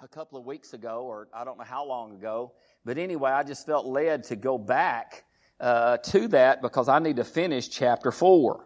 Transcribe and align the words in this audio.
a 0.00 0.06
couple 0.06 0.38
of 0.38 0.46
weeks 0.46 0.74
ago, 0.74 1.02
or 1.02 1.26
I 1.34 1.44
don't 1.44 1.58
know 1.58 1.64
how 1.64 1.84
long 1.84 2.14
ago. 2.14 2.52
But 2.84 2.98
anyway, 2.98 3.32
I 3.32 3.42
just 3.42 3.66
felt 3.66 3.84
led 3.84 4.24
to 4.24 4.36
go 4.36 4.56
back 4.56 5.24
uh, 5.58 5.96
to 5.96 6.28
that 6.28 6.62
because 6.62 6.88
I 6.88 7.00
need 7.00 7.16
to 7.16 7.24
finish 7.24 7.68
chapter 7.68 8.12
four. 8.12 8.64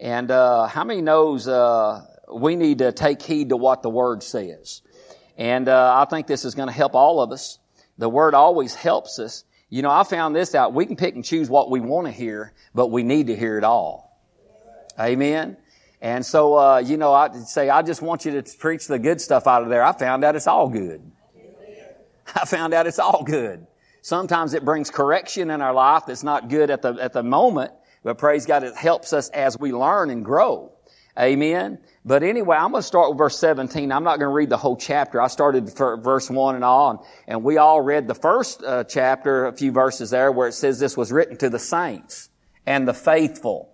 And 0.00 0.30
uh, 0.32 0.66
how 0.66 0.82
many 0.82 1.00
knows 1.00 1.46
uh, 1.46 2.04
we 2.34 2.56
need 2.56 2.78
to 2.78 2.90
take 2.90 3.22
heed 3.22 3.50
to 3.50 3.56
what 3.56 3.82
the 3.82 3.90
Word 3.90 4.24
says? 4.24 4.82
And 5.38 5.68
uh, 5.68 5.94
I 6.00 6.04
think 6.10 6.26
this 6.26 6.44
is 6.44 6.56
going 6.56 6.68
to 6.68 6.74
help 6.74 6.94
all 6.94 7.20
of 7.20 7.30
us. 7.30 7.60
The 7.98 8.08
Word 8.08 8.34
always 8.34 8.74
helps 8.74 9.20
us. 9.20 9.44
You 9.68 9.82
know, 9.82 9.90
I 9.90 10.02
found 10.02 10.34
this 10.34 10.52
out. 10.52 10.74
We 10.74 10.84
can 10.84 10.96
pick 10.96 11.14
and 11.14 11.24
choose 11.24 11.48
what 11.48 11.70
we 11.70 11.78
want 11.78 12.08
to 12.08 12.12
hear, 12.12 12.52
but 12.74 12.88
we 12.88 13.04
need 13.04 13.28
to 13.28 13.36
hear 13.36 13.56
it 13.56 13.64
all. 13.64 14.20
Amen. 14.98 15.56
And 16.02 16.26
so, 16.26 16.58
uh, 16.58 16.78
you 16.78 16.96
know, 16.96 17.14
I 17.14 17.32
say, 17.44 17.70
I 17.70 17.82
just 17.82 18.02
want 18.02 18.24
you 18.24 18.42
to 18.42 18.58
preach 18.58 18.88
the 18.88 18.98
good 18.98 19.20
stuff 19.20 19.46
out 19.46 19.62
of 19.62 19.68
there. 19.68 19.84
I 19.84 19.92
found 19.92 20.24
out 20.24 20.34
it's 20.34 20.48
all 20.48 20.68
good. 20.68 21.00
I 22.34 22.44
found 22.44 22.74
out 22.74 22.88
it's 22.88 22.98
all 22.98 23.22
good. 23.22 23.68
Sometimes 24.02 24.52
it 24.52 24.64
brings 24.64 24.90
correction 24.90 25.48
in 25.48 25.62
our 25.62 25.72
life 25.72 26.02
that's 26.08 26.24
not 26.24 26.48
good 26.48 26.70
at 26.70 26.82
the, 26.82 26.94
at 27.00 27.12
the 27.12 27.22
moment, 27.22 27.70
but 28.02 28.18
praise 28.18 28.46
God, 28.46 28.64
it 28.64 28.74
helps 28.74 29.12
us 29.12 29.28
as 29.28 29.56
we 29.56 29.72
learn 29.72 30.10
and 30.10 30.24
grow. 30.24 30.72
Amen. 31.16 31.78
But 32.04 32.24
anyway, 32.24 32.56
I'm 32.56 32.72
going 32.72 32.82
to 32.82 32.86
start 32.86 33.10
with 33.10 33.18
verse 33.18 33.38
17. 33.38 33.92
I'm 33.92 34.02
not 34.02 34.18
going 34.18 34.28
to 34.28 34.34
read 34.34 34.48
the 34.48 34.56
whole 34.56 34.76
chapter. 34.76 35.20
I 35.20 35.28
started 35.28 35.70
for 35.70 35.98
verse 35.98 36.28
1 36.28 36.56
and 36.56 36.64
on, 36.64 36.98
and 37.28 37.44
we 37.44 37.58
all 37.58 37.80
read 37.80 38.08
the 38.08 38.14
first 38.16 38.64
uh, 38.64 38.82
chapter, 38.82 39.46
a 39.46 39.52
few 39.52 39.70
verses 39.70 40.10
there, 40.10 40.32
where 40.32 40.48
it 40.48 40.54
says 40.54 40.80
this 40.80 40.96
was 40.96 41.12
written 41.12 41.36
to 41.36 41.48
the 41.48 41.60
saints 41.60 42.28
and 42.66 42.88
the 42.88 42.94
faithful. 42.94 43.71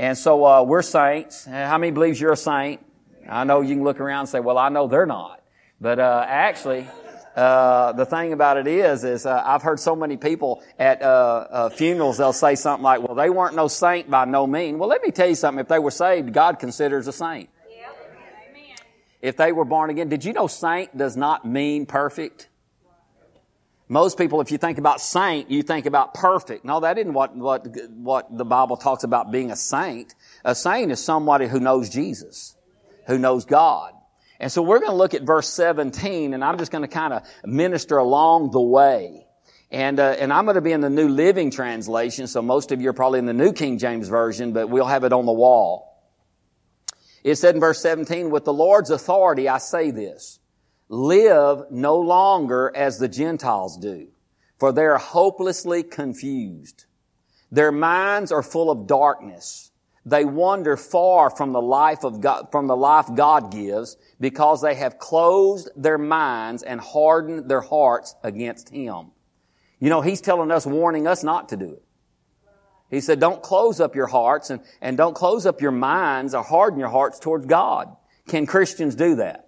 And 0.00 0.16
so 0.16 0.46
uh, 0.46 0.62
we're 0.62 0.80
saints. 0.80 1.44
How 1.44 1.76
many 1.76 1.92
believes 1.92 2.18
you're 2.18 2.32
a 2.32 2.36
saint? 2.36 2.80
I 3.28 3.44
know 3.44 3.60
you 3.60 3.74
can 3.74 3.84
look 3.84 4.00
around 4.00 4.20
and 4.20 4.28
say, 4.30 4.40
"Well, 4.40 4.56
I 4.56 4.70
know 4.70 4.86
they're 4.86 5.04
not," 5.04 5.42
but 5.78 5.98
uh, 5.98 6.24
actually, 6.26 6.88
uh, 7.36 7.92
the 7.92 8.06
thing 8.06 8.32
about 8.32 8.56
it 8.56 8.66
is, 8.66 9.04
is 9.04 9.26
uh, 9.26 9.42
I've 9.44 9.60
heard 9.60 9.78
so 9.78 9.94
many 9.94 10.16
people 10.16 10.62
at 10.78 11.02
uh, 11.02 11.06
uh, 11.06 11.68
funerals. 11.68 12.16
They'll 12.16 12.32
say 12.32 12.54
something 12.54 12.82
like, 12.82 13.02
"Well, 13.02 13.14
they 13.14 13.28
weren't 13.28 13.54
no 13.54 13.68
saint 13.68 14.10
by 14.10 14.24
no 14.24 14.46
mean." 14.46 14.78
Well, 14.78 14.88
let 14.88 15.02
me 15.02 15.10
tell 15.10 15.28
you 15.28 15.34
something. 15.34 15.60
If 15.60 15.68
they 15.68 15.78
were 15.78 15.90
saved, 15.90 16.32
God 16.32 16.58
considers 16.58 17.06
a 17.06 17.12
saint. 17.12 17.50
If 19.20 19.36
they 19.36 19.52
were 19.52 19.66
born 19.66 19.90
again, 19.90 20.08
did 20.08 20.24
you 20.24 20.32
know 20.32 20.46
saint 20.46 20.96
does 20.96 21.14
not 21.14 21.44
mean 21.44 21.84
perfect? 21.84 22.48
Most 23.90 24.18
people, 24.18 24.40
if 24.40 24.52
you 24.52 24.56
think 24.56 24.78
about 24.78 25.00
saint, 25.00 25.50
you 25.50 25.64
think 25.64 25.84
about 25.84 26.14
perfect. 26.14 26.64
No, 26.64 26.78
that 26.78 26.96
isn't 26.96 27.12
what, 27.12 27.34
what, 27.34 27.66
what 27.90 28.38
the 28.38 28.44
Bible 28.44 28.76
talks 28.76 29.02
about 29.02 29.32
being 29.32 29.50
a 29.50 29.56
saint. 29.56 30.14
A 30.44 30.54
saint 30.54 30.92
is 30.92 31.02
somebody 31.02 31.48
who 31.48 31.58
knows 31.58 31.90
Jesus, 31.90 32.56
who 33.08 33.18
knows 33.18 33.46
God. 33.46 33.92
And 34.38 34.50
so 34.50 34.62
we're 34.62 34.78
going 34.78 34.92
to 34.92 34.96
look 34.96 35.14
at 35.14 35.22
verse 35.22 35.48
17 35.48 36.34
and 36.34 36.44
I'm 36.44 36.56
just 36.56 36.70
going 36.70 36.82
to 36.82 36.88
kind 36.88 37.12
of 37.12 37.24
minister 37.44 37.98
along 37.98 38.52
the 38.52 38.60
way. 38.60 39.26
And, 39.72 39.98
uh, 39.98 40.14
and 40.20 40.32
I'm 40.32 40.44
going 40.44 40.54
to 40.54 40.60
be 40.60 40.72
in 40.72 40.82
the 40.82 40.90
New 40.90 41.08
Living 41.08 41.50
Translation, 41.50 42.28
so 42.28 42.42
most 42.42 42.70
of 42.70 42.80
you 42.80 42.90
are 42.90 42.92
probably 42.92 43.18
in 43.18 43.26
the 43.26 43.32
New 43.32 43.52
King 43.52 43.78
James 43.78 44.08
Version, 44.08 44.52
but 44.52 44.68
we'll 44.68 44.86
have 44.86 45.02
it 45.02 45.12
on 45.12 45.26
the 45.26 45.32
wall. 45.32 46.00
It 47.24 47.34
said 47.34 47.56
in 47.56 47.60
verse 47.60 47.82
17, 47.82 48.30
with 48.30 48.44
the 48.44 48.52
Lord's 48.52 48.90
authority 48.90 49.48
I 49.48 49.58
say 49.58 49.90
this 49.90 50.39
live 50.90 51.70
no 51.70 51.96
longer 51.96 52.72
as 52.74 52.98
the 52.98 53.08
Gentiles 53.08 53.78
do, 53.78 54.08
for 54.58 54.72
they 54.72 54.82
are 54.82 54.98
hopelessly 54.98 55.84
confused. 55.84 56.84
Their 57.52 57.72
minds 57.72 58.32
are 58.32 58.42
full 58.42 58.70
of 58.70 58.88
darkness. 58.88 59.70
They 60.04 60.24
wander 60.24 60.76
far 60.76 61.30
from 61.30 61.52
the 61.52 61.62
life 61.62 62.04
of 62.04 62.20
God, 62.20 62.48
from 62.50 62.66
the 62.66 62.76
life 62.76 63.06
God 63.14 63.52
gives 63.52 63.96
because 64.18 64.62
they 64.62 64.74
have 64.74 64.98
closed 64.98 65.70
their 65.76 65.98
minds 65.98 66.62
and 66.64 66.80
hardened 66.80 67.48
their 67.48 67.60
hearts 67.60 68.16
against 68.24 68.70
Him. 68.70 69.12
You 69.78 69.90
know, 69.90 70.00
He's 70.00 70.20
telling 70.20 70.50
us, 70.50 70.66
warning 70.66 71.06
us 71.06 71.22
not 71.22 71.50
to 71.50 71.56
do 71.56 71.72
it. 71.74 71.82
He 72.90 73.00
said, 73.00 73.20
don't 73.20 73.40
close 73.40 73.78
up 73.78 73.94
your 73.94 74.08
hearts 74.08 74.50
and, 74.50 74.60
and 74.80 74.96
don't 74.96 75.14
close 75.14 75.46
up 75.46 75.60
your 75.60 75.70
minds 75.70 76.34
or 76.34 76.42
harden 76.42 76.80
your 76.80 76.88
hearts 76.88 77.20
towards 77.20 77.46
God. 77.46 77.94
Can 78.26 78.46
Christians 78.46 78.96
do 78.96 79.16
that? 79.16 79.39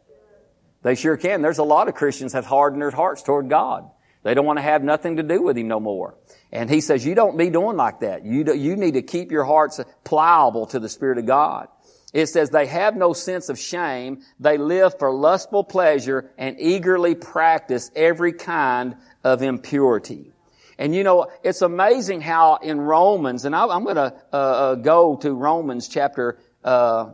They 0.82 0.94
sure 0.94 1.16
can. 1.16 1.43
There's 1.43 1.59
a 1.59 1.65
lot 1.65 1.88
of 1.88 1.94
Christians 1.94 2.32
have 2.32 2.47
hardened 2.47 2.82
their 2.82 2.91
hearts 2.91 3.22
toward 3.22 3.48
God. 3.48 3.88
They 4.22 4.34
don't 4.34 4.47
want 4.47 4.59
to 4.59 4.62
have 4.62 4.84
nothing 4.84 5.16
to 5.16 5.22
do 5.22 5.43
with 5.43 5.56
Him 5.56 5.69
no 5.69 5.81
more. 5.81 6.15
And 6.53 6.70
He 6.70 6.81
says, 6.81 7.04
you 7.04 7.15
don't 7.15 7.37
be 7.37 7.50
doing 7.50 7.76
like 7.76 8.00
that. 8.00 8.25
You, 8.25 8.44
do, 8.44 8.56
you 8.56 8.76
need 8.76 8.94
to 8.94 9.03
keep 9.03 9.32
your 9.32 9.44
hearts 9.44 9.81
pliable 10.04 10.66
to 10.66 10.78
the 10.78 10.88
Spirit 10.88 11.19
of 11.19 11.26
God. 11.26 11.69
It 12.12 12.26
says 12.26 12.50
they 12.50 12.66
have 12.66 12.94
no 12.94 13.15
sense 13.15 13.48
of 13.48 13.59
shame. 13.59 14.22
They 14.38 14.59
live 14.59 14.98
for 14.98 15.10
lustful 15.12 15.65
pleasure 15.65 16.31
and 16.37 16.60
eagerly 16.60 17.14
practice 17.14 17.91
every 17.97 18.34
kind 18.34 18.97
of 19.25 19.43
impurity. 19.43 20.32
And 20.78 20.94
you 20.94 21.04
know, 21.04 21.31
it's 21.43 21.62
amazing 21.62 22.20
how 22.20 22.56
in 22.56 22.81
Romans, 22.81 23.44
and 23.44 23.56
I, 23.56 23.64
am 23.75 23.84
going 23.84 23.97
to 23.97 24.14
uh, 24.32 24.37
uh, 24.37 24.75
go 24.76 25.16
to 25.16 25.32
Romans 25.32 25.88
chapter 25.88 26.38
uh, 26.64 27.12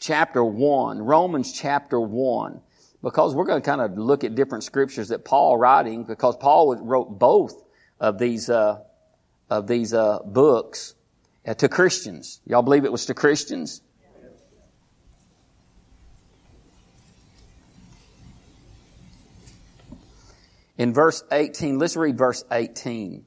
chapter 0.00 0.42
1, 0.42 0.98
Romans 0.98 1.52
chapter 1.52 2.00
1, 2.00 2.60
because 3.02 3.34
we're 3.34 3.44
going 3.44 3.60
to 3.60 3.66
kind 3.66 3.80
of 3.80 3.96
look 3.96 4.24
at 4.24 4.34
different 4.34 4.64
scriptures 4.64 5.08
that 5.08 5.24
Paul 5.24 5.56
writing, 5.56 6.04
because 6.04 6.36
Paul 6.36 6.76
wrote 6.76 7.18
both 7.18 7.54
of 8.00 8.18
these, 8.18 8.50
uh, 8.50 8.80
of 9.48 9.66
these, 9.66 9.94
uh, 9.94 10.20
books 10.24 10.94
uh, 11.46 11.54
to 11.54 11.68
Christians. 11.68 12.40
Y'all 12.46 12.62
believe 12.62 12.84
it 12.84 12.92
was 12.92 13.06
to 13.06 13.14
Christians? 13.14 13.82
In 20.78 20.94
verse 20.94 21.22
18, 21.30 21.78
let's 21.78 21.94
read 21.94 22.16
verse 22.16 22.42
18. 22.50 23.26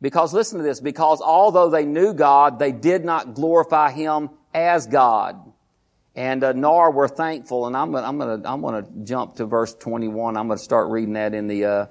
Because 0.00 0.32
listen 0.32 0.58
to 0.58 0.64
this, 0.64 0.80
because 0.80 1.20
although 1.20 1.70
they 1.70 1.84
knew 1.84 2.14
God, 2.14 2.58
they 2.58 2.72
did 2.72 3.04
not 3.04 3.34
glorify 3.34 3.90
Him 3.90 4.30
as 4.54 4.86
God. 4.86 5.52
And 6.14 6.42
uh, 6.42 6.52
nor 6.52 6.90
were 6.90 7.08
thankful. 7.08 7.66
And 7.66 7.76
I'm 7.76 7.92
gonna, 7.92 8.06
I'm 8.06 8.18
gonna, 8.18 8.42
I'm 8.44 8.60
gonna 8.60 8.86
jump 9.04 9.36
to 9.36 9.46
verse 9.46 9.74
21. 9.74 10.36
I'm 10.36 10.48
gonna 10.48 10.58
start 10.58 10.90
reading 10.90 11.14
that 11.14 11.34
in 11.34 11.46
the, 11.46 11.64
uh, 11.64 11.86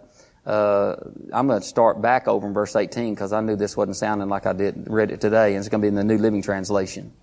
uh, 0.46 0.96
I'm 1.34 1.48
gonna 1.48 1.62
start 1.62 2.02
back 2.02 2.28
over 2.28 2.48
in 2.48 2.54
verse 2.54 2.76
18 2.76 3.14
because 3.14 3.34
I 3.34 3.42
knew 3.42 3.56
this 3.56 3.76
wasn't 3.76 3.98
sounding 3.98 4.30
like 4.30 4.46
I 4.46 4.54
did, 4.54 4.86
read 4.88 5.12
it 5.12 5.22
today. 5.22 5.50
And 5.50 5.60
it's 5.60 5.70
gonna 5.70 5.82
be 5.82 5.88
in 5.88 5.96
the 5.96 6.04
New 6.04 6.18
Living 6.18 6.42
Translation. 6.42 7.14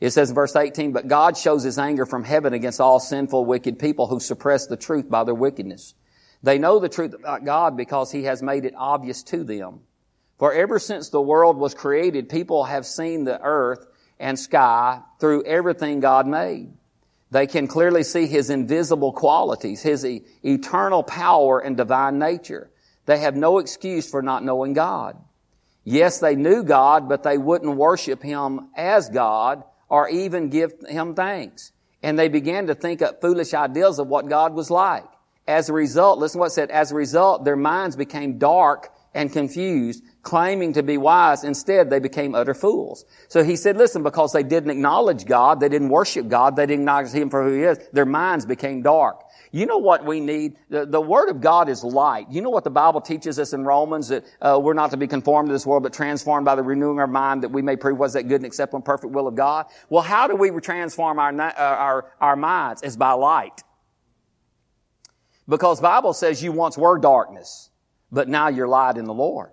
It 0.00 0.10
says 0.10 0.30
in 0.30 0.34
verse 0.34 0.54
18, 0.54 0.92
but 0.92 1.06
God 1.06 1.36
shows 1.36 1.62
His 1.62 1.78
anger 1.78 2.06
from 2.06 2.24
heaven 2.24 2.52
against 2.52 2.80
all 2.80 2.98
sinful, 3.00 3.44
wicked 3.44 3.78
people 3.78 4.08
who 4.08 4.20
suppress 4.20 4.66
the 4.66 4.76
truth 4.76 5.08
by 5.08 5.24
their 5.24 5.34
wickedness. 5.34 5.94
They 6.42 6.58
know 6.58 6.78
the 6.78 6.88
truth 6.88 7.14
about 7.14 7.44
God 7.44 7.76
because 7.76 8.12
He 8.12 8.24
has 8.24 8.42
made 8.42 8.64
it 8.64 8.74
obvious 8.76 9.22
to 9.24 9.44
them. 9.44 9.80
For 10.44 10.52
ever 10.52 10.78
since 10.78 11.08
the 11.08 11.22
world 11.22 11.56
was 11.56 11.72
created, 11.72 12.28
people 12.28 12.64
have 12.64 12.84
seen 12.84 13.24
the 13.24 13.40
earth 13.40 13.86
and 14.20 14.38
sky 14.38 15.00
through 15.18 15.44
everything 15.44 16.00
God 16.00 16.26
made. 16.26 16.70
They 17.30 17.46
can 17.46 17.66
clearly 17.66 18.02
see 18.02 18.26
His 18.26 18.50
invisible 18.50 19.14
qualities, 19.14 19.80
His 19.80 20.04
e- 20.04 20.20
eternal 20.44 21.02
power 21.02 21.60
and 21.60 21.78
divine 21.78 22.18
nature. 22.18 22.68
They 23.06 23.20
have 23.20 23.34
no 23.34 23.56
excuse 23.56 24.06
for 24.10 24.20
not 24.20 24.44
knowing 24.44 24.74
God. 24.74 25.16
Yes, 25.82 26.20
they 26.20 26.36
knew 26.36 26.62
God, 26.62 27.08
but 27.08 27.22
they 27.22 27.38
wouldn't 27.38 27.78
worship 27.78 28.22
Him 28.22 28.68
as 28.76 29.08
God 29.08 29.64
or 29.88 30.10
even 30.10 30.50
give 30.50 30.74
Him 30.86 31.14
thanks. 31.14 31.72
And 32.02 32.18
they 32.18 32.28
began 32.28 32.66
to 32.66 32.74
think 32.74 33.00
up 33.00 33.22
foolish 33.22 33.54
ideas 33.54 33.98
of 33.98 34.08
what 34.08 34.28
God 34.28 34.52
was 34.52 34.70
like. 34.70 35.06
As 35.48 35.70
a 35.70 35.72
result, 35.72 36.18
listen 36.18 36.36
to 36.36 36.40
what 36.40 36.46
it 36.48 36.54
said, 36.54 36.70
as 36.70 36.92
a 36.92 36.96
result, 36.96 37.46
their 37.46 37.56
minds 37.56 37.96
became 37.96 38.36
dark 38.36 38.90
and 39.14 39.32
confused 39.32 40.02
claiming 40.24 40.72
to 40.72 40.82
be 40.82 40.98
wise. 40.98 41.44
Instead, 41.44 41.90
they 41.90 42.00
became 42.00 42.34
utter 42.34 42.54
fools. 42.54 43.04
So 43.28 43.44
he 43.44 43.56
said, 43.56 43.76
listen, 43.76 44.02
because 44.02 44.32
they 44.32 44.42
didn't 44.42 44.70
acknowledge 44.70 45.26
God, 45.26 45.60
they 45.60 45.68
didn't 45.68 45.90
worship 45.90 46.28
God, 46.28 46.56
they 46.56 46.66
didn't 46.66 46.82
acknowledge 46.82 47.12
Him 47.12 47.30
for 47.30 47.44
who 47.44 47.54
He 47.54 47.62
is, 47.62 47.78
their 47.92 48.06
minds 48.06 48.46
became 48.46 48.82
dark. 48.82 49.20
You 49.52 49.66
know 49.66 49.78
what 49.78 50.04
we 50.04 50.18
need? 50.18 50.56
The, 50.68 50.84
the, 50.84 51.00
Word 51.00 51.28
of 51.28 51.40
God 51.40 51.68
is 51.68 51.84
light. 51.84 52.26
You 52.28 52.42
know 52.42 52.50
what 52.50 52.64
the 52.64 52.70
Bible 52.70 53.00
teaches 53.00 53.38
us 53.38 53.52
in 53.52 53.64
Romans 53.64 54.08
that 54.08 54.24
uh, 54.40 54.58
we're 54.60 54.74
not 54.74 54.90
to 54.90 54.96
be 54.96 55.06
conformed 55.06 55.48
to 55.48 55.52
this 55.52 55.64
world, 55.64 55.84
but 55.84 55.92
transformed 55.92 56.44
by 56.44 56.56
the 56.56 56.62
renewing 56.64 56.96
of 56.96 56.98
our 56.98 57.06
mind 57.06 57.44
that 57.44 57.52
we 57.52 57.62
may 57.62 57.76
prove 57.76 57.96
what's 57.96 58.14
that 58.14 58.24
good 58.24 58.40
and 58.40 58.46
acceptable 58.46 58.78
and 58.78 58.84
perfect 58.84 59.12
will 59.12 59.28
of 59.28 59.36
God. 59.36 59.66
Well, 59.88 60.02
how 60.02 60.26
do 60.26 60.34
we 60.34 60.50
transform 60.58 61.20
our, 61.20 61.32
uh, 61.32 61.52
our, 61.56 62.10
our 62.20 62.34
minds? 62.34 62.82
Is 62.82 62.96
by 62.96 63.12
light. 63.12 63.62
Because 65.48 65.80
Bible 65.80 66.14
says 66.14 66.42
you 66.42 66.50
once 66.50 66.76
were 66.76 66.98
darkness, 66.98 67.70
but 68.10 68.28
now 68.28 68.48
you're 68.48 68.66
light 68.66 68.96
in 68.96 69.04
the 69.04 69.14
Lord. 69.14 69.50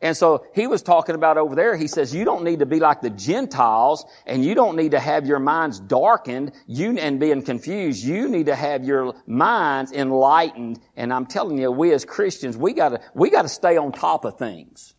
And 0.00 0.14
so 0.14 0.46
he 0.54 0.66
was 0.66 0.82
talking 0.82 1.14
about 1.14 1.38
over 1.38 1.54
there, 1.54 1.74
he 1.74 1.88
says, 1.88 2.14
you 2.14 2.26
don't 2.26 2.44
need 2.44 2.58
to 2.58 2.66
be 2.66 2.80
like 2.80 3.00
the 3.00 3.08
Gentiles 3.08 4.04
and 4.26 4.44
you 4.44 4.54
don't 4.54 4.76
need 4.76 4.90
to 4.90 5.00
have 5.00 5.26
your 5.26 5.38
minds 5.38 5.80
darkened 5.80 6.52
you, 6.66 6.98
and 6.98 7.18
being 7.18 7.42
confused. 7.42 8.04
You 8.04 8.28
need 8.28 8.46
to 8.46 8.54
have 8.54 8.84
your 8.84 9.14
minds 9.26 9.92
enlightened. 9.92 10.80
And 10.96 11.12
I'm 11.12 11.24
telling 11.24 11.58
you, 11.58 11.70
we 11.70 11.94
as 11.94 12.04
Christians, 12.04 12.58
we 12.58 12.74
gotta, 12.74 13.00
we 13.14 13.30
gotta 13.30 13.48
stay 13.48 13.78
on 13.78 13.92
top 13.92 14.26
of 14.26 14.38
things. 14.38 14.94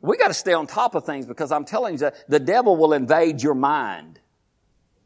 We 0.00 0.16
gotta 0.16 0.34
stay 0.34 0.52
on 0.52 0.66
top 0.66 0.96
of 0.96 1.06
things 1.06 1.24
because 1.24 1.52
I'm 1.52 1.64
telling 1.64 1.98
you 1.98 2.10
the 2.28 2.40
devil 2.40 2.76
will 2.76 2.92
invade 2.92 3.40
your 3.40 3.54
mind. 3.54 4.18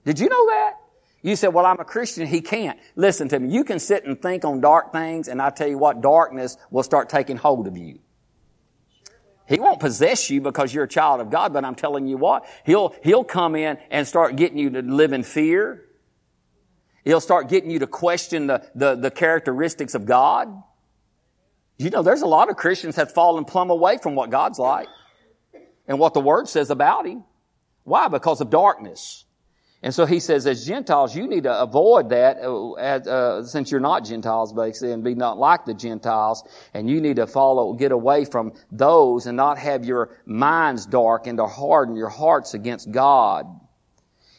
Did 0.06 0.18
you 0.18 0.28
know 0.30 0.46
that? 0.46 0.72
You 1.20 1.36
said, 1.36 1.48
well, 1.48 1.66
I'm 1.66 1.80
a 1.80 1.84
Christian. 1.84 2.26
He 2.26 2.40
can't. 2.40 2.78
Listen 2.96 3.28
to 3.28 3.38
me. 3.38 3.52
You 3.52 3.62
can 3.62 3.78
sit 3.78 4.06
and 4.06 4.20
think 4.20 4.46
on 4.46 4.60
dark 4.62 4.90
things 4.92 5.28
and 5.28 5.42
I 5.42 5.50
tell 5.50 5.68
you 5.68 5.76
what, 5.76 6.00
darkness 6.00 6.56
will 6.70 6.82
start 6.82 7.10
taking 7.10 7.36
hold 7.36 7.66
of 7.66 7.76
you. 7.76 7.98
He 9.48 9.58
won't 9.58 9.80
possess 9.80 10.28
you 10.28 10.42
because 10.42 10.74
you're 10.74 10.84
a 10.84 10.88
child 10.88 11.22
of 11.22 11.30
God, 11.30 11.54
but 11.54 11.64
I'm 11.64 11.74
telling 11.74 12.06
you 12.06 12.18
what, 12.18 12.46
he'll, 12.66 12.94
he'll 13.02 13.24
come 13.24 13.56
in 13.56 13.78
and 13.90 14.06
start 14.06 14.36
getting 14.36 14.58
you 14.58 14.70
to 14.70 14.82
live 14.82 15.14
in 15.14 15.22
fear. 15.22 15.86
He'll 17.04 17.20
start 17.20 17.48
getting 17.48 17.70
you 17.70 17.78
to 17.78 17.86
question 17.86 18.48
the, 18.48 18.68
the, 18.74 18.94
the 18.94 19.10
characteristics 19.10 19.94
of 19.94 20.04
God. 20.04 20.48
You 21.78 21.88
know, 21.88 22.02
there's 22.02 22.20
a 22.20 22.26
lot 22.26 22.50
of 22.50 22.56
Christians 22.56 22.96
have 22.96 23.12
fallen 23.12 23.46
plumb 23.46 23.70
away 23.70 23.96
from 23.96 24.14
what 24.14 24.28
God's 24.28 24.58
like 24.58 24.88
and 25.86 25.98
what 25.98 26.12
the 26.12 26.20
Word 26.20 26.48
says 26.48 26.68
about 26.68 27.06
Him. 27.06 27.24
Why? 27.84 28.08
Because 28.08 28.42
of 28.42 28.50
darkness. 28.50 29.24
And 29.80 29.94
so 29.94 30.06
he 30.06 30.18
says, 30.18 30.44
as 30.46 30.66
Gentiles, 30.66 31.14
you 31.14 31.28
need 31.28 31.44
to 31.44 31.60
avoid 31.60 32.08
that, 32.08 32.38
uh, 32.42 32.72
uh, 32.72 33.44
since 33.44 33.70
you're 33.70 33.80
not 33.80 34.04
Gentiles, 34.04 34.52
basically, 34.52 34.92
and 34.92 35.04
be 35.04 35.14
not 35.14 35.38
like 35.38 35.66
the 35.66 35.74
Gentiles. 35.74 36.42
And 36.74 36.90
you 36.90 37.00
need 37.00 37.16
to 37.16 37.28
follow, 37.28 37.74
get 37.74 37.92
away 37.92 38.24
from 38.24 38.54
those 38.72 39.26
and 39.26 39.36
not 39.36 39.56
have 39.58 39.84
your 39.84 40.10
minds 40.26 40.84
dark 40.84 41.28
and 41.28 41.38
to 41.38 41.46
harden 41.46 41.94
your 41.94 42.08
hearts 42.08 42.54
against 42.54 42.90
God. 42.90 43.46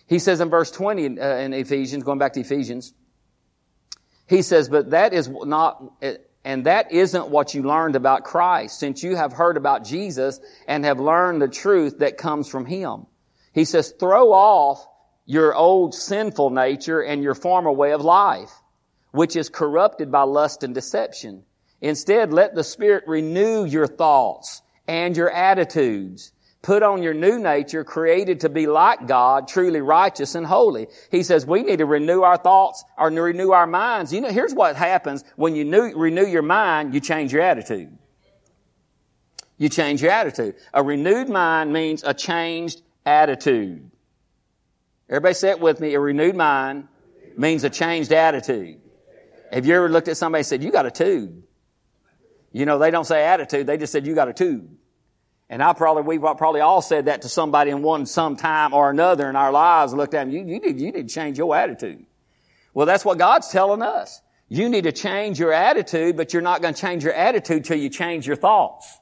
He 0.08 0.20
says 0.20 0.42
in 0.42 0.50
verse 0.50 0.72
20 0.72 1.20
uh, 1.20 1.38
in 1.38 1.54
Ephesians, 1.54 2.04
going 2.04 2.20
back 2.20 2.34
to 2.34 2.42
Ephesians, 2.42 2.94
he 4.28 4.42
says, 4.42 4.68
but 4.68 4.92
that 4.92 5.14
is 5.14 5.30
not, 5.30 5.82
and 6.44 6.66
that 6.66 6.92
isn't 6.92 7.30
what 7.30 7.54
you 7.54 7.64
learned 7.64 7.96
about 7.96 8.26
Christ, 8.26 8.78
since 8.78 9.04
you 9.04 9.16
have 9.16 9.32
heard 9.32 9.56
about 9.56 9.86
Jesus 9.86 10.40
and 10.68 10.84
have 10.84 11.00
learned 11.00 11.42
the 11.42 11.48
truth 11.48 12.00
that 12.00 12.18
comes 12.18 12.50
from 12.50 12.66
Him. 12.66 13.06
He 13.54 13.66
says, 13.66 13.94
throw 14.00 14.34
off 14.34 14.86
your 15.30 15.54
old 15.54 15.94
sinful 15.94 16.50
nature 16.50 17.02
and 17.02 17.22
your 17.22 17.36
former 17.36 17.72
way 17.72 17.92
of 17.92 18.02
life, 18.02 18.50
which 19.12 19.36
is 19.36 19.48
corrupted 19.48 20.12
by 20.12 20.24
lust 20.24 20.64
and 20.64 20.74
deception. 20.74 21.44
Instead, 21.82 22.34
let 22.34 22.56
the 22.56 22.64
Spirit 22.64 23.04
renew 23.06 23.64
your 23.64 23.86
thoughts 23.86 24.64
and 24.88 25.16
your 25.16 25.30
attitudes. 25.30 26.32
Put 26.64 26.82
on 26.82 27.04
your 27.04 27.14
new 27.14 27.38
nature, 27.38 27.84
created 27.84 28.40
to 28.40 28.50
be 28.50 28.66
like 28.66 29.06
God, 29.06 29.48
truly 29.48 29.82
righteous 29.82 30.34
and 30.34 30.48
holy. 30.48 30.88
He 31.12 31.22
says 31.22 31.46
we 31.46 31.62
need 31.62 31.78
to 31.78 31.86
renew 31.86 32.24
our 32.24 32.38
thoughts 32.38 32.84
or 32.98 33.12
renew 33.12 33.52
our 33.52 33.68
minds. 33.68 34.12
You 34.12 34.22
know, 34.22 34.32
here's 34.32 34.56
what 34.56 34.76
happens 34.76 35.24
when 35.36 35.56
you 35.56 35.64
new, 35.64 35.94
renew 35.96 36.26
your 36.26 36.42
mind, 36.42 36.96
you 36.96 37.02
change 37.02 37.32
your 37.32 37.44
attitude. 37.44 37.96
You 39.60 39.70
change 39.70 40.02
your 40.02 40.12
attitude. 40.12 40.56
A 40.74 40.82
renewed 40.82 41.30
mind 41.30 41.72
means 41.72 42.04
a 42.04 42.16
changed 42.16 42.82
attitude. 43.06 43.89
Everybody 45.10 45.34
say 45.34 45.50
it 45.50 45.60
with 45.60 45.80
me. 45.80 45.94
A 45.96 46.00
renewed 46.00 46.36
mind 46.36 46.88
means 47.36 47.64
a 47.64 47.70
changed 47.70 48.14
attitude. 48.14 48.80
Have 49.52 49.66
you 49.66 49.76
ever 49.76 49.90
looked 49.90 50.08
at 50.08 50.18
somebody 50.18 50.42
and 50.42 50.48
said, 50.48 50.64
you 50.64 50.72
got 50.72 50.86
a 50.86 50.92
tube? 50.92 51.44
You 52.52 52.66
know, 52.66 52.78
they 52.78 52.92
don't 52.92 53.06
say 53.06 53.26
attitude. 53.26 53.66
They 53.66 53.78
just 53.78 53.92
said, 53.92 54.06
you 54.06 54.14
got 54.14 54.28
a 54.28 54.34
tube. 54.34 54.70
And 55.50 55.64
I 55.64 55.74
probably, 55.74 56.04
we 56.04 56.20
probably 56.20 56.62
all 56.62 56.82
said 56.82 57.06
that 57.06 57.24
to 57.24 57.30
somebody 57.30 57.72
in 57.72 57.82
one, 57.82 58.06
some 58.06 58.36
time 58.36 58.74
or 58.74 58.92
another 58.92 59.28
in 59.28 59.36
our 59.36 59.52
lives, 59.52 59.94
looked 59.94 60.14
at 60.14 60.26
them, 60.26 60.32
you, 60.32 60.46
you 60.46 60.60
need, 60.60 60.80
you 60.80 60.92
need 60.92 61.08
to 61.08 61.14
change 61.14 61.40
your 61.40 61.56
attitude. 61.56 62.06
Well, 62.76 62.86
that's 62.86 63.04
what 63.04 63.18
God's 63.18 63.48
telling 63.48 63.82
us. 63.82 64.22
You 64.48 64.70
need 64.70 64.84
to 64.84 64.92
change 64.92 65.40
your 65.40 65.52
attitude, 65.52 66.18
but 66.18 66.34
you're 66.34 66.44
not 66.44 66.62
going 66.62 66.76
to 66.76 66.80
change 66.80 67.04
your 67.04 67.14
attitude 67.14 67.66
till 67.66 67.78
you 67.78 67.90
change 67.90 68.28
your 68.28 68.36
thoughts. 68.36 69.00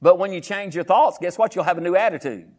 But 0.00 0.18
when 0.18 0.32
you 0.32 0.40
change 0.40 0.74
your 0.74 0.84
thoughts, 0.84 1.18
guess 1.20 1.38
what? 1.38 1.54
You'll 1.54 1.64
have 1.64 1.78
a 1.78 1.80
new 1.80 1.94
attitude. 1.94 2.50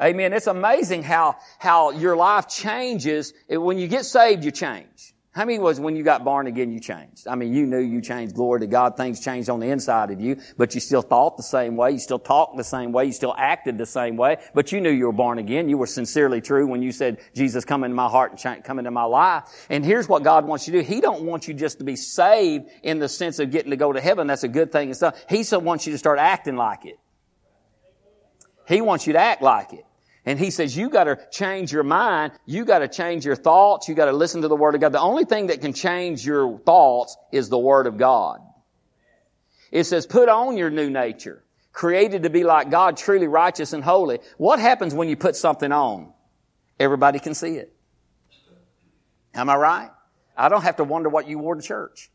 Amen. 0.00 0.32
It's 0.32 0.48
amazing 0.48 1.02
how, 1.04 1.36
how 1.58 1.90
your 1.90 2.16
life 2.16 2.48
changes. 2.48 3.32
When 3.48 3.78
you 3.78 3.86
get 3.86 4.04
saved, 4.04 4.44
you 4.44 4.50
change. 4.50 5.14
How 5.34 5.44
many 5.44 5.58
was 5.58 5.80
when 5.80 5.96
you 5.96 6.04
got 6.04 6.24
born 6.24 6.46
again, 6.46 6.70
you 6.70 6.78
changed? 6.78 7.26
I 7.26 7.34
mean, 7.34 7.52
you 7.52 7.66
knew 7.66 7.80
you 7.80 8.00
changed. 8.00 8.36
Glory 8.36 8.60
to 8.60 8.68
God. 8.68 8.96
Things 8.96 9.18
changed 9.18 9.50
on 9.50 9.58
the 9.58 9.66
inside 9.66 10.12
of 10.12 10.20
you, 10.20 10.40
but 10.56 10.76
you 10.76 10.80
still 10.80 11.02
thought 11.02 11.36
the 11.36 11.42
same 11.42 11.74
way. 11.74 11.90
You 11.90 11.98
still 11.98 12.20
talked 12.20 12.56
the 12.56 12.62
same 12.62 12.92
way. 12.92 13.06
You 13.06 13.12
still 13.12 13.34
acted 13.36 13.76
the 13.76 13.86
same 13.86 14.16
way, 14.16 14.36
but 14.54 14.70
you 14.70 14.80
knew 14.80 14.90
you 14.90 15.06
were 15.06 15.12
born 15.12 15.38
again. 15.38 15.68
You 15.68 15.76
were 15.76 15.88
sincerely 15.88 16.40
true 16.40 16.68
when 16.68 16.82
you 16.82 16.92
said, 16.92 17.18
Jesus, 17.34 17.64
come 17.64 17.82
into 17.82 17.96
my 17.96 18.08
heart 18.08 18.44
and 18.44 18.62
come 18.62 18.78
into 18.78 18.92
my 18.92 19.02
life. 19.02 19.66
And 19.68 19.84
here's 19.84 20.08
what 20.08 20.22
God 20.22 20.46
wants 20.46 20.68
you 20.68 20.74
to 20.74 20.82
do. 20.82 20.84
He 20.84 21.00
don't 21.00 21.24
want 21.24 21.48
you 21.48 21.54
just 21.54 21.78
to 21.78 21.84
be 21.84 21.96
saved 21.96 22.68
in 22.84 23.00
the 23.00 23.08
sense 23.08 23.40
of 23.40 23.50
getting 23.50 23.70
to 23.70 23.76
go 23.76 23.92
to 23.92 24.00
heaven. 24.00 24.28
That's 24.28 24.44
a 24.44 24.48
good 24.48 24.70
thing 24.70 24.88
and 24.88 24.96
stuff. 24.96 25.20
He 25.28 25.42
still 25.42 25.62
wants 25.62 25.84
you 25.84 25.92
to 25.94 25.98
start 25.98 26.20
acting 26.20 26.54
like 26.54 26.84
it. 26.84 27.00
He 28.66 28.80
wants 28.80 29.06
you 29.06 29.12
to 29.14 29.18
act 29.18 29.42
like 29.42 29.72
it. 29.72 29.84
And 30.26 30.38
he 30.38 30.50
says, 30.50 30.74
you 30.74 30.88
gotta 30.88 31.18
change 31.30 31.70
your 31.70 31.82
mind. 31.82 32.32
You 32.46 32.64
gotta 32.64 32.88
change 32.88 33.26
your 33.26 33.36
thoughts. 33.36 33.88
You 33.88 33.94
gotta 33.94 34.12
listen 34.12 34.42
to 34.42 34.48
the 34.48 34.56
Word 34.56 34.74
of 34.74 34.80
God. 34.80 34.92
The 34.92 35.00
only 35.00 35.24
thing 35.24 35.48
that 35.48 35.60
can 35.60 35.74
change 35.74 36.24
your 36.24 36.58
thoughts 36.60 37.16
is 37.30 37.50
the 37.50 37.58
Word 37.58 37.86
of 37.86 37.98
God. 37.98 38.40
It 39.70 39.84
says, 39.84 40.06
put 40.06 40.28
on 40.28 40.56
your 40.56 40.70
new 40.70 40.88
nature, 40.88 41.44
created 41.72 42.22
to 42.22 42.30
be 42.30 42.42
like 42.42 42.70
God, 42.70 42.96
truly 42.96 43.26
righteous 43.26 43.74
and 43.74 43.84
holy. 43.84 44.20
What 44.38 44.60
happens 44.60 44.94
when 44.94 45.08
you 45.08 45.16
put 45.16 45.36
something 45.36 45.72
on? 45.72 46.12
Everybody 46.80 47.18
can 47.18 47.34
see 47.34 47.56
it. 47.56 47.74
Am 49.34 49.50
I 49.50 49.56
right? 49.56 49.90
I 50.36 50.48
don't 50.48 50.62
have 50.62 50.76
to 50.76 50.84
wonder 50.84 51.08
what 51.08 51.28
you 51.28 51.38
wore 51.38 51.54
to 51.54 51.62
church. 51.62 52.10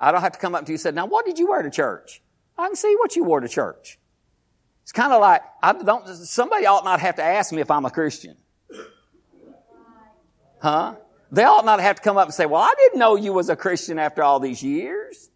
I 0.00 0.12
don't 0.12 0.22
have 0.22 0.32
to 0.32 0.38
come 0.38 0.54
up 0.54 0.64
to 0.64 0.72
you 0.72 0.76
and 0.76 0.80
say, 0.80 0.92
now 0.92 1.06
what 1.06 1.26
did 1.26 1.38
you 1.38 1.48
wear 1.48 1.60
to 1.60 1.70
church? 1.70 2.22
I 2.56 2.66
can 2.66 2.74
see 2.74 2.96
what 2.98 3.16
you 3.16 3.24
wore 3.24 3.40
to 3.40 3.48
church. 3.48 3.98
It's 4.90 4.98
kind 4.98 5.12
of 5.12 5.20
like, 5.20 5.42
I 5.62 5.72
don't, 5.72 6.04
somebody 6.08 6.66
ought 6.66 6.84
not 6.84 6.98
have 6.98 7.14
to 7.14 7.22
ask 7.22 7.52
me 7.52 7.60
if 7.60 7.70
I'm 7.70 7.84
a 7.84 7.92
Christian. 7.92 8.36
Huh? 10.58 10.96
They 11.30 11.44
ought 11.44 11.64
not 11.64 11.78
have 11.78 11.94
to 11.94 12.02
come 12.02 12.16
up 12.16 12.24
and 12.24 12.34
say, 12.34 12.44
well, 12.44 12.60
I 12.60 12.74
didn't 12.76 12.98
know 12.98 13.14
you 13.14 13.32
was 13.32 13.50
a 13.50 13.54
Christian 13.54 14.00
after 14.00 14.24
all 14.24 14.40
these 14.40 14.64
years. 14.64 15.30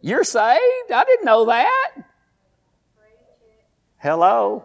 You're 0.00 0.24
saved? 0.24 0.92
I 0.92 1.04
didn't 1.04 1.26
know 1.26 1.44
that. 1.44 1.90
Hello? 3.98 4.64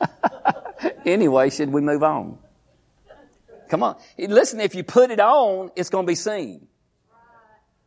anyway, 1.06 1.50
should 1.50 1.70
we 1.70 1.80
move 1.80 2.02
on? 2.02 2.38
Come 3.68 3.84
on. 3.84 3.98
Listen, 4.18 4.58
if 4.58 4.74
you 4.74 4.82
put 4.82 5.12
it 5.12 5.20
on, 5.20 5.70
it's 5.76 5.90
going 5.90 6.06
to 6.06 6.10
be 6.10 6.16
seen. 6.16 6.66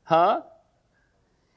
Huh? 0.03 0.43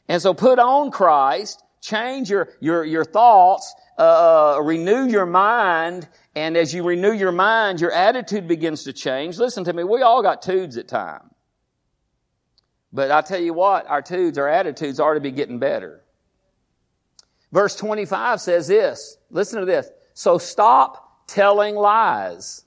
And 0.09 0.21
so 0.21 0.35
put 0.35 0.59
on 0.59 0.91
Christ, 0.91 1.63
change 1.81 2.31
your, 2.31 2.49
your, 2.61 2.85
your 2.85 3.05
thoughts, 3.05 3.75
uh, 3.99 4.57
uh, 4.57 4.61
renew 4.61 5.07
your 5.07 5.27
mind, 5.27 6.09
and 6.35 6.57
as 6.57 6.75
you 6.75 6.83
renew 6.83 7.13
your 7.13 7.33
mind, 7.33 7.81
your 7.81 7.93
attitude 7.93 8.49
begins 8.49 8.85
to 8.85 8.93
change. 8.93 9.39
Listen 9.39 9.65
to 9.65 9.73
me, 9.73 9.85
we 9.85 10.03
all 10.03 10.23
got 10.23 10.43
tudes 10.43 10.77
at 10.77 10.89
times. 10.89 11.31
But 12.93 13.11
I 13.11 13.23
tell 13.23 13.41
you 13.41 13.55
what, 13.55 13.89
our 13.89 14.03
tudes, 14.03 14.39
our 14.39 14.49
attitudes 14.49 15.01
are 15.01 15.15
to 15.15 15.21
be 15.21 15.33
getting 15.33 15.59
better. 15.59 16.05
Verse 17.51 17.77
25 17.77 18.41
says 18.41 18.69
this. 18.69 19.17
Listen 19.31 19.61
to 19.61 19.67
this. 19.67 19.89
So 20.13 20.39
stop 20.39 21.27
telling 21.27 21.75
lies. 21.75 22.65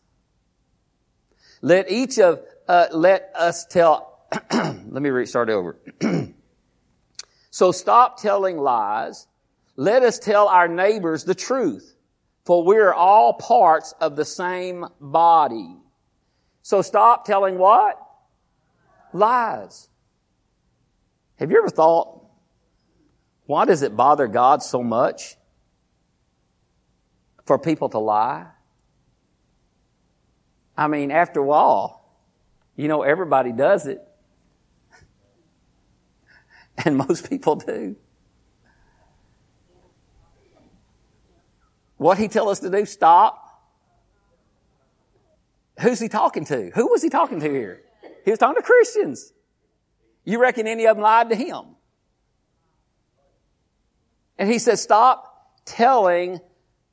Let 1.61 1.89
each 1.91 2.19
of, 2.19 2.41
uh, 2.67 2.87
let 2.91 3.31
us 3.35 3.65
tell, 3.65 4.27
let 4.51 5.01
me 5.01 5.09
restart 5.09 5.49
over. 5.49 5.77
So 7.57 7.71
stop 7.71 8.21
telling 8.21 8.59
lies. 8.59 9.25
Let 9.75 10.03
us 10.03 10.19
tell 10.19 10.47
our 10.47 10.67
neighbors 10.67 11.23
the 11.23 11.33
truth, 11.33 11.95
for 12.45 12.63
we 12.63 12.77
are 12.77 12.93
all 12.93 13.33
parts 13.33 13.95
of 13.99 14.15
the 14.15 14.25
same 14.25 14.85
body. 15.01 15.75
So 16.61 16.83
stop 16.83 17.25
telling 17.25 17.57
what? 17.57 17.99
Lies. 19.11 19.89
Have 21.39 21.49
you 21.49 21.57
ever 21.57 21.71
thought, 21.71 22.27
why 23.47 23.65
does 23.65 23.81
it 23.81 23.95
bother 23.95 24.27
God 24.27 24.61
so 24.61 24.83
much 24.83 25.35
for 27.47 27.57
people 27.57 27.89
to 27.89 27.97
lie? 27.97 28.45
I 30.77 30.87
mean, 30.89 31.09
after 31.09 31.43
all, 31.49 32.21
you 32.75 32.87
know, 32.87 33.01
everybody 33.01 33.51
does 33.51 33.87
it. 33.87 34.06
And 36.85 36.95
most 36.95 37.27
people 37.27 37.55
do. 37.55 37.95
What 41.97 42.19
he 42.19 42.27
tell 42.27 42.49
us 42.49 42.59
to 42.59 42.69
do? 42.69 42.85
Stop 42.85 43.47
Who's 45.79 45.99
he 45.99 46.09
talking 46.09 46.45
to? 46.45 46.71
Who 46.73 46.87
was 46.87 47.03
he 47.03 47.09
talking 47.09 47.39
to 47.39 47.49
here? 47.49 47.83
He 48.25 48.31
was 48.31 48.39
talking 48.39 48.55
to 48.55 48.65
Christians. 48.65 49.31
You 50.25 50.41
reckon 50.41 50.67
any 50.67 50.87
of 50.87 50.95
them 50.95 51.03
lied 51.03 51.29
to 51.29 51.35
him? 51.35 51.63
And 54.37 54.49
he 54.49 54.59
says, 54.59 54.81
stop 54.81 55.51
telling 55.65 56.39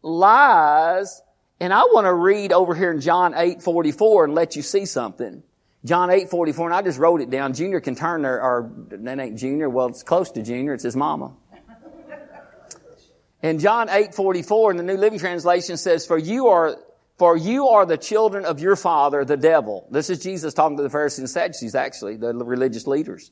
lies. 0.03 1.23
And 1.61 1.73
I 1.73 1.81
want 1.81 2.07
to 2.07 2.13
read 2.13 2.53
over 2.53 2.75
here 2.75 2.93
in 2.93 3.01
John 3.01 3.35
8, 3.35 3.63
44 3.63 4.25
and 4.25 4.35
let 4.35 4.55
you 4.55 4.63
see 4.63 4.87
something. 4.87 5.43
John 5.85 6.09
8, 6.11 6.31
44, 6.31 6.67
and 6.67 6.75
I 6.75 6.81
just 6.81 6.99
wrote 6.99 7.21
it 7.21 7.29
down. 7.29 7.53
Junior 7.53 7.81
can 7.81 7.95
turn 7.95 8.23
there, 8.23 8.43
or 8.43 8.73
that 8.89 9.21
ain't 9.21 9.39
Junior. 9.39 9.69
Well, 9.69 9.89
it's 9.89 10.03
close 10.03 10.31
to 10.33 10.43
Junior. 10.43 10.73
It's 10.73 10.85
his 10.85 10.97
mama. 10.97 11.35
In 13.43 13.59
John 13.59 13.91
8, 13.91 14.15
44, 14.15 14.71
in 14.71 14.77
the 14.79 14.83
New 14.83 14.97
Living 14.97 15.19
Translation 15.19 15.77
says, 15.77 16.07
For 16.07 16.17
you 16.17 16.47
are, 16.47 16.79
for 17.19 17.37
you 17.37 17.69
are 17.69 17.85
the 17.85 17.99
children 17.99 18.47
of 18.47 18.59
your 18.59 18.75
father, 18.75 19.23
the 19.27 19.37
devil. 19.37 19.87
This 19.91 20.09
is 20.09 20.23
Jesus 20.23 20.55
talking 20.55 20.79
to 20.79 20.83
the 20.83 20.89
Pharisees 20.89 21.19
and 21.19 21.29
Sadducees, 21.29 21.75
actually, 21.75 22.17
the 22.17 22.33
religious 22.33 22.87
leaders. 22.87 23.31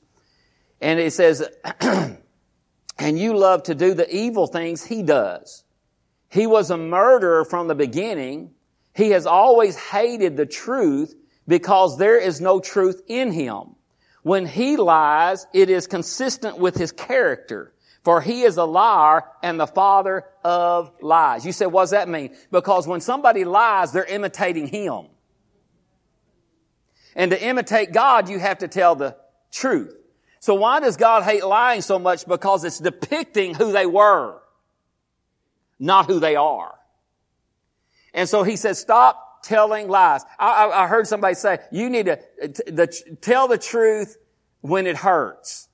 And 0.82 1.00
it 1.00 1.14
says, 1.14 1.48
and 1.80 2.18
you 3.18 3.38
love 3.38 3.62
to 3.64 3.74
do 3.74 3.94
the 3.94 4.14
evil 4.14 4.46
things 4.46 4.84
he 4.84 5.02
does. 5.02 5.64
He 6.28 6.46
was 6.46 6.70
a 6.70 6.76
murderer 6.76 7.46
from 7.46 7.68
the 7.68 7.74
beginning. 7.74 8.50
He 8.94 9.10
has 9.10 9.24
always 9.24 9.78
hated 9.78 10.36
the 10.36 10.44
truth 10.44 11.14
because 11.46 11.98
there 11.98 12.18
is 12.18 12.40
no 12.40 12.60
truth 12.60 13.02
in 13.08 13.32
him. 13.32 13.74
When 14.22 14.46
he 14.46 14.76
lies, 14.76 15.46
it 15.52 15.68
is 15.68 15.86
consistent 15.86 16.58
with 16.58 16.76
his 16.76 16.92
character. 16.92 17.72
For 18.04 18.20
he 18.20 18.42
is 18.42 18.56
a 18.56 18.64
liar 18.64 19.24
and 19.42 19.60
the 19.60 19.66
father 19.66 20.24
of 20.44 20.90
lies. 21.00 21.46
You 21.46 21.52
say, 21.52 21.66
what 21.66 21.82
does 21.82 21.90
that 21.90 22.08
mean? 22.08 22.34
Because 22.50 22.86
when 22.86 23.00
somebody 23.00 23.44
lies, 23.44 23.92
they're 23.92 24.04
imitating 24.04 24.66
him. 24.66 25.06
And 27.14 27.30
to 27.30 27.40
imitate 27.40 27.92
God, 27.92 28.28
you 28.28 28.38
have 28.38 28.58
to 28.58 28.68
tell 28.68 28.96
the 28.96 29.16
truth. 29.52 29.94
So 30.40 30.54
why 30.54 30.80
does 30.80 30.96
God 30.96 31.22
hate 31.22 31.44
lying 31.44 31.82
so 31.82 32.00
much? 32.00 32.26
Because 32.26 32.64
it's 32.64 32.80
depicting 32.80 33.54
who 33.54 33.70
they 33.70 33.86
were, 33.86 34.40
not 35.78 36.06
who 36.06 36.18
they 36.18 36.34
are. 36.34 36.74
And 38.12 38.28
so 38.28 38.42
he 38.42 38.56
says, 38.56 38.80
stop 38.80 39.31
telling 39.42 39.88
lies. 39.88 40.22
I, 40.38 40.66
I, 40.66 40.84
I 40.84 40.86
heard 40.86 41.06
somebody 41.06 41.34
say, 41.34 41.58
you 41.70 41.90
need 41.90 42.06
to 42.06 42.16
t- 42.16 42.70
the, 42.70 43.16
tell 43.20 43.48
the 43.48 43.58
truth 43.58 44.16
when 44.60 44.86
it 44.86 44.96
hurts. 44.96 45.68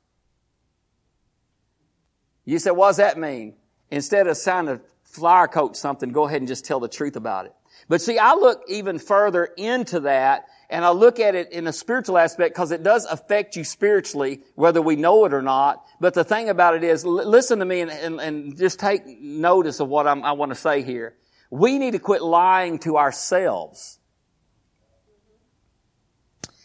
You 2.45 2.59
said, 2.59 2.73
what 2.73 2.89
does 2.89 2.97
that 2.97 3.19
mean? 3.19 3.55
Instead 3.91 4.27
of 4.27 4.43
trying 4.43 4.67
to 4.67 4.81
flyer 5.03 5.49
coat 5.49 5.77
something, 5.77 6.11
go 6.11 6.27
ahead 6.27 6.41
and 6.41 6.49
just 6.49 6.65
tell 6.65 6.81
the 6.81 6.89
truth 6.89 7.17
about 7.17 7.47
it. 7.47 7.55
But 7.89 8.01
see, 8.01 8.19
I 8.19 8.35
look 8.35 8.63
even 8.69 8.99
further 8.99 9.45
into 9.45 10.01
that 10.01 10.47
and 10.71 10.85
I 10.85 10.91
look 10.91 11.19
at 11.19 11.35
it 11.35 11.53
in 11.53 11.67
a 11.67 11.73
spiritual 11.73 12.19
aspect 12.19 12.55
because 12.55 12.71
it 12.71 12.83
does 12.83 13.07
affect 13.07 13.57
you 13.57 13.65
spiritually, 13.65 14.41
whether 14.55 14.83
we 14.83 14.97
know 14.97 15.25
it 15.25 15.33
or 15.33 15.41
not. 15.41 15.85
But 16.01 16.15
the 16.15 16.25
thing 16.25 16.51
about 16.51 16.75
it 16.75 16.85
is, 16.85 17.05
l- 17.05 17.27
listen 17.27 17.61
to 17.61 17.65
me 17.65 17.81
and, 17.81 17.91
and, 17.91 18.21
and, 18.21 18.57
just 18.57 18.79
take 18.79 19.07
notice 19.07 19.81
of 19.81 19.89
what 19.89 20.07
I'm, 20.07 20.23
i 20.25 20.33
want 20.33 20.51
to 20.51 20.57
say 20.57 20.83
here. 20.83 21.15
We 21.51 21.79
need 21.79 21.93
to 21.93 21.99
quit 21.99 22.23
lying 22.23 22.79
to 22.81 22.99
ourselves. 22.99 23.99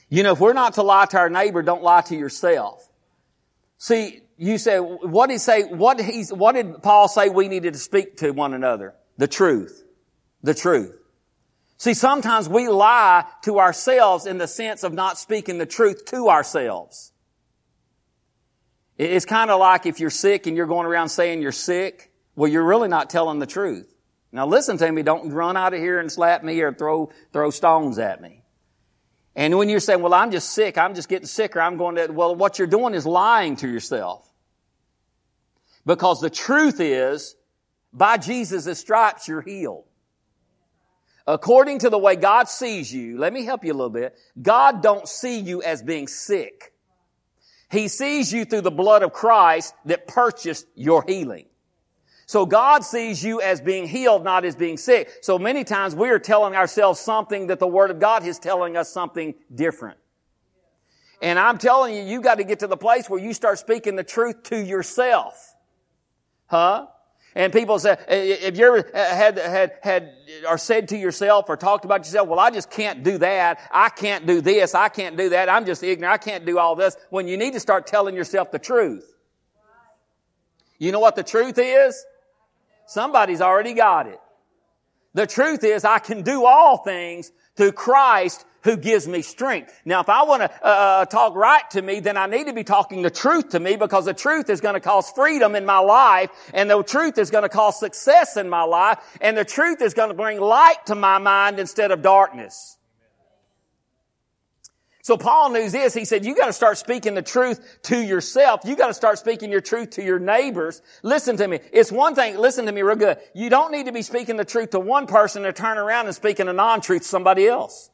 You 0.09 0.23
know, 0.23 0.33
if 0.33 0.39
we're 0.39 0.53
not 0.53 0.75
to 0.75 0.83
lie 0.83 1.05
to 1.05 1.17
our 1.17 1.29
neighbor, 1.29 1.63
don't 1.63 1.81
lie 1.81 2.01
to 2.01 2.15
yourself. 2.15 2.87
See, 3.77 4.21
you 4.37 4.57
say, 4.57 4.77
what 4.77 5.27
did 5.27 5.33
he 5.33 5.39
say, 5.39 5.63
what 5.63 6.01
what 6.31 6.55
did 6.55 6.83
Paul 6.83 7.07
say 7.07 7.29
we 7.29 7.47
needed 7.47 7.73
to 7.73 7.79
speak 7.79 8.17
to 8.17 8.31
one 8.31 8.53
another? 8.53 8.93
The 9.17 9.27
truth. 9.27 9.83
The 10.41 10.53
truth. 10.53 10.95
See, 11.77 11.93
sometimes 11.93 12.47
we 12.47 12.67
lie 12.67 13.25
to 13.43 13.59
ourselves 13.59 14.25
in 14.25 14.37
the 14.37 14.47
sense 14.47 14.83
of 14.83 14.93
not 14.93 15.17
speaking 15.17 15.57
the 15.57 15.65
truth 15.65 16.05
to 16.05 16.29
ourselves. 16.29 17.11
It's 18.97 19.25
kind 19.25 19.49
of 19.49 19.59
like 19.59 19.85
if 19.85 19.99
you're 19.99 20.09
sick 20.09 20.47
and 20.47 20.55
you're 20.55 20.67
going 20.67 20.85
around 20.85 21.09
saying 21.09 21.41
you're 21.41 21.51
sick, 21.51 22.11
well, 22.35 22.49
you're 22.49 22.63
really 22.63 22.87
not 22.87 23.09
telling 23.09 23.39
the 23.39 23.45
truth. 23.45 23.92
Now 24.33 24.47
listen 24.47 24.77
to 24.79 24.91
me, 24.91 25.03
don't 25.03 25.29
run 25.29 25.55
out 25.55 25.75
of 25.75 25.79
here 25.79 25.99
and 25.99 26.11
slap 26.11 26.43
me 26.43 26.59
or 26.61 26.73
throw, 26.73 27.11
throw 27.31 27.51
stones 27.51 27.99
at 27.99 28.19
me. 28.19 28.43
And 29.35 29.55
when 29.57 29.69
you're 29.69 29.79
saying, 29.79 30.01
well, 30.01 30.13
I'm 30.13 30.31
just 30.31 30.51
sick, 30.51 30.75
I'm 30.77 30.95
just 30.95 31.07
getting 31.07 31.27
sicker, 31.27 31.61
I'm 31.61 31.77
going 31.77 31.95
to, 31.95 32.07
well, 32.07 32.35
what 32.35 32.57
you're 32.57 32.67
doing 32.67 32.95
is 32.95 33.05
lying 33.05 33.55
to 33.57 33.67
yourself. 33.67 34.27
Because 35.85 36.19
the 36.19 36.31
truth 36.31 36.79
is, 36.79 37.35
by 37.93 38.17
Jesus' 38.17 38.79
stripes, 38.79 39.27
you're 39.27 39.41
healed. 39.41 39.85
According 41.27 41.79
to 41.79 41.89
the 41.91 41.97
way 41.99 42.15
God 42.15 42.49
sees 42.49 42.91
you, 42.91 43.19
let 43.19 43.31
me 43.31 43.45
help 43.45 43.63
you 43.63 43.71
a 43.71 43.75
little 43.75 43.89
bit. 43.89 44.17
God 44.41 44.81
don't 44.81 45.07
see 45.07 45.39
you 45.39 45.61
as 45.61 45.83
being 45.83 46.07
sick. 46.07 46.73
He 47.69 47.87
sees 47.87 48.33
you 48.33 48.45
through 48.45 48.61
the 48.61 48.71
blood 48.71 49.03
of 49.03 49.13
Christ 49.13 49.75
that 49.85 50.07
purchased 50.07 50.65
your 50.75 51.03
healing. 51.07 51.45
So 52.25 52.45
God 52.45 52.83
sees 52.83 53.23
you 53.23 53.41
as 53.41 53.61
being 53.61 53.87
healed, 53.87 54.23
not 54.23 54.45
as 54.45 54.55
being 54.55 54.77
sick. 54.77 55.09
So 55.21 55.37
many 55.37 55.63
times 55.63 55.95
we 55.95 56.09
are 56.09 56.19
telling 56.19 56.55
ourselves 56.55 56.99
something 56.99 57.47
that 57.47 57.59
the 57.59 57.67
Word 57.67 57.91
of 57.91 57.99
God 57.99 58.25
is 58.25 58.39
telling 58.39 58.77
us 58.77 58.89
something 58.91 59.35
different. 59.53 59.97
And 61.21 61.39
I'm 61.39 61.57
telling 61.57 61.95
you, 61.95 62.03
you 62.03 62.21
got 62.21 62.35
to 62.35 62.43
get 62.43 62.59
to 62.59 62.67
the 62.67 62.77
place 62.77 63.09
where 63.09 63.19
you 63.19 63.33
start 63.33 63.59
speaking 63.59 63.95
the 63.95 64.03
truth 64.03 64.43
to 64.43 64.57
yourself. 64.57 65.55
Huh? 66.47 66.87
And 67.35 67.51
people 67.51 67.79
say, 67.79 67.91
eh, 67.91 68.15
eh, 68.15 68.37
if 68.41 68.57
you 68.57 68.65
ever 68.65 68.89
eh, 68.93 69.15
had, 69.15 69.37
had, 69.37 69.71
had, 69.81 70.13
or 70.47 70.57
said 70.57 70.89
to 70.89 70.97
yourself 70.97 71.45
or 71.49 71.57
talked 71.57 71.83
about 71.83 72.01
yourself, 72.01 72.27
well, 72.27 72.39
I 72.39 72.51
just 72.51 72.69
can't 72.69 73.03
do 73.03 73.17
that. 73.19 73.59
I 73.71 73.89
can't 73.89 74.27
do 74.27 74.39
this. 74.39 74.75
I 74.75 74.89
can't 74.89 75.17
do 75.17 75.29
that. 75.29 75.49
I'm 75.49 75.65
just 75.65 75.81
ignorant. 75.81 76.13
I 76.13 76.17
can't 76.17 76.45
do 76.45 76.59
all 76.59 76.75
this. 76.75 76.95
When 77.09 77.27
you 77.27 77.37
need 77.37 77.53
to 77.53 77.59
start 77.59 77.87
telling 77.87 78.15
yourself 78.15 78.51
the 78.51 78.59
truth. 78.59 79.09
You 80.77 80.91
know 80.91 80.99
what 80.99 81.15
the 81.15 81.23
truth 81.23 81.57
is? 81.57 82.05
Somebody's 82.85 83.41
already 83.41 83.73
got 83.73 84.07
it. 84.07 84.19
The 85.13 85.27
truth 85.27 85.63
is 85.63 85.85
I 85.85 85.99
can 85.99 86.23
do 86.23 86.45
all 86.45 86.77
things 86.77 87.31
through 87.55 87.73
Christ 87.73 88.45
who 88.63 88.77
gives 88.77 89.07
me 89.07 89.21
strength. 89.21 89.73
Now, 89.85 89.99
if 89.99 90.09
I 90.09 90.23
want 90.23 90.41
to 90.43 90.49
uh, 90.65 90.69
uh, 90.69 91.05
talk 91.05 91.35
right 91.35 91.69
to 91.71 91.81
me, 91.81 91.99
then 91.99 92.17
I 92.17 92.27
need 92.27 92.47
to 92.47 92.53
be 92.53 92.63
talking 92.63 93.01
the 93.01 93.11
truth 93.11 93.49
to 93.49 93.59
me 93.59 93.75
because 93.75 94.05
the 94.05 94.13
truth 94.13 94.49
is 94.49 94.61
going 94.61 94.75
to 94.75 94.79
cause 94.79 95.09
freedom 95.11 95.55
in 95.55 95.65
my 95.65 95.79
life, 95.79 96.29
and 96.53 96.69
the 96.69 96.81
truth 96.81 97.17
is 97.17 97.29
going 97.29 97.43
to 97.43 97.49
cause 97.49 97.77
success 97.77 98.37
in 98.37 98.49
my 98.49 98.63
life, 98.63 98.99
and 99.19 99.37
the 99.37 99.45
truth 99.45 99.81
is 99.81 99.93
going 99.93 100.09
to 100.09 100.15
bring 100.15 100.39
light 100.39 100.85
to 100.85 100.95
my 100.95 101.17
mind 101.17 101.59
instead 101.59 101.91
of 101.91 102.01
darkness. 102.01 102.77
So 105.03 105.17
Paul 105.17 105.49
knew 105.49 105.69
this. 105.69 105.93
He 105.93 106.05
said, 106.05 106.23
you 106.23 106.33
got 106.33 106.45
to 106.45 106.53
start 106.53 106.77
speaking 106.77 107.13
the 107.13 107.21
truth 107.21 107.59
to 107.83 108.01
yourself. 108.01 108.61
You 108.63 108.77
got 108.77 108.87
to 108.87 108.93
start 108.93 109.19
speaking 109.19 109.51
your 109.51 109.59
truth 109.59 109.91
to 109.91 110.03
your 110.03 110.17
neighbors. 110.17 110.81
Listen 111.03 111.35
to 111.37 111.45
me. 111.45 111.59
It's 111.73 111.91
one 111.91 112.15
thing, 112.15 112.37
listen 112.37 112.67
to 112.67 112.71
me 112.71 112.83
real 112.83 112.95
good. 112.95 113.17
You 113.35 113.49
don't 113.49 113.73
need 113.73 113.87
to 113.87 113.91
be 113.91 114.01
speaking 114.01 114.37
the 114.37 114.45
truth 114.45 114.69
to 114.69 114.79
one 114.79 115.05
person 115.05 115.43
and 115.43 115.53
turn 115.53 115.77
around 115.77 116.05
and 116.05 116.15
speaking 116.15 116.47
a 116.47 116.53
non-truth 116.53 117.01
to 117.01 117.07
somebody 117.07 117.47
else. 117.47 117.89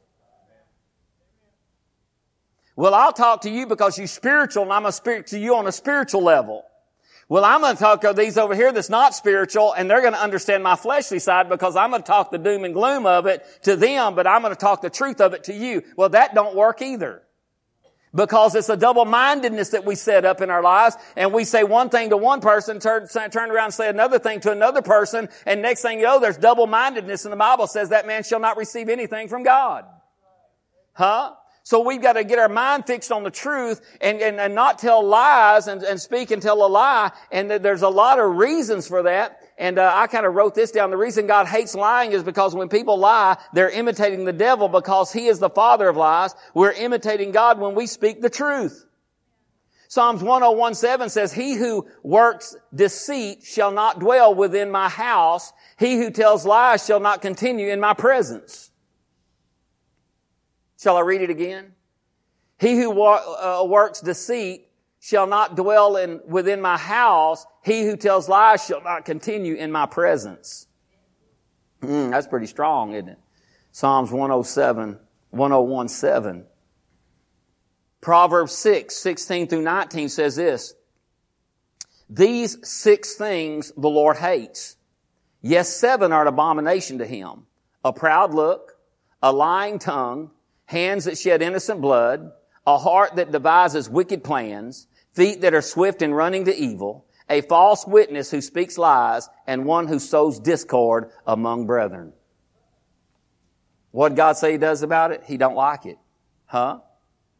Well, 2.75 2.93
I'll 2.93 3.11
talk 3.11 3.41
to 3.41 3.49
you 3.49 3.65
because 3.65 3.97
you're 3.97 4.05
spiritual 4.05 4.63
and 4.63 4.71
I'm 4.71 4.85
a 4.85 4.91
spirit 4.91 5.27
to 5.27 5.39
you 5.39 5.55
on 5.55 5.65
a 5.65 5.71
spiritual 5.71 6.21
level. 6.21 6.63
Well, 7.29 7.45
I'm 7.45 7.61
going 7.61 7.75
to 7.75 7.79
talk 7.79 8.01
to 8.01 8.13
these 8.13 8.39
over 8.39 8.55
here 8.55 8.71
that's 8.71 8.89
not 8.89 9.13
spiritual 9.13 9.71
and 9.73 9.89
they're 9.89 10.01
going 10.01 10.13
to 10.13 10.21
understand 10.21 10.63
my 10.63 10.75
fleshly 10.75 11.19
side 11.19 11.47
because 11.47 11.75
I'm 11.75 11.91
going 11.91 12.01
to 12.01 12.07
talk 12.07 12.31
the 12.31 12.39
doom 12.39 12.65
and 12.65 12.73
gloom 12.73 13.05
of 13.05 13.27
it 13.27 13.45
to 13.63 13.75
them, 13.75 14.15
but 14.15 14.25
I'm 14.25 14.41
going 14.41 14.53
to 14.53 14.59
talk 14.59 14.81
the 14.81 14.89
truth 14.89 15.21
of 15.21 15.35
it 15.35 15.43
to 15.43 15.53
you. 15.53 15.83
Well, 15.95 16.09
that 16.09 16.33
don't 16.33 16.55
work 16.55 16.81
either. 16.81 17.21
Because 18.15 18.55
it's 18.55 18.69
a 18.69 18.75
double-mindedness 18.75 19.69
that 19.69 19.85
we 19.85 19.93
set 19.93 20.25
up 20.25 20.41
in 20.41 20.49
our 20.49 20.63
lives, 20.63 20.97
and 21.15 21.31
we 21.31 21.43
say 21.43 21.63
one 21.63 21.89
thing 21.89 22.09
to 22.09 22.17
one 22.17 22.41
person, 22.41 22.79
turn, 22.79 23.07
turn 23.07 23.51
around 23.51 23.65
and 23.65 23.73
say 23.75 23.87
another 23.87 24.17
thing 24.17 24.39
to 24.39 24.51
another 24.51 24.81
person, 24.81 25.29
and 25.45 25.61
next 25.61 25.83
thing 25.83 25.99
you 25.99 26.05
know, 26.05 26.19
there's 26.19 26.37
double-mindedness, 26.37 27.25
and 27.25 27.31
the 27.31 27.37
Bible 27.37 27.67
says 27.67 27.89
that 27.89 28.07
man 28.07 28.23
shall 28.23 28.39
not 28.39 28.57
receive 28.57 28.89
anything 28.89 29.27
from 29.27 29.43
God. 29.43 29.85
Huh? 30.93 31.35
So 31.69 31.81
we've 31.81 32.01
got 32.01 32.13
to 32.13 32.23
get 32.23 32.39
our 32.39 32.49
mind 32.49 32.87
fixed 32.87 33.11
on 33.11 33.21
the 33.21 33.29
truth 33.29 33.79
and, 34.01 34.19
and, 34.23 34.39
and 34.39 34.55
not 34.55 34.79
tell 34.79 35.05
lies 35.05 35.67
and, 35.67 35.83
and 35.83 36.01
speak 36.01 36.31
and 36.31 36.41
tell 36.41 36.65
a 36.65 36.67
lie. 36.67 37.11
And 37.31 37.51
there's 37.51 37.83
a 37.83 37.89
lot 37.89 38.17
of 38.17 38.37
reasons 38.37 38.87
for 38.87 39.03
that. 39.03 39.39
And 39.55 39.77
uh, 39.77 39.93
I 39.93 40.07
kind 40.07 40.25
of 40.25 40.33
wrote 40.33 40.55
this 40.55 40.71
down. 40.71 40.89
The 40.89 40.97
reason 40.97 41.27
God 41.27 41.45
hates 41.45 41.75
lying 41.75 42.11
is 42.11 42.23
because 42.23 42.55
when 42.55 42.69
people 42.69 42.97
lie, 42.97 43.37
they're 43.53 43.69
imitating 43.69 44.25
the 44.25 44.33
devil 44.33 44.67
because 44.67 45.13
he 45.13 45.27
is 45.27 45.37
the 45.37 45.51
father 45.51 45.87
of 45.87 45.95
lies. 45.95 46.33
We're 46.55 46.71
imitating 46.71 47.33
God 47.33 47.59
when 47.59 47.75
we 47.75 47.85
speak 47.85 48.19
the 48.19 48.31
truth. 48.31 48.87
Psalms 49.89 50.23
1017 50.23 51.09
says, 51.09 51.31
He 51.31 51.53
who 51.53 51.85
works 52.01 52.55
deceit 52.73 53.43
shall 53.43 53.69
not 53.69 53.99
dwell 53.99 54.33
within 54.33 54.71
my 54.71 54.89
house. 54.89 55.53
He 55.77 55.97
who 55.97 56.09
tells 56.09 56.47
lies 56.47 56.83
shall 56.83 56.99
not 56.99 57.21
continue 57.21 57.69
in 57.69 57.79
my 57.79 57.93
presence. 57.93 58.68
Shall 60.79 60.95
I 60.95 61.01
read 61.01 61.21
it 61.21 61.29
again? 61.29 61.73
He 62.57 62.77
who 62.77 62.89
wa- 62.89 63.61
uh, 63.61 63.65
works 63.65 63.99
deceit 63.99 64.67
shall 65.01 65.27
not 65.27 65.55
dwell 65.55 65.97
in, 65.97 66.21
within 66.25 66.61
my 66.61 66.77
house. 66.77 67.45
He 67.63 67.83
who 67.83 67.97
tells 67.97 68.29
lies 68.29 68.65
shall 68.65 68.81
not 68.81 69.03
continue 69.05 69.55
in 69.55 69.71
my 69.71 69.85
presence. 69.85 70.67
Mm, 71.81 72.11
that's 72.11 72.27
pretty 72.27 72.47
strong, 72.47 72.93
isn't 72.93 73.09
it? 73.09 73.19
Psalms 73.71 74.11
107, 74.11 74.99
1017. 75.31 76.45
Proverbs 78.01 78.53
6, 78.53 78.95
16 78.95 79.47
through 79.47 79.61
19 79.61 80.09
says 80.09 80.37
this. 80.37 80.73
These 82.09 82.67
six 82.67 83.15
things 83.15 83.71
the 83.75 83.89
Lord 83.89 84.17
hates. 84.17 84.77
Yes, 85.41 85.69
seven 85.69 86.11
are 86.11 86.21
an 86.21 86.27
abomination 86.27 86.97
to 86.99 87.05
him. 87.05 87.45
A 87.83 87.93
proud 87.93 88.33
look, 88.33 88.77
a 89.21 89.31
lying 89.31 89.79
tongue, 89.79 90.31
hands 90.69 91.05
that 91.05 91.17
shed 91.17 91.41
innocent 91.41 91.81
blood, 91.81 92.31
a 92.67 92.77
heart 92.77 93.15
that 93.15 93.31
devises 93.31 93.89
wicked 93.89 94.23
plans, 94.23 94.85
feet 95.13 95.41
that 95.41 95.55
are 95.55 95.63
swift 95.63 96.03
in 96.03 96.13
running 96.13 96.45
to 96.45 96.55
evil, 96.55 97.07
a 97.27 97.41
false 97.41 97.87
witness 97.87 98.29
who 98.29 98.39
speaks 98.39 98.77
lies, 98.77 99.27
and 99.47 99.65
one 99.65 99.87
who 99.87 99.97
sows 99.97 100.39
discord 100.39 101.09
among 101.25 101.65
brethren. 101.65 102.13
What 103.89 104.13
God 104.13 104.33
say 104.33 104.51
He 104.51 104.57
does 104.59 104.83
about 104.83 105.11
it? 105.11 105.23
He 105.25 105.37
don't 105.37 105.55
like 105.55 105.87
it. 105.87 105.97
Huh? 106.45 106.81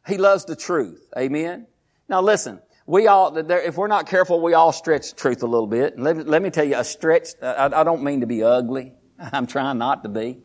He 0.08 0.18
loves 0.18 0.46
the 0.46 0.56
truth. 0.56 1.08
Amen? 1.16 1.68
Now 2.08 2.24
listen, 2.24 2.60
we 2.88 3.06
all, 3.06 3.38
if 3.38 3.78
we're 3.78 3.88
not 3.88 4.08
careful, 4.08 4.42
we 4.42 4.56
all 4.56 4.72
stretch 4.72 5.14
truth 5.14 5.44
a 5.44 5.48
little 5.48 5.68
bit. 5.68 6.00
Let, 6.00 6.18
me, 6.18 6.24
let 6.24 6.42
me 6.42 6.50
tell 6.50 6.66
you, 6.66 6.80
a 6.80 6.84
stretch, 6.84 7.28
I, 7.44 7.70
I 7.72 7.84
don't 7.84 8.02
mean 8.02 8.22
to 8.22 8.28
be 8.28 8.42
ugly. 8.42 8.94
I'm 9.20 9.46
trying 9.46 9.78
not 9.78 10.02
to 10.02 10.10
be. 10.10 10.40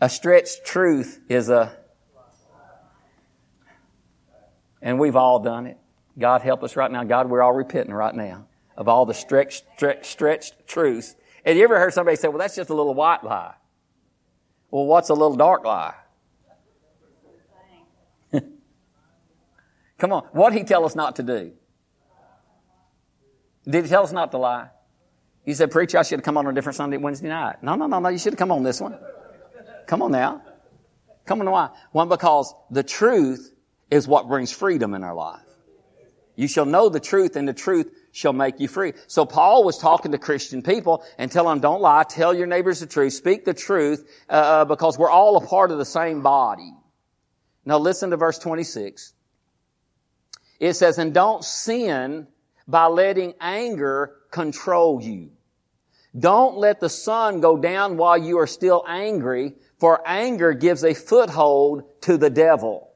A 0.00 0.08
stretched 0.08 0.64
truth 0.64 1.20
is 1.28 1.50
a, 1.50 1.76
and 4.82 4.98
we've 4.98 5.16
all 5.16 5.40
done 5.40 5.66
it. 5.66 5.78
God 6.18 6.42
help 6.42 6.62
us 6.62 6.76
right 6.76 6.90
now. 6.90 7.04
God, 7.04 7.30
we're 7.30 7.42
all 7.42 7.52
repenting 7.52 7.94
right 7.94 8.14
now 8.14 8.46
of 8.76 8.88
all 8.88 9.06
the 9.06 9.14
stretched, 9.14 9.64
stretched, 9.76 10.06
stretched 10.06 10.66
truths. 10.66 11.14
And 11.44 11.56
you 11.58 11.64
ever 11.64 11.78
heard 11.78 11.92
somebody 11.92 12.16
say, 12.16 12.28
well, 12.28 12.38
that's 12.38 12.56
just 12.56 12.70
a 12.70 12.74
little 12.74 12.94
white 12.94 13.22
lie? 13.24 13.54
Well, 14.70 14.86
what's 14.86 15.08
a 15.10 15.14
little 15.14 15.36
dark 15.36 15.64
lie? 15.64 15.94
Come 19.98 20.12
on. 20.12 20.24
What 20.32 20.50
did 20.50 20.58
he 20.58 20.64
tell 20.64 20.84
us 20.84 20.94
not 20.94 21.16
to 21.16 21.22
do? 21.22 21.52
Did 23.68 23.84
he 23.84 23.90
tell 23.90 24.02
us 24.02 24.12
not 24.12 24.30
to 24.30 24.38
lie? 24.38 24.68
You 25.44 25.54
said, 25.54 25.70
preacher, 25.70 25.98
I 25.98 26.02
should 26.02 26.18
have 26.18 26.24
come 26.24 26.36
on 26.36 26.46
a 26.46 26.52
different 26.52 26.76
Sunday, 26.76 26.96
Wednesday 26.96 27.28
night. 27.28 27.62
No, 27.62 27.74
no, 27.74 27.86
no, 27.86 27.98
no. 27.98 28.08
You 28.08 28.18
should 28.18 28.34
have 28.34 28.38
come 28.38 28.52
on 28.52 28.62
this 28.62 28.80
one. 28.80 28.96
Come 29.86 30.02
on 30.02 30.12
now. 30.12 30.42
Come 31.26 31.40
on, 31.40 31.50
why? 31.50 31.70
One, 31.92 32.08
because 32.08 32.54
the 32.70 32.82
truth 32.82 33.52
is 33.90 34.06
what 34.06 34.28
brings 34.28 34.52
freedom 34.52 34.94
in 34.94 35.02
our 35.02 35.14
life. 35.14 35.40
You 36.36 36.48
shall 36.48 36.64
know 36.64 36.88
the 36.88 37.00
truth 37.00 37.36
and 37.36 37.46
the 37.46 37.52
truth 37.52 37.92
shall 38.12 38.32
make 38.32 38.60
you 38.60 38.68
free. 38.68 38.94
So 39.08 39.26
Paul 39.26 39.64
was 39.64 39.78
talking 39.78 40.12
to 40.12 40.18
Christian 40.18 40.62
people 40.62 41.04
and 41.18 41.30
telling 41.30 41.56
them, 41.56 41.60
don't 41.60 41.82
lie, 41.82 42.04
tell 42.04 42.32
your 42.32 42.46
neighbors 42.46 42.80
the 42.80 42.86
truth, 42.86 43.12
speak 43.12 43.44
the 43.44 43.54
truth, 43.54 44.08
uh, 44.28 44.32
uh 44.32 44.64
because 44.64 44.96
we're 44.98 45.10
all 45.10 45.36
a 45.36 45.46
part 45.46 45.70
of 45.70 45.78
the 45.78 45.84
same 45.84 46.22
body. 46.22 46.72
Now 47.64 47.78
listen 47.78 48.10
to 48.10 48.16
verse 48.16 48.38
26. 48.38 49.12
It 50.60 50.74
says, 50.74 50.98
and 50.98 51.12
don't 51.12 51.44
sin 51.44 52.26
by 52.66 52.86
letting 52.86 53.34
anger 53.40 54.16
control 54.30 55.02
you. 55.02 55.30
Don't 56.18 56.56
let 56.56 56.80
the 56.80 56.88
sun 56.88 57.40
go 57.40 57.56
down 57.56 57.96
while 57.96 58.18
you 58.18 58.38
are 58.38 58.46
still 58.46 58.84
angry, 58.86 59.54
for 59.78 60.02
anger 60.06 60.52
gives 60.52 60.84
a 60.84 60.94
foothold 60.94 61.84
to 62.02 62.16
the 62.16 62.30
devil. 62.30 62.89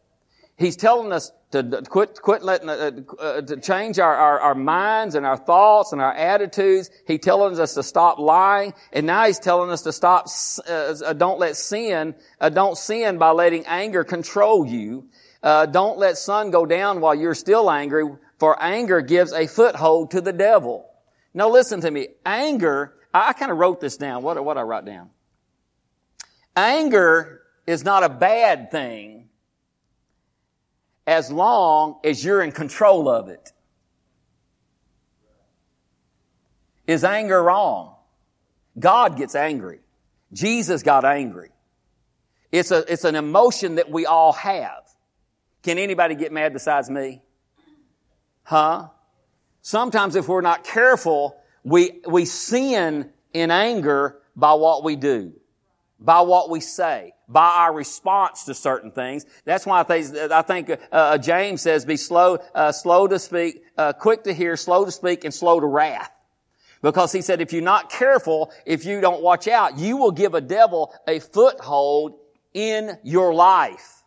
He's 0.56 0.76
telling 0.76 1.12
us 1.12 1.32
to 1.50 1.82
quit, 1.88 2.20
quit 2.22 2.44
letting, 2.44 2.68
uh, 2.68 2.90
uh, 3.18 3.40
to 3.42 3.56
change 3.56 3.98
our, 3.98 4.14
our, 4.14 4.40
our, 4.40 4.54
minds 4.54 5.16
and 5.16 5.26
our 5.26 5.36
thoughts 5.36 5.92
and 5.92 6.00
our 6.00 6.12
attitudes. 6.12 6.90
He's 7.06 7.20
telling 7.20 7.58
us 7.58 7.74
to 7.74 7.82
stop 7.82 8.18
lying. 8.18 8.72
And 8.92 9.06
now 9.06 9.26
he's 9.26 9.40
telling 9.40 9.70
us 9.70 9.82
to 9.82 9.92
stop, 9.92 10.26
uh, 10.68 10.94
uh 11.04 11.12
don't 11.12 11.40
let 11.40 11.56
sin, 11.56 12.14
uh, 12.40 12.50
don't 12.50 12.78
sin 12.78 13.18
by 13.18 13.30
letting 13.30 13.66
anger 13.66 14.04
control 14.04 14.64
you. 14.64 15.08
Uh, 15.42 15.66
don't 15.66 15.98
let 15.98 16.18
sun 16.18 16.50
go 16.50 16.66
down 16.66 17.00
while 17.00 17.14
you're 17.14 17.34
still 17.34 17.70
angry, 17.70 18.04
for 18.38 18.60
anger 18.62 19.00
gives 19.00 19.32
a 19.32 19.46
foothold 19.48 20.12
to 20.12 20.20
the 20.20 20.32
devil. 20.32 20.88
Now 21.34 21.50
listen 21.50 21.80
to 21.80 21.90
me. 21.90 22.08
Anger, 22.24 22.94
I, 23.12 23.30
I 23.30 23.32
kind 23.32 23.50
of 23.50 23.58
wrote 23.58 23.80
this 23.80 23.96
down. 23.96 24.22
What, 24.22 24.42
what 24.44 24.56
I 24.56 24.62
write 24.62 24.84
down? 24.84 25.10
Anger 26.56 27.42
is 27.66 27.84
not 27.84 28.04
a 28.04 28.08
bad 28.08 28.70
thing 28.70 29.23
as 31.06 31.30
long 31.30 31.98
as 32.04 32.24
you're 32.24 32.42
in 32.42 32.52
control 32.52 33.08
of 33.08 33.28
it. 33.28 33.52
Is 36.86 37.04
anger 37.04 37.42
wrong? 37.42 37.94
God 38.78 39.16
gets 39.16 39.34
angry. 39.34 39.80
Jesus 40.32 40.82
got 40.82 41.04
angry. 41.04 41.50
It's 42.52 42.70
a, 42.70 42.84
it's 42.92 43.04
an 43.04 43.14
emotion 43.16 43.76
that 43.76 43.90
we 43.90 44.06
all 44.06 44.32
have. 44.32 44.82
Can 45.62 45.78
anybody 45.78 46.14
get 46.14 46.30
mad 46.32 46.52
besides 46.52 46.90
me? 46.90 47.22
Huh? 48.42 48.88
Sometimes 49.62 50.14
if 50.14 50.28
we're 50.28 50.42
not 50.42 50.64
careful, 50.64 51.36
we, 51.62 52.02
we 52.06 52.26
sin 52.26 53.10
in 53.32 53.50
anger 53.50 54.18
by 54.36 54.52
what 54.54 54.84
we 54.84 54.96
do, 54.96 55.32
by 55.98 56.20
what 56.20 56.50
we 56.50 56.60
say, 56.60 57.13
by 57.28 57.48
our 57.48 57.72
response 57.72 58.44
to 58.44 58.54
certain 58.54 58.90
things. 58.90 59.24
That's 59.44 59.66
why 59.66 59.80
I 59.80 59.82
think, 59.82 60.16
I 60.16 60.42
think 60.42 60.70
uh, 60.70 60.76
uh, 60.92 61.18
James 61.18 61.62
says, 61.62 61.84
be 61.84 61.96
slow, 61.96 62.38
uh, 62.54 62.72
slow 62.72 63.06
to 63.06 63.18
speak, 63.18 63.62
uh, 63.78 63.92
quick 63.92 64.24
to 64.24 64.34
hear, 64.34 64.56
slow 64.56 64.84
to 64.84 64.90
speak, 64.90 65.24
and 65.24 65.32
slow 65.32 65.60
to 65.60 65.66
wrath. 65.66 66.10
Because 66.82 67.12
he 67.12 67.22
said, 67.22 67.40
if 67.40 67.52
you're 67.52 67.62
not 67.62 67.90
careful, 67.90 68.52
if 68.66 68.84
you 68.84 69.00
don't 69.00 69.22
watch 69.22 69.48
out, 69.48 69.78
you 69.78 69.96
will 69.96 70.10
give 70.12 70.34
a 70.34 70.40
devil 70.42 70.92
a 71.08 71.18
foothold 71.18 72.18
in 72.52 72.98
your 73.02 73.32
life. 73.32 74.02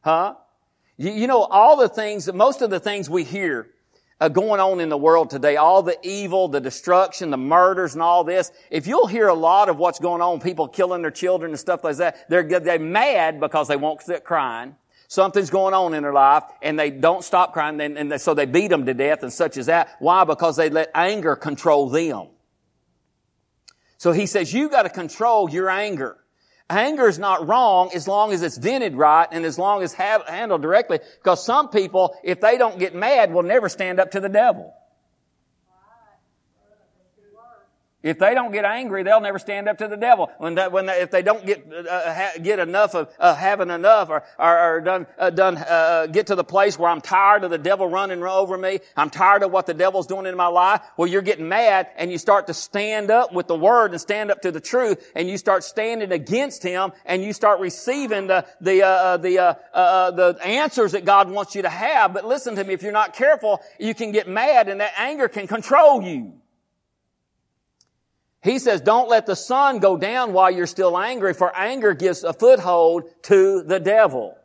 Huh? 0.00 0.34
You, 0.96 1.12
you 1.12 1.26
know, 1.26 1.42
all 1.42 1.76
the 1.76 1.88
things, 1.88 2.30
most 2.32 2.62
of 2.62 2.70
the 2.70 2.80
things 2.80 3.08
we 3.08 3.22
hear 3.22 3.68
uh, 4.20 4.28
going 4.28 4.60
on 4.60 4.80
in 4.80 4.88
the 4.88 4.96
world 4.96 5.30
today, 5.30 5.56
all 5.56 5.82
the 5.82 5.98
evil, 6.02 6.48
the 6.48 6.60
destruction, 6.60 7.30
the 7.30 7.36
murders 7.36 7.94
and 7.94 8.02
all 8.02 8.24
this, 8.24 8.52
if 8.70 8.86
you'll 8.86 9.06
hear 9.06 9.28
a 9.28 9.34
lot 9.34 9.68
of 9.68 9.78
what's 9.78 9.98
going 9.98 10.22
on, 10.22 10.40
people 10.40 10.68
killing 10.68 11.02
their 11.02 11.10
children 11.10 11.50
and 11.50 11.58
stuff 11.58 11.84
like 11.84 11.96
that, 11.96 12.28
they're, 12.28 12.42
they're 12.42 12.78
mad 12.78 13.40
because 13.40 13.68
they 13.68 13.76
won't 13.76 14.00
quit 14.00 14.24
crying. 14.24 14.76
Something's 15.08 15.50
going 15.50 15.74
on 15.74 15.94
in 15.94 16.02
their 16.02 16.12
life 16.12 16.44
and 16.62 16.78
they 16.78 16.90
don't 16.90 17.22
stop 17.22 17.52
crying 17.52 17.80
and, 17.80 17.98
and 17.98 18.10
they, 18.10 18.18
so 18.18 18.34
they 18.34 18.46
beat 18.46 18.68
them 18.68 18.86
to 18.86 18.94
death 18.94 19.22
and 19.22 19.32
such 19.32 19.56
as 19.56 19.66
that. 19.66 19.96
Why? 19.98 20.24
Because 20.24 20.56
they 20.56 20.70
let 20.70 20.90
anger 20.94 21.36
control 21.36 21.88
them. 21.88 22.28
So 23.98 24.12
he 24.12 24.26
says, 24.26 24.52
you 24.52 24.68
got 24.68 24.82
to 24.82 24.90
control 24.90 25.50
your 25.50 25.70
anger. 25.70 26.18
Anger 26.70 27.08
is 27.08 27.18
not 27.18 27.46
wrong 27.46 27.90
as 27.94 28.08
long 28.08 28.32
as 28.32 28.42
it's 28.42 28.56
vented 28.56 28.94
right 28.94 29.28
and 29.30 29.44
as 29.44 29.58
long 29.58 29.82
as 29.82 29.92
handled 29.92 30.62
directly. 30.62 30.98
Because 31.22 31.44
some 31.44 31.68
people, 31.68 32.16
if 32.24 32.40
they 32.40 32.56
don't 32.56 32.78
get 32.78 32.94
mad, 32.94 33.32
will 33.32 33.42
never 33.42 33.68
stand 33.68 34.00
up 34.00 34.12
to 34.12 34.20
the 34.20 34.30
devil. 34.30 34.74
If 38.04 38.18
they 38.18 38.34
don't 38.34 38.52
get 38.52 38.66
angry, 38.66 39.02
they'll 39.02 39.22
never 39.22 39.38
stand 39.38 39.66
up 39.66 39.78
to 39.78 39.88
the 39.88 39.96
devil. 39.96 40.30
When, 40.36 40.56
that, 40.56 40.72
when 40.72 40.84
they, 40.84 41.00
if 41.00 41.10
they 41.10 41.22
don't 41.22 41.44
get 41.46 41.66
uh, 41.72 42.14
ha, 42.14 42.32
get 42.40 42.58
enough 42.58 42.94
of 42.94 43.08
uh, 43.18 43.34
having 43.34 43.70
enough, 43.70 44.10
or 44.10 44.22
or, 44.38 44.76
or 44.76 44.80
done 44.82 45.06
uh, 45.18 45.30
done 45.30 45.56
uh, 45.56 46.06
get 46.08 46.26
to 46.26 46.34
the 46.34 46.44
place 46.44 46.78
where 46.78 46.90
I'm 46.90 47.00
tired 47.00 47.44
of 47.44 47.50
the 47.50 47.56
devil 47.56 47.88
running 47.88 48.22
over 48.22 48.58
me, 48.58 48.80
I'm 48.94 49.08
tired 49.08 49.42
of 49.42 49.52
what 49.52 49.64
the 49.64 49.72
devil's 49.72 50.06
doing 50.06 50.26
in 50.26 50.36
my 50.36 50.48
life. 50.48 50.82
Well, 50.98 51.08
you're 51.08 51.22
getting 51.22 51.48
mad, 51.48 51.88
and 51.96 52.12
you 52.12 52.18
start 52.18 52.48
to 52.48 52.54
stand 52.54 53.10
up 53.10 53.32
with 53.32 53.46
the 53.46 53.56
word 53.56 53.92
and 53.92 54.00
stand 54.00 54.30
up 54.30 54.42
to 54.42 54.52
the 54.52 54.60
truth, 54.60 55.10
and 55.14 55.26
you 55.26 55.38
start 55.38 55.64
standing 55.64 56.12
against 56.12 56.62
him, 56.62 56.92
and 57.06 57.24
you 57.24 57.32
start 57.32 57.60
receiving 57.60 58.26
the 58.26 58.44
the 58.60 58.82
uh, 58.82 58.86
uh, 58.86 59.16
the 59.16 59.54
the 60.10 60.46
answers 60.46 60.92
that 60.92 61.06
God 61.06 61.30
wants 61.30 61.54
you 61.54 61.62
to 61.62 61.70
have. 61.70 62.12
But 62.12 62.26
listen 62.26 62.56
to 62.56 62.64
me, 62.64 62.74
if 62.74 62.82
you're 62.82 62.92
not 62.92 63.14
careful, 63.14 63.62
you 63.80 63.94
can 63.94 64.12
get 64.12 64.28
mad, 64.28 64.68
and 64.68 64.82
that 64.82 64.92
anger 64.98 65.28
can 65.28 65.46
control 65.46 66.02
you. 66.02 66.34
He 68.44 68.58
says, 68.58 68.82
don't 68.82 69.08
let 69.08 69.24
the 69.24 69.34
sun 69.34 69.78
go 69.78 69.96
down 69.96 70.34
while 70.34 70.50
you're 70.50 70.66
still 70.66 70.98
angry, 70.98 71.32
for 71.32 71.56
anger 71.56 71.94
gives 71.94 72.24
a 72.24 72.34
foothold 72.34 73.04
to 73.22 73.62
the 73.62 73.80
devil. 73.80 74.36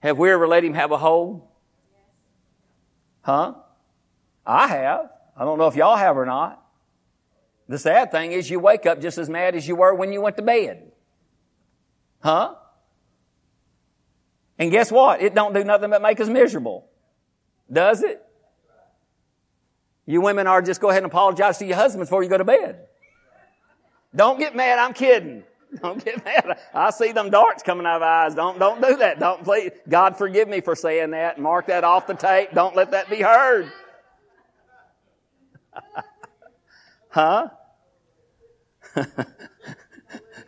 Have 0.00 0.18
we 0.18 0.32
ever 0.32 0.48
let 0.48 0.64
him 0.64 0.74
have 0.74 0.90
a 0.90 0.98
hold? 0.98 1.46
Huh? 3.22 3.54
I 4.44 4.66
have. 4.66 5.08
I 5.36 5.44
don't 5.44 5.56
know 5.56 5.68
if 5.68 5.76
y'all 5.76 5.96
have 5.96 6.16
or 6.16 6.26
not. 6.26 6.60
The 7.68 7.78
sad 7.78 8.10
thing 8.10 8.32
is 8.32 8.50
you 8.50 8.58
wake 8.58 8.86
up 8.86 9.00
just 9.00 9.18
as 9.18 9.30
mad 9.30 9.54
as 9.54 9.68
you 9.68 9.76
were 9.76 9.94
when 9.94 10.12
you 10.12 10.20
went 10.20 10.36
to 10.36 10.42
bed. 10.42 10.90
Huh? 12.24 12.56
And 14.58 14.72
guess 14.72 14.90
what? 14.90 15.22
It 15.22 15.32
don't 15.32 15.54
do 15.54 15.62
nothing 15.62 15.90
but 15.90 16.02
make 16.02 16.18
us 16.18 16.28
miserable. 16.28 16.88
Does 17.72 18.02
it? 18.02 18.20
You 20.06 20.20
women 20.20 20.46
are 20.46 20.60
just 20.60 20.80
go 20.80 20.90
ahead 20.90 21.02
and 21.02 21.10
apologize 21.10 21.58
to 21.58 21.66
your 21.66 21.76
husbands 21.76 22.08
before 22.08 22.22
you 22.22 22.28
go 22.28 22.38
to 22.38 22.44
bed. 22.44 22.86
Don't 24.14 24.38
get 24.38 24.54
mad. 24.54 24.78
I'm 24.78 24.92
kidding. 24.92 25.42
Don't 25.82 26.04
get 26.04 26.24
mad. 26.24 26.58
I 26.72 26.90
see 26.90 27.12
them 27.12 27.30
darts 27.30 27.62
coming 27.62 27.86
out 27.86 27.96
of 27.96 28.02
eyes. 28.02 28.34
Don't, 28.34 28.58
don't 28.58 28.80
do 28.80 28.96
that. 28.98 29.18
Don't 29.18 29.42
please. 29.42 29.72
God 29.88 30.16
forgive 30.16 30.48
me 30.48 30.60
for 30.60 30.76
saying 30.76 31.10
that. 31.10 31.40
Mark 31.40 31.66
that 31.66 31.82
off 31.82 32.06
the 32.06 32.14
tape. 32.14 32.50
Don't 32.52 32.76
let 32.76 32.92
that 32.92 33.10
be 33.10 33.20
heard. 33.22 33.72
huh? 37.08 37.48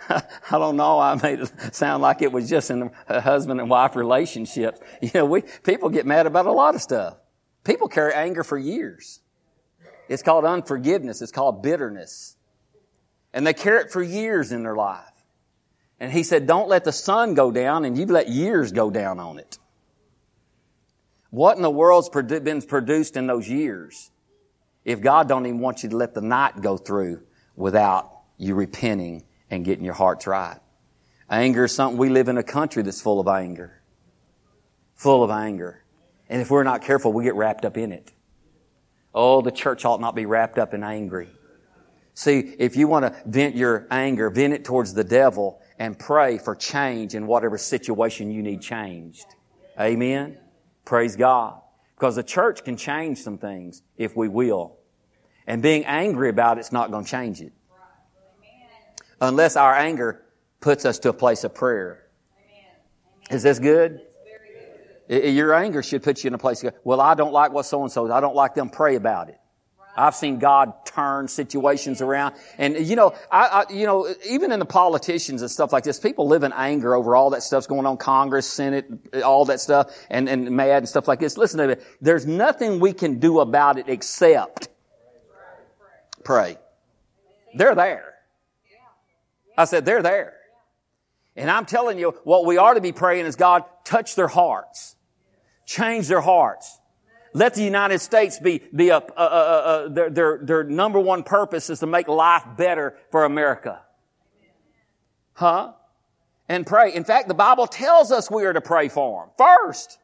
I 0.08 0.22
don't 0.52 0.76
know. 0.76 1.00
I 1.00 1.16
made 1.20 1.40
it 1.40 1.74
sound 1.74 2.02
like 2.02 2.22
it 2.22 2.30
was 2.30 2.48
just 2.48 2.70
in 2.70 2.90
a 3.08 3.20
husband 3.20 3.60
and 3.60 3.68
wife 3.68 3.96
relationships. 3.96 4.80
You 5.00 5.10
know, 5.14 5.24
we, 5.24 5.42
people 5.64 5.88
get 5.88 6.06
mad 6.06 6.26
about 6.26 6.46
a 6.46 6.52
lot 6.52 6.76
of 6.76 6.80
stuff. 6.80 7.16
People 7.64 7.88
carry 7.88 8.14
anger 8.14 8.44
for 8.44 8.56
years. 8.56 9.20
It's 10.08 10.22
called 10.22 10.44
unforgiveness. 10.44 11.22
It's 11.22 11.32
called 11.32 11.62
bitterness. 11.62 12.36
And 13.32 13.46
they 13.46 13.54
carry 13.54 13.82
it 13.82 13.90
for 13.90 14.02
years 14.02 14.52
in 14.52 14.62
their 14.62 14.76
life. 14.76 15.02
And 15.98 16.12
he 16.12 16.22
said, 16.22 16.46
don't 16.46 16.68
let 16.68 16.84
the 16.84 16.92
sun 16.92 17.34
go 17.34 17.50
down 17.50 17.84
and 17.84 17.96
you've 17.96 18.10
let 18.10 18.28
years 18.28 18.72
go 18.72 18.90
down 18.90 19.18
on 19.18 19.38
it. 19.38 19.58
What 21.30 21.56
in 21.56 21.62
the 21.62 21.70
world's 21.70 22.08
been 22.08 22.62
produced 22.62 23.16
in 23.16 23.26
those 23.26 23.48
years 23.48 24.10
if 24.84 25.00
God 25.00 25.28
don't 25.28 25.46
even 25.46 25.58
want 25.58 25.82
you 25.82 25.90
to 25.90 25.96
let 25.96 26.14
the 26.14 26.20
night 26.20 26.60
go 26.60 26.76
through 26.76 27.22
without 27.56 28.10
you 28.38 28.54
repenting 28.54 29.24
and 29.50 29.64
getting 29.64 29.84
your 29.84 29.94
hearts 29.94 30.26
right? 30.26 30.58
Anger 31.28 31.64
is 31.64 31.74
something 31.74 31.98
we 31.98 32.08
live 32.08 32.28
in 32.28 32.38
a 32.38 32.42
country 32.42 32.82
that's 32.82 33.00
full 33.00 33.18
of 33.18 33.26
anger. 33.26 33.82
Full 34.94 35.24
of 35.24 35.30
anger. 35.30 35.82
And 36.28 36.40
if 36.40 36.50
we're 36.50 36.62
not 36.62 36.82
careful, 36.82 37.12
we 37.12 37.24
get 37.24 37.34
wrapped 37.34 37.64
up 37.64 37.76
in 37.76 37.92
it. 37.92 38.12
Oh, 39.16 39.40
the 39.40 39.50
church 39.50 39.86
ought 39.86 40.00
not 40.02 40.14
be 40.14 40.26
wrapped 40.26 40.58
up 40.58 40.74
in 40.74 40.84
angry. 40.84 41.28
See, 42.12 42.38
if 42.58 42.76
you 42.76 42.86
want 42.86 43.06
to 43.06 43.22
vent 43.24 43.56
your 43.56 43.86
anger, 43.90 44.28
vent 44.28 44.52
it 44.52 44.64
towards 44.64 44.92
the 44.92 45.04
devil 45.04 45.60
and 45.78 45.98
pray 45.98 46.36
for 46.36 46.54
change 46.54 47.14
in 47.14 47.26
whatever 47.26 47.56
situation 47.56 48.30
you 48.30 48.42
need 48.42 48.60
changed. 48.60 49.24
Amen. 49.80 50.38
Praise 50.84 51.16
God. 51.16 51.60
Because 51.94 52.16
the 52.16 52.22
church 52.22 52.62
can 52.62 52.76
change 52.76 53.18
some 53.18 53.38
things 53.38 53.82
if 53.96 54.14
we 54.14 54.28
will. 54.28 54.76
And 55.46 55.62
being 55.62 55.86
angry 55.86 56.28
about 56.28 56.58
it's 56.58 56.72
not 56.72 56.90
going 56.90 57.04
to 57.04 57.10
change 57.10 57.40
it. 57.40 57.52
Unless 59.20 59.56
our 59.56 59.74
anger 59.74 60.22
puts 60.60 60.84
us 60.84 60.98
to 61.00 61.08
a 61.08 61.14
place 61.14 61.42
of 61.44 61.54
prayer. 61.54 62.06
Is 63.30 63.42
this 63.42 63.58
good? 63.58 64.02
Your 65.08 65.54
anger 65.54 65.82
should 65.82 66.02
put 66.02 66.24
you 66.24 66.28
in 66.28 66.34
a 66.34 66.38
place. 66.38 66.60
To 66.60 66.70
go, 66.70 66.76
well, 66.84 67.00
I 67.00 67.14
don't 67.14 67.32
like 67.32 67.52
what 67.52 67.66
so 67.66 67.82
and 67.82 67.92
so. 67.92 68.10
I 68.10 68.20
don't 68.20 68.34
like 68.34 68.54
them. 68.54 68.68
Pray 68.70 68.96
about 68.96 69.28
it. 69.28 69.38
I've 69.96 70.14
seen 70.14 70.38
God 70.38 70.84
turn 70.84 71.26
situations 71.26 72.02
around. 72.02 72.34
And 72.58 72.86
you 72.86 72.96
know, 72.96 73.14
I, 73.32 73.64
I, 73.68 73.72
you 73.72 73.86
know, 73.86 74.12
even 74.28 74.52
in 74.52 74.58
the 74.58 74.66
politicians 74.66 75.40
and 75.40 75.50
stuff 75.50 75.72
like 75.72 75.84
this, 75.84 75.98
people 75.98 76.28
live 76.28 76.42
in 76.42 76.52
anger 76.52 76.94
over 76.94 77.16
all 77.16 77.30
that 77.30 77.42
stuff's 77.42 77.66
going 77.66 77.86
on, 77.86 77.96
Congress, 77.96 78.46
Senate, 78.46 78.86
all 79.24 79.46
that 79.46 79.60
stuff, 79.60 79.96
and, 80.10 80.28
and 80.28 80.50
mad 80.50 80.78
and 80.78 80.88
stuff 80.88 81.08
like 81.08 81.18
this. 81.18 81.38
Listen 81.38 81.60
to 81.60 81.76
me. 81.76 81.82
There's 82.02 82.26
nothing 82.26 82.78
we 82.78 82.92
can 82.92 83.20
do 83.20 83.40
about 83.40 83.78
it 83.78 83.88
except 83.88 84.68
pray. 86.24 86.58
They're 87.54 87.74
there. 87.74 88.14
I 89.56 89.64
said, 89.64 89.86
they're 89.86 90.02
there. 90.02 90.34
And 91.36 91.50
I'm 91.50 91.64
telling 91.64 91.98
you, 91.98 92.10
what 92.24 92.44
we 92.44 92.58
ought 92.58 92.74
to 92.74 92.80
be 92.82 92.92
praying 92.92 93.24
is 93.24 93.36
God, 93.36 93.64
touch 93.84 94.14
their 94.14 94.28
hearts. 94.28 94.95
Change 95.66 96.08
their 96.08 96.20
hearts. 96.20 96.80
Let 97.34 97.52
the 97.54 97.62
United 97.62 97.98
States 97.98 98.38
be, 98.38 98.62
be 98.74 98.88
a, 98.88 98.96
a, 98.98 99.22
a, 99.22 99.84
a, 99.84 99.90
their, 99.90 100.10
their, 100.10 100.38
their 100.42 100.64
number 100.64 100.98
one 100.98 101.22
purpose 101.22 101.68
is 101.68 101.80
to 101.80 101.86
make 101.86 102.08
life 102.08 102.44
better 102.56 102.96
for 103.10 103.24
America. 103.24 103.82
Huh? 105.34 105.74
And 106.48 106.66
pray. 106.66 106.94
In 106.94 107.04
fact, 107.04 107.28
the 107.28 107.34
Bible 107.34 107.66
tells 107.66 108.10
us 108.10 108.30
we 108.30 108.44
are 108.44 108.54
to 108.54 108.62
pray 108.62 108.88
for 108.88 109.24
them. 109.24 109.34
First. 109.36 109.98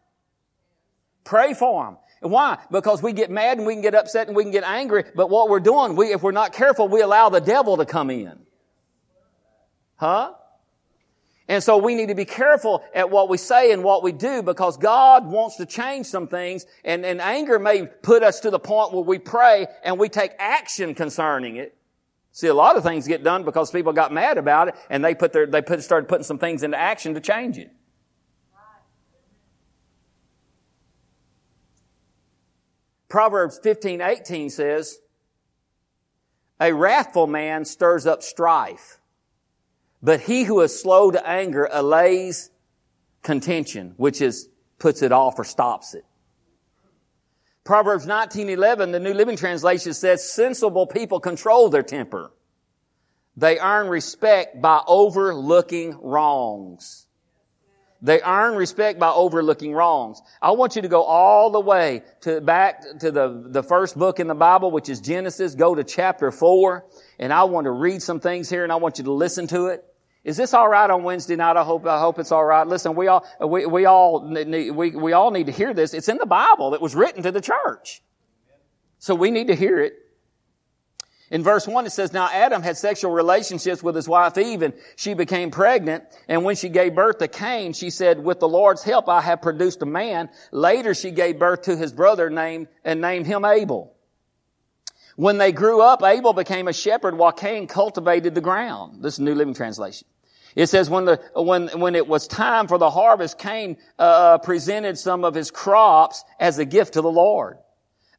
Pray 1.25 1.55
for 1.55 1.87
them. 1.87 1.97
Why? 2.31 2.59
Because 2.71 3.03
we 3.03 3.13
get 3.13 3.31
mad 3.31 3.59
and 3.59 3.67
we 3.67 3.75
can 3.75 3.83
get 3.83 3.95
upset 3.95 4.27
and 4.27 4.37
we 4.37 4.43
can 4.43 4.53
get 4.53 4.65
angry, 4.65 5.05
but 5.15 5.31
what 5.31 5.49
we're 5.49 5.61
doing, 5.61 5.97
we, 5.97 6.13
if 6.13 6.23
we're 6.23 6.33
not 6.33 6.53
careful, 6.53 6.87
we 6.87 7.01
allow 7.01 7.31
the 7.31 7.41
devil 7.41 7.79
to 7.79 7.87
come 7.87 8.11
in. 8.11 8.39
Huh? 9.97 10.35
And 11.49 11.63
so 11.63 11.77
we 11.77 11.95
need 11.95 12.09
to 12.09 12.15
be 12.15 12.25
careful 12.25 12.85
at 12.95 13.11
what 13.11 13.29
we 13.29 13.37
say 13.37 13.73
and 13.73 13.83
what 13.83 14.03
we 14.03 14.13
do 14.13 14.43
because 14.43 14.77
God 14.77 15.27
wants 15.27 15.57
to 15.57 15.67
change 15.67 16.07
some 16.07 16.29
things 16.29 16.67
and, 16.85 17.05
and 17.05 17.21
anger 17.21 17.59
may 17.59 17.87
put 17.87 18.23
us 18.23 18.41
to 18.41 18.51
the 18.51 18.61
point 18.61 18.93
where 18.93 19.03
we 19.03 19.19
pray 19.19 19.67
and 19.85 19.99
we 19.99 20.09
take 20.09 20.33
action 20.39 20.95
concerning 20.95 21.57
it. 21.57 21.77
See, 22.31 22.47
a 22.47 22.55
lot 22.55 22.77
of 22.77 22.83
things 22.83 23.07
get 23.07 23.25
done 23.25 23.45
because 23.45 23.71
people 23.71 23.93
got 23.93 24.13
mad 24.13 24.39
about 24.39 24.69
it 24.69 24.75
and 24.89 25.05
they 25.05 25.15
put 25.15 25.33
their, 25.33 25.47
they 25.47 25.63
put, 25.63 25.83
started 25.83 26.09
putting 26.09 26.25
some 26.25 26.39
things 26.39 26.63
into 26.63 26.79
action 26.79 27.15
to 27.15 27.21
change 27.21 27.59
it. 27.59 27.71
Proverbs 33.09 33.61
15, 33.63 34.01
18 34.01 34.49
says, 34.49 34.99
a 36.59 36.73
wrathful 36.73 37.27
man 37.27 37.65
stirs 37.67 38.07
up 38.07 38.23
strife 38.23 38.99
but 40.03 40.21
he 40.21 40.45
who 40.45 40.61
is 40.61 40.79
slow 40.79 41.11
to 41.11 41.27
anger 41.27 41.69
allays 41.71 42.51
contention, 43.23 43.95
which 43.97 44.21
is 44.21 44.49
puts 44.79 45.03
it 45.03 45.13
off 45.13 45.39
or 45.39 45.45
stops 45.45 45.95
it. 45.95 46.05
Proverbs 47.65 48.07
19:11, 48.07 48.91
the 48.91 48.99
New 48.99 49.15
Living 49.15 49.37
Translation 49.37 49.95
says, 49.95 50.29
"Sensible 50.29 50.87
people 50.87 51.21
control 51.21 51.69
their 51.69 51.85
temper. 51.85 52.33
They 53.37 53.59
earn 53.61 53.89
respect 53.89 54.61
by 54.61 54.83
overlooking 54.87 55.97
wrongs." 56.01 57.07
They 58.05 58.21
earn 58.21 58.57
respect 58.57 58.99
by 58.99 59.13
overlooking 59.13 59.73
wrongs. 59.73 60.21
I 60.43 60.51
want 60.51 60.75
you 60.75 60.83
to 60.83 60.89
go 60.89 61.05
all 61.05 61.51
the 61.51 61.61
way 61.61 62.03
to 62.23 62.41
back 62.41 62.83
to 62.99 63.13
the, 63.13 63.45
the 63.47 63.63
first 63.63 63.97
book 63.97 64.19
in 64.19 64.27
the 64.27 64.35
Bible, 64.35 64.73
which 64.73 64.89
is 64.89 65.01
Genesis. 65.01 65.55
Go 65.55 65.77
to 65.77 65.85
chapter 65.85 66.33
four, 66.33 66.85
and 67.21 67.33
I 67.33 67.45
want 67.45 67.67
to 67.67 67.71
read 67.71 68.03
some 68.03 68.19
things 68.19 68.51
here, 68.51 68.65
and 68.65 68.73
I 68.73 68.77
want 68.77 68.99
you 68.99 69.05
to 69.05 69.13
listen 69.13 69.47
to 69.47 69.67
it. 69.67 69.85
Is 70.25 70.37
this 70.37 70.55
all 70.55 70.69
right 70.69 70.89
on 70.89 71.03
Wednesday 71.03 71.35
night? 71.35 71.57
I 71.57 71.65
hope, 71.65 71.85
I 71.85 71.99
hope 71.99 72.19
it's 72.21 72.31
all 72.31 72.45
right. 72.45 72.67
Listen, 72.67 72.95
we 72.95 73.09
all, 73.09 73.27
we, 73.45 73.67
we 73.67 73.87
all 73.87 74.23
need, 74.29 74.71
we, 74.71 74.91
we 74.91 75.13
all 75.13 75.33
need 75.33 75.47
to 75.47 75.53
hear 75.53 75.75
this. 75.75 75.95
It's 75.95 76.09
in 76.09 76.19
the 76.19 76.27
Bible. 76.27 76.75
It 76.75 76.81
was 76.81 76.95
written 76.95 77.25
to 77.25 77.33
the 77.33 77.41
church. 77.41 78.03
So 78.99 79.17
we 79.17 79.33
need 79.33 79.49
to 79.49 79.57
hear 79.57 79.81
it. 79.81 79.95
In 81.33 81.43
verse 81.43 81.67
1 81.67 81.87
it 81.87 81.91
says, 81.91 82.13
Now 82.13 82.29
Adam 82.31 82.63
had 82.63 82.77
sexual 82.77 83.11
relationships 83.11 83.83
with 83.83 83.97
his 83.97 84.07
wife 84.07 84.37
Eve 84.37 84.63
and 84.63 84.75
she 84.97 85.15
became 85.15 85.51
pregnant. 85.51 86.05
And 86.29 86.45
when 86.45 86.57
she 86.57 86.69
gave 86.69 86.95
birth 86.95 87.19
to 87.19 87.27
Cain, 87.27 87.73
she 87.73 87.91
said, 87.91 88.23
With 88.23 88.39
the 88.39 88.49
Lord's 88.49 88.85
help 88.85 89.09
I 89.09 89.23
have 89.23 89.43
produced 89.43 89.83
a 89.83 89.87
man. 89.87 90.29
Later 90.53 90.95
she 90.95 91.11
gave 91.11 91.39
birth 91.39 91.63
to 91.63 91.77
his 91.77 91.91
brother 91.91 92.29
named, 92.31 92.69
and 92.85 93.01
named 93.01 93.27
him 93.27 93.45
Abel. 93.45 93.93
When 95.17 95.39
they 95.39 95.53
grew 95.53 95.81
up, 95.81 96.03
Abel 96.03 96.33
became 96.33 96.69
a 96.69 96.73
shepherd 96.73 97.17
while 97.17 97.33
Cain 97.33 97.67
cultivated 97.67 98.35
the 98.35 98.41
ground. 98.41 99.03
This 99.03 99.15
is 99.15 99.21
New 99.21 99.35
Living 99.35 99.55
Translation. 99.55 100.07
It 100.55 100.67
says 100.67 100.91
when 100.91 101.07
the 101.07 101.21
when 101.35 101.69
when 101.81 101.95
it 101.95 102.07
was 102.07 102.27
time 102.27 102.69
for 102.69 102.79
the 102.79 102.91
harvest, 102.91 103.39
Cain 103.39 103.79
uh, 103.99 104.39
presented 104.39 104.99
some 104.99 105.25
of 105.25 105.35
his 105.35 105.51
crops 105.51 106.25
as 106.39 106.59
a 106.59 106.65
gift 106.65 106.95
to 106.95 107.01
the 107.01 107.11
Lord. 107.11 107.59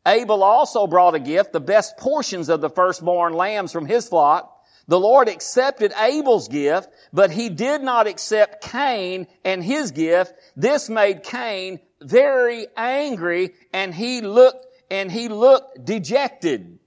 Abel 0.05 0.43
also 0.43 0.87
brought 0.87 1.15
a 1.15 1.19
gift, 1.19 1.53
the 1.53 1.59
best 1.59 1.97
portions 1.97 2.49
of 2.49 2.59
the 2.59 2.69
firstborn 2.69 3.33
lambs 3.33 3.71
from 3.71 3.85
his 3.85 4.07
flock. 4.07 4.49
The 4.87 4.99
Lord 4.99 5.29
accepted 5.29 5.93
Abel's 5.97 6.49
gift, 6.49 6.89
but 7.13 7.31
he 7.31 7.49
did 7.49 7.81
not 7.81 8.05
accept 8.05 8.63
Cain 8.65 9.27
and 9.45 9.63
his 9.63 9.91
gift. 9.91 10.33
This 10.57 10.89
made 10.89 11.23
Cain 11.23 11.79
very 12.01 12.67
angry 12.75 13.51
and 13.71 13.93
he 13.93 14.19
looked 14.19 14.65
and 14.91 15.09
he 15.09 15.29
looked 15.29 15.85
dejected. 15.85 16.79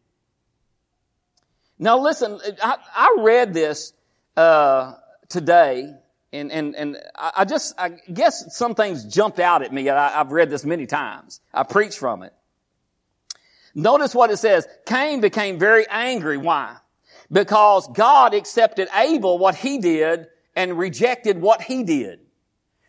Now 1.78 2.00
listen, 2.00 2.38
I, 2.62 2.76
I 2.94 3.16
read 3.20 3.54
this 3.54 3.94
uh, 4.36 4.94
today, 5.28 5.94
and 6.32 6.52
and 6.52 6.74
and 6.74 6.96
I 7.14 7.44
just 7.44 7.74
I 7.78 7.90
guess 8.12 8.56
some 8.56 8.74
things 8.74 9.04
jumped 9.04 9.38
out 9.38 9.62
at 9.62 9.72
me. 9.72 9.88
I, 9.88 10.20
I've 10.20 10.32
read 10.32 10.50
this 10.50 10.64
many 10.64 10.86
times. 10.86 11.40
I 11.52 11.62
preach 11.62 11.96
from 11.96 12.22
it. 12.22 12.32
Notice 13.74 14.14
what 14.14 14.30
it 14.30 14.38
says. 14.38 14.66
Cain 14.86 15.20
became 15.20 15.58
very 15.58 15.86
angry. 15.88 16.38
Why? 16.38 16.76
Because 17.30 17.86
God 17.88 18.34
accepted 18.34 18.88
Abel 18.94 19.38
what 19.38 19.54
he 19.54 19.78
did 19.78 20.28
and 20.54 20.78
rejected 20.78 21.40
what 21.40 21.60
he 21.60 21.82
did. 21.82 22.20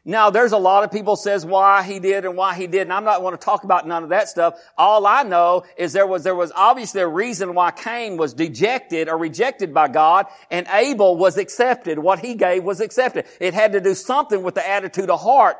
Now, 0.09 0.29
there's 0.29 0.53
a 0.53 0.57
lot 0.57 0.85
of 0.85 0.91
people 0.91 1.17
says 1.17 1.45
why 1.45 1.83
he 1.83 1.99
did 1.99 2.23
and 2.23 2.37
why 2.37 2.55
he 2.55 2.65
did, 2.65 2.83
and 2.83 2.93
I'm 2.93 3.03
not 3.03 3.19
going 3.19 3.33
to 3.33 3.37
talk 3.37 3.65
about 3.65 3.85
none 3.85 4.03
of 4.03 4.09
that 4.09 4.29
stuff. 4.29 4.57
All 4.77 5.05
I 5.05 5.23
know 5.23 5.65
is 5.77 5.91
there 5.91 6.07
was, 6.07 6.23
there 6.23 6.33
was 6.33 6.53
obviously 6.55 7.01
a 7.01 7.07
reason 7.07 7.53
why 7.53 7.71
Cain 7.71 8.15
was 8.15 8.33
dejected 8.33 9.09
or 9.09 9.17
rejected 9.17 9.73
by 9.73 9.89
God, 9.89 10.27
and 10.49 10.65
Abel 10.71 11.17
was 11.17 11.37
accepted. 11.37 11.99
What 11.99 12.19
he 12.19 12.35
gave 12.35 12.63
was 12.63 12.79
accepted. 12.79 13.25
It 13.41 13.53
had 13.53 13.73
to 13.73 13.81
do 13.81 13.93
something 13.93 14.43
with 14.43 14.55
the 14.55 14.65
attitude 14.65 15.09
of 15.09 15.19
heart, 15.19 15.57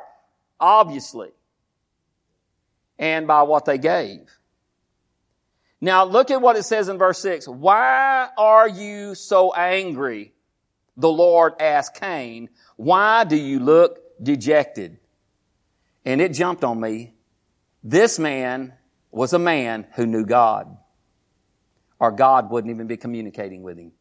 obviously, 0.58 1.28
and 2.98 3.26
by 3.26 3.42
what 3.42 3.66
they 3.66 3.76
gave. 3.76 4.30
Now, 5.78 6.04
look 6.04 6.30
at 6.30 6.40
what 6.40 6.56
it 6.56 6.62
says 6.62 6.88
in 6.88 6.96
verse 6.96 7.18
6. 7.18 7.48
Why 7.48 8.30
are 8.38 8.66
you 8.66 9.14
so 9.14 9.52
angry? 9.52 10.32
The 10.96 11.10
Lord 11.10 11.52
asked 11.60 12.00
Cain. 12.00 12.48
Why 12.76 13.24
do 13.24 13.36
you 13.36 13.60
look 13.60 14.07
dejected. 14.22 14.98
And 16.04 16.20
it 16.20 16.32
jumped 16.32 16.64
on 16.64 16.80
me. 16.80 17.14
This 17.82 18.18
man 18.18 18.74
was 19.10 19.32
a 19.32 19.38
man 19.38 19.86
who 19.94 20.06
knew 20.06 20.24
God. 20.24 20.76
Or 22.00 22.12
God 22.12 22.50
wouldn't 22.50 22.72
even 22.72 22.86
be 22.86 22.96
communicating 22.96 23.62
with 23.62 23.78
him. 23.78 23.92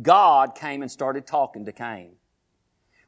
God 0.00 0.54
came 0.54 0.82
and 0.82 0.90
started 0.90 1.26
talking 1.26 1.64
to 1.66 1.72
Cain. 1.72 2.16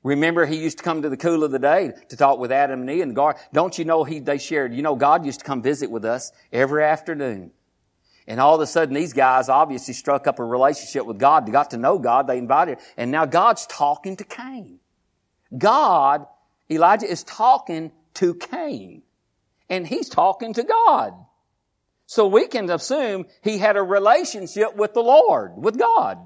Remember, 0.02 0.46
he 0.46 0.56
used 0.56 0.78
to 0.78 0.85
come 0.85 1.02
to 1.02 1.09
the 1.09 1.16
cool 1.16 1.42
of 1.42 1.50
the 1.50 1.59
day 1.59 1.92
to 2.11 2.16
talk 2.16 2.38
with 2.38 2.52
Adam 2.52 2.82
and 2.82 2.90
Eve 2.90 3.02
and 3.02 3.16
God. 3.16 3.37
Don't 3.52 3.76
you 3.76 3.85
know 3.85 4.04
he, 4.04 4.20
they 4.20 4.38
shared, 4.38 4.72
you 4.72 4.82
know, 4.82 4.94
God 4.94 5.26
used 5.26 5.40
to 5.40 5.44
come 5.44 5.62
visit 5.62 5.90
with 5.90 6.04
us 6.04 6.30
every 6.52 6.85
afternoon. 6.85 7.50
And 8.28 8.40
all 8.40 8.54
of 8.54 8.61
a 8.61 8.66
sudden, 8.66 8.94
these 8.94 9.12
guys 9.12 9.48
obviously 9.48 9.94
struck 9.94 10.26
up 10.26 10.38
a 10.38 10.44
relationship 10.44 11.06
with 11.06 11.18
God. 11.18 11.46
They 11.46 11.52
got 11.52 11.70
to 11.70 11.76
know 11.76 11.98
God. 11.98 12.26
They 12.26 12.38
invited, 12.38 12.78
and 12.96 13.11
now 13.11 13.24
God's 13.24 13.66
talking 13.66 14.16
to 14.16 14.24
Cain. 14.24 14.78
God, 15.56 16.26
Elijah 16.70 17.11
is 17.11 17.24
talking 17.24 17.92
to 18.14 18.35
Cain. 18.35 19.02
And 19.68 19.87
he's 19.87 20.09
talking 20.09 20.52
to 20.54 20.62
God. 20.62 21.12
So 22.06 22.28
we 22.28 22.46
can 22.46 22.70
assume 22.70 23.26
he 23.42 23.59
had 23.59 23.76
a 23.76 23.82
relationship 23.82 24.76
with 24.76 24.94
the 24.94 25.02
Lord, 25.02 25.52
with 25.56 25.76
God. 25.76 26.18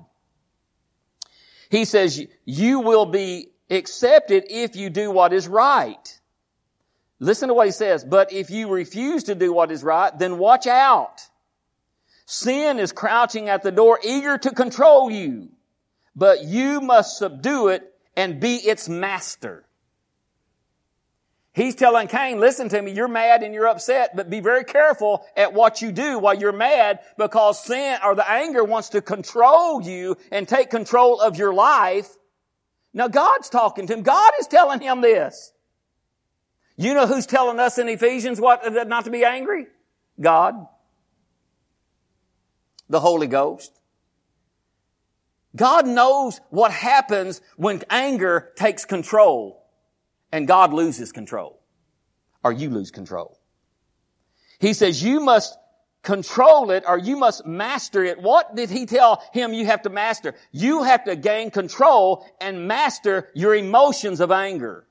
He 1.70 1.84
says, 1.84 2.22
you 2.44 2.80
will 2.80 3.06
be 3.06 3.48
accepted 3.70 4.44
if 4.50 4.76
you 4.76 4.90
do 4.90 5.10
what 5.10 5.32
is 5.32 5.48
right. 5.48 6.20
Listen 7.18 7.48
to 7.48 7.54
what 7.54 7.66
he 7.66 7.72
says. 7.72 8.04
But 8.04 8.32
if 8.32 8.50
you 8.50 8.68
refuse 8.68 9.24
to 9.24 9.34
do 9.34 9.52
what 9.52 9.70
is 9.70 9.82
right, 9.82 10.16
then 10.18 10.38
watch 10.38 10.66
out. 10.66 11.22
Sin 12.26 12.78
is 12.78 12.92
crouching 12.92 13.48
at 13.48 13.62
the 13.62 13.72
door, 13.72 13.98
eager 14.04 14.36
to 14.38 14.50
control 14.50 15.10
you. 15.10 15.50
But 16.14 16.44
you 16.44 16.80
must 16.80 17.18
subdue 17.18 17.68
it 17.68 17.89
and 18.16 18.40
be 18.40 18.56
its 18.56 18.88
master. 18.88 19.64
He's 21.52 21.74
telling 21.74 22.08
Cain, 22.08 22.38
listen 22.38 22.68
to 22.68 22.80
me, 22.80 22.92
you're 22.92 23.08
mad 23.08 23.42
and 23.42 23.52
you're 23.52 23.66
upset, 23.66 24.14
but 24.14 24.30
be 24.30 24.40
very 24.40 24.64
careful 24.64 25.24
at 25.36 25.52
what 25.52 25.82
you 25.82 25.90
do 25.90 26.18
while 26.18 26.34
you're 26.34 26.52
mad 26.52 27.00
because 27.18 27.62
sin 27.62 27.98
or 28.04 28.14
the 28.14 28.28
anger 28.28 28.62
wants 28.62 28.90
to 28.90 29.02
control 29.02 29.82
you 29.82 30.16
and 30.30 30.46
take 30.46 30.70
control 30.70 31.20
of 31.20 31.36
your 31.36 31.52
life. 31.52 32.08
Now 32.94 33.08
God's 33.08 33.48
talking 33.48 33.86
to 33.88 33.94
him. 33.94 34.02
God 34.02 34.32
is 34.40 34.46
telling 34.46 34.80
him 34.80 35.00
this. 35.00 35.52
You 36.76 36.94
know 36.94 37.06
who's 37.06 37.26
telling 37.26 37.58
us 37.58 37.78
in 37.78 37.88
Ephesians 37.88 38.40
what, 38.40 38.88
not 38.88 39.04
to 39.04 39.10
be 39.10 39.24
angry? 39.24 39.66
God 40.20 40.66
the 42.90 43.00
Holy 43.00 43.28
Ghost. 43.28 43.79
God 45.56 45.86
knows 45.86 46.40
what 46.50 46.70
happens 46.70 47.40
when 47.56 47.82
anger 47.90 48.52
takes 48.56 48.84
control 48.84 49.64
and 50.30 50.46
God 50.46 50.72
loses 50.72 51.12
control 51.12 51.60
or 52.44 52.52
you 52.52 52.70
lose 52.70 52.90
control. 52.90 53.38
He 54.58 54.74
says 54.74 55.02
you 55.02 55.20
must 55.20 55.56
control 56.02 56.70
it 56.70 56.84
or 56.86 56.98
you 56.98 57.16
must 57.16 57.44
master 57.46 58.04
it. 58.04 58.20
What 58.20 58.54
did 58.54 58.70
he 58.70 58.86
tell 58.86 59.22
him 59.32 59.52
you 59.52 59.66
have 59.66 59.82
to 59.82 59.90
master? 59.90 60.34
You 60.52 60.84
have 60.84 61.04
to 61.04 61.16
gain 61.16 61.50
control 61.50 62.26
and 62.40 62.68
master 62.68 63.28
your 63.34 63.54
emotions 63.54 64.20
of 64.20 64.30
anger. 64.30 64.86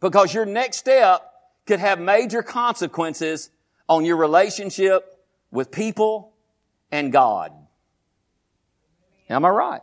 Because 0.00 0.32
your 0.32 0.46
next 0.46 0.78
step 0.78 1.22
could 1.66 1.80
have 1.80 2.00
major 2.00 2.42
consequences 2.42 3.50
on 3.88 4.04
your 4.04 4.16
relationship 4.16 5.04
with 5.50 5.70
people 5.70 6.32
and 6.90 7.12
God. 7.12 7.52
Am 9.28 9.44
I 9.44 9.48
right? 9.48 9.80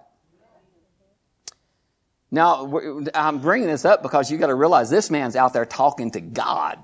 Now, 2.31 2.79
I'm 3.15 3.39
bringing 3.39 3.67
this 3.67 3.85
up 3.85 4.03
because 4.03 4.29
you 4.29 4.37
got 4.37 4.47
to 4.47 4.55
realize 4.55 4.89
this 4.89 5.09
man's 5.09 5.35
out 5.35 5.53
there 5.53 5.65
talking 5.65 6.11
to 6.11 6.21
God. 6.21 6.77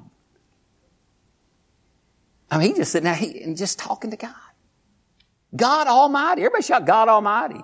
I 2.49 2.57
mean, 2.57 2.69
he 2.69 2.75
just 2.75 2.91
sitting 2.91 3.05
there 3.05 3.15
he, 3.15 3.41
and 3.41 3.55
just 3.55 3.77
talking 3.77 4.11
to 4.11 4.17
God. 4.17 4.33
God 5.55 5.87
Almighty. 5.87 6.41
Everybody 6.41 6.63
shout 6.63 6.85
God 6.85 7.07
Almighty. 7.09 7.61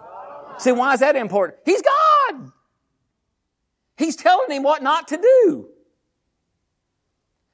See, 0.60 0.72
why 0.72 0.94
is 0.94 1.00
that 1.00 1.16
important? 1.16 1.60
He's 1.66 1.82
God. 1.82 2.52
He's 3.98 4.16
telling 4.16 4.52
him 4.52 4.64
what 4.64 4.84
not 4.84 5.08
to 5.10 5.18
do. 5.18 5.70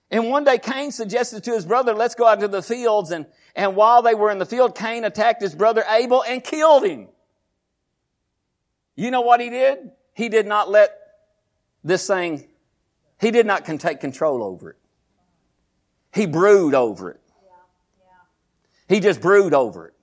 And 0.10 0.30
one 0.30 0.44
day 0.44 0.58
Cain 0.58 0.92
suggested 0.92 1.44
to 1.46 1.52
his 1.52 1.66
brother, 1.66 1.94
let's 1.94 2.16
go 2.16 2.26
out 2.26 2.40
to 2.40 2.48
the 2.48 2.62
fields. 2.62 3.12
And, 3.12 3.26
and 3.56 3.76
while 3.76 4.02
they 4.02 4.16
were 4.16 4.32
in 4.32 4.40
the 4.40 4.46
field, 4.46 4.76
Cain 4.76 5.04
attacked 5.04 5.42
his 5.42 5.54
brother 5.54 5.84
Abel 5.90 6.24
and 6.24 6.44
killed 6.44 6.86
him. 6.86 7.08
You 8.98 9.12
know 9.12 9.22
what 9.22 9.40
he 9.40 9.50
did? 9.50 9.92
He 10.14 10.28
did 10.28 10.46
not 10.46 10.70
let 10.70 10.92
this 11.84 12.06
thing, 12.06 12.46
he 13.22 13.32
did 13.32 13.46
not 13.46 13.64
take 13.64 14.02
control 14.02 14.44
over 14.44 14.72
it. 14.72 14.78
He 16.14 16.26
brewed 16.26 16.74
over 16.74 17.12
it. 17.12 17.22
He 18.90 19.00
just 19.00 19.22
brewed 19.22 19.54
over 19.54 19.88
it. 19.88 19.94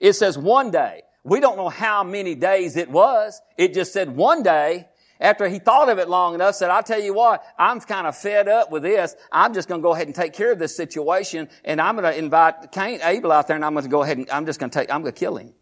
It 0.00 0.14
says 0.14 0.38
one 0.38 0.70
day. 0.70 1.02
We 1.24 1.40
don't 1.40 1.56
know 1.56 1.70
how 1.70 2.04
many 2.04 2.34
days 2.34 2.76
it 2.76 2.90
was. 2.90 3.40
It 3.56 3.74
just 3.74 3.92
said 3.92 4.14
one 4.14 4.42
day 4.42 4.88
after 5.18 5.48
he 5.48 5.58
thought 5.58 5.88
of 5.88 5.98
it 5.98 6.08
long 6.08 6.34
enough, 6.34 6.54
said, 6.54 6.70
I'll 6.70 6.82
tell 6.82 7.00
you 7.00 7.14
what, 7.14 7.42
I'm 7.58 7.80
kind 7.80 8.06
of 8.06 8.16
fed 8.16 8.46
up 8.46 8.70
with 8.70 8.82
this. 8.82 9.16
I'm 9.32 9.54
just 9.54 9.68
going 9.68 9.80
to 9.80 9.82
go 9.82 9.94
ahead 9.94 10.06
and 10.06 10.14
take 10.14 10.34
care 10.34 10.52
of 10.52 10.58
this 10.58 10.76
situation, 10.76 11.48
and 11.64 11.80
I'm 11.80 11.96
going 11.96 12.12
to 12.12 12.18
invite 12.18 12.72
Cain, 12.72 13.00
Abel 13.02 13.32
out 13.32 13.46
there, 13.46 13.56
and 13.56 13.64
I'm 13.64 13.72
going 13.72 13.84
to 13.84 13.90
go 13.90 14.02
ahead 14.02 14.18
and 14.18 14.28
I'm 14.30 14.44
just 14.44 14.60
going 14.60 14.70
to 14.70 14.78
take, 14.78 14.92
I'm 14.92 15.00
going 15.00 15.14
to 15.14 15.18
kill 15.18 15.36
him. 15.38 15.54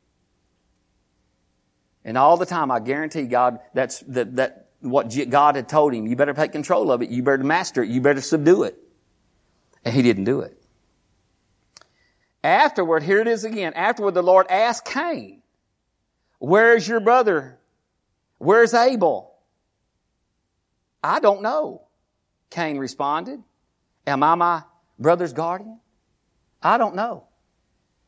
And 2.05 2.19
all 2.19 2.37
the 2.37 2.47
time, 2.47 2.71
I 2.71 2.81
guarantee 2.81 3.25
God, 3.25 3.61
that's, 3.75 4.01
that, 4.01 4.37
that, 4.37 4.69
what 4.81 5.15
God 5.31 5.57
had 5.57 5.69
told 5.69 5.95
him, 5.95 6.07
you 6.07 6.17
better 6.17 6.35
take 6.35 6.53
control 6.53 6.91
of 6.91 7.03
it, 7.03 7.11
you 7.11 7.23
better 7.23 7.45
master 7.45 7.83
it, 7.83 7.89
you 7.89 8.01
better 8.01 8.21
subdue 8.21 8.65
it. 8.65 8.77
And 9.85 9.95
he 9.95 10.03
didn't 10.03 10.25
do 10.25 10.41
it. 10.41 10.61
Afterward, 12.45 13.05
here 13.05 13.21
it 13.21 13.29
is 13.29 13.45
again. 13.45 13.75
Afterward, 13.75 14.15
the 14.15 14.23
Lord 14.23 14.47
asked 14.49 14.85
Cain, 14.87 15.43
where's 16.39 16.87
your 16.87 16.99
brother? 16.99 17.59
Where's 18.39 18.75
Abel? 18.75 19.33
I 21.03 21.21
don't 21.21 21.43
know. 21.43 21.83
Cain 22.51 22.79
responded. 22.79 23.41
Am 24.07 24.23
I 24.23 24.35
my 24.35 24.63
brother's 24.99 25.33
guardian? 25.33 25.79
I 26.61 26.79
don't 26.79 26.97
know. 26.97 27.29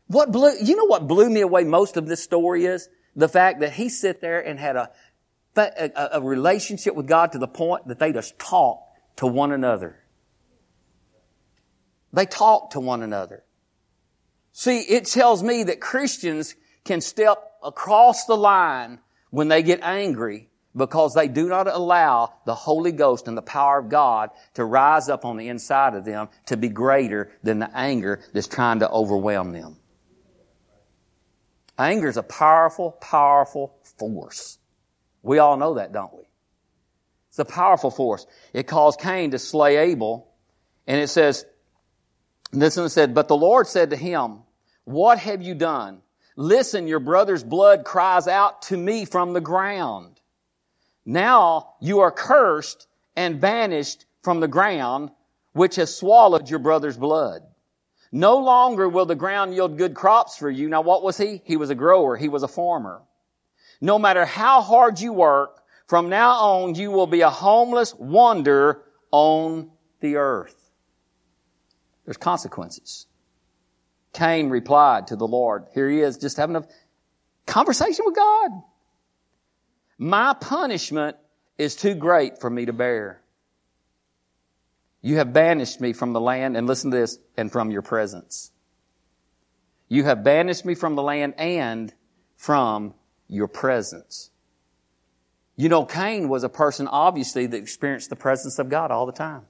What 0.09 0.33
blew, 0.33 0.53
you 0.61 0.77
know 0.77 0.85
what 0.85 1.07
blew 1.07 1.31
me 1.31 1.41
away 1.41 1.65
most 1.65 1.97
of 1.97 2.07
this 2.07 2.23
story 2.23 2.67
is? 2.67 2.89
The 3.17 3.29
fact 3.29 3.61
that 3.61 3.73
he 3.73 3.89
sit 3.89 4.21
there 4.21 4.41
and 4.41 4.59
had 4.59 4.77
a, 4.77 4.91
a, 5.57 6.09
a 6.15 6.21
relationship 6.21 6.95
with 6.95 7.07
God 7.07 7.33
to 7.33 7.39
the 7.39 7.49
point 7.49 7.89
that 7.89 7.99
they 7.99 8.13
just 8.13 8.39
talked 8.39 8.99
to 9.17 9.27
one 9.27 9.53
another. 9.53 9.97
They 12.13 12.27
talk 12.27 12.71
to 12.71 12.81
one 12.81 13.03
another. 13.03 13.45
See, 14.53 14.81
it 14.81 15.07
tells 15.07 15.43
me 15.43 15.65
that 15.65 15.81
Christians 15.81 16.55
can 16.85 17.01
step 17.01 17.39
across 17.63 18.27
the 18.27 18.37
line 18.37 19.01
when 19.31 19.49
they 19.49 19.63
get 19.63 19.81
angry 19.83 20.49
because 20.77 21.15
they 21.15 21.29
do 21.29 21.49
not 21.49 21.67
allow 21.67 22.35
the 22.47 22.55
Holy 22.55 22.93
Ghost 22.93 23.29
and 23.29 23.37
the 23.37 23.43
power 23.43 23.79
of 23.79 23.89
God 23.89 24.31
to 24.55 24.65
rise 24.65 25.09
up 25.09 25.25
on 25.25 25.37
the 25.37 25.49
inside 25.49 25.95
of 25.95 26.05
them 26.05 26.29
to 26.47 26.57
be 26.57 26.69
greater 26.69 27.31
than 27.43 27.59
the 27.59 27.71
anger 27.77 28.21
that's 28.33 28.49
trying 28.49 28.81
to 28.81 28.91
overwhelm 28.91 29.53
them. 29.53 29.77
Anger 31.79 32.09
is 32.09 32.17
a 32.17 32.23
powerful, 32.23 32.93
powerful 32.93 33.75
force. 33.99 34.59
We 35.23 35.39
all 35.39 35.57
know 35.57 35.75
that, 35.75 35.93
don't 35.93 36.13
we? 36.15 36.23
It's 37.31 37.39
a 37.39 37.45
powerful 37.45 37.91
force. 37.91 38.27
It 38.53 38.69
caused 38.69 39.01
Cain 39.01 39.33
to 39.33 39.39
slay 39.39 39.77
Abel, 39.77 40.33
and 40.87 41.01
it 41.01 41.09
says, 41.09 41.45
this 42.53 42.77
one 42.77 42.89
said, 42.89 43.15
but 43.15 43.27
the 43.27 43.37
Lord 43.37 43.67
said 43.67 43.91
to 43.91 43.97
him, 43.97 44.41
what 44.85 45.19
have 45.19 45.43
you 45.43 45.55
done? 45.55 46.03
Listen, 46.37 46.87
your 46.87 47.01
brother's 47.01 47.43
blood 47.43 47.85
cries 47.85 48.29
out 48.29 48.63
to 48.63 48.77
me 48.77 49.05
from 49.05 49.33
the 49.33 49.41
ground. 49.41 50.21
Now 51.05 51.75
you 51.81 52.01
are 52.01 52.13
cursed 52.13 52.87
and 53.17 53.41
banished 53.41 54.05
from 54.23 54.41
the 54.41 54.49
ground, 54.49 55.11
which 55.53 55.77
has 55.77 55.97
swallowed 55.97 56.51
your 56.51 56.59
brother's 56.59 56.97
blood. 56.97 57.43
No 58.17 58.37
longer 58.37 58.89
will 58.89 59.07
the 59.07 59.17
ground 59.17 59.55
yield 59.55 59.77
good 59.77 59.93
crops 59.93 60.37
for 60.37 60.49
you. 60.49 60.69
Now 60.69 60.83
what 60.83 61.03
was 61.03 61.19
he? 61.19 61.43
He 61.45 61.57
was 61.57 61.71
a 61.71 61.75
grower. 61.75 62.17
He 62.17 62.29
was 62.29 62.45
a 62.45 62.49
farmer. 62.49 63.03
No 63.81 63.99
matter 63.99 64.25
how 64.25 64.63
hard 64.63 65.01
you 65.01 65.13
work, 65.13 65.61
from 65.89 66.11
now 66.11 66.31
on 66.35 66.77
you 66.77 66.93
will 66.93 67.09
be 67.09 67.23
a 67.23 67.29
homeless 67.29 67.93
wanderer 67.93 68.85
on 69.11 69.73
the 69.99 70.15
earth. 70.15 70.55
There's 72.05 72.17
consequences. 72.17 73.09
Cain 74.13 74.49
replied 74.49 75.09
to 75.09 75.17
the 75.17 75.27
Lord. 75.27 75.67
Here 75.75 75.91
he 75.91 75.99
is 75.99 76.17
just 76.17 76.37
having 76.37 76.55
a 76.55 76.65
conversation 77.47 78.05
with 78.07 78.15
God. 78.15 78.51
My 79.99 80.35
punishment 80.35 81.17
is 81.59 81.75
too 81.75 81.97
great 81.97 82.41
for 82.41 82.49
me 82.49 82.67
to 82.67 82.73
bear. 82.73 83.24
You 85.05 85.19
have 85.19 85.35
banished 85.35 85.83
me 85.83 85.93
from 85.93 86.15
the 86.15 86.21
land, 86.21 86.57
and 86.57 86.67
listen 86.67 86.91
to 86.91 86.97
this, 86.97 87.19
and 87.37 87.53
from 87.53 87.71
your 87.71 87.83
presence. 87.83 88.51
You 89.87 90.05
have 90.05 90.25
banished 90.25 90.65
me 90.65 90.75
from 90.75 90.95
the 90.95 91.03
land 91.03 91.35
and 91.37 91.93
from 92.37 92.95
your 93.29 93.47
presence. 93.47 94.31
You 95.57 95.69
know, 95.69 95.85
Cain 95.85 96.31
was 96.31 96.43
a 96.43 96.49
person, 96.49 96.89
obviously, 96.89 97.45
that 97.45 97.57
experienced 97.59 98.09
the 98.09 98.17
presence 98.17 98.59
of 98.59 98.71
God 98.71 98.91
all 98.91 99.05
the 99.05 99.13
time. 99.13 99.43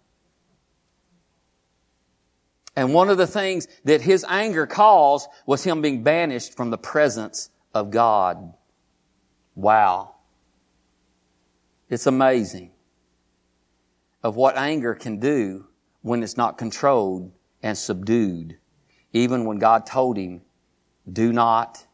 And 2.75 2.93
one 2.93 3.09
of 3.09 3.17
the 3.17 3.29
things 3.29 3.69
that 3.85 4.01
his 4.01 4.27
anger 4.29 4.67
caused 4.67 5.29
was 5.47 5.63
him 5.63 5.83
being 5.83 6.03
banished 6.03 6.57
from 6.57 6.71
the 6.71 6.79
presence 6.79 7.49
of 7.73 7.93
God. 7.93 8.55
Wow. 9.55 10.17
It's 11.89 12.09
amazing 12.09 12.74
of 14.25 14.37
what 14.37 14.57
anger 14.57 14.95
can 14.95 15.21
do 15.21 15.67
when 16.01 16.23
it's 16.23 16.37
not 16.37 16.59
controlled 16.59 17.31
and 17.63 17.77
subdued. 17.77 18.57
Even 19.13 19.45
when 19.45 19.59
God 19.59 19.87
told 19.87 20.17
him, 20.17 20.41
do 21.11 21.33
not 21.33 21.87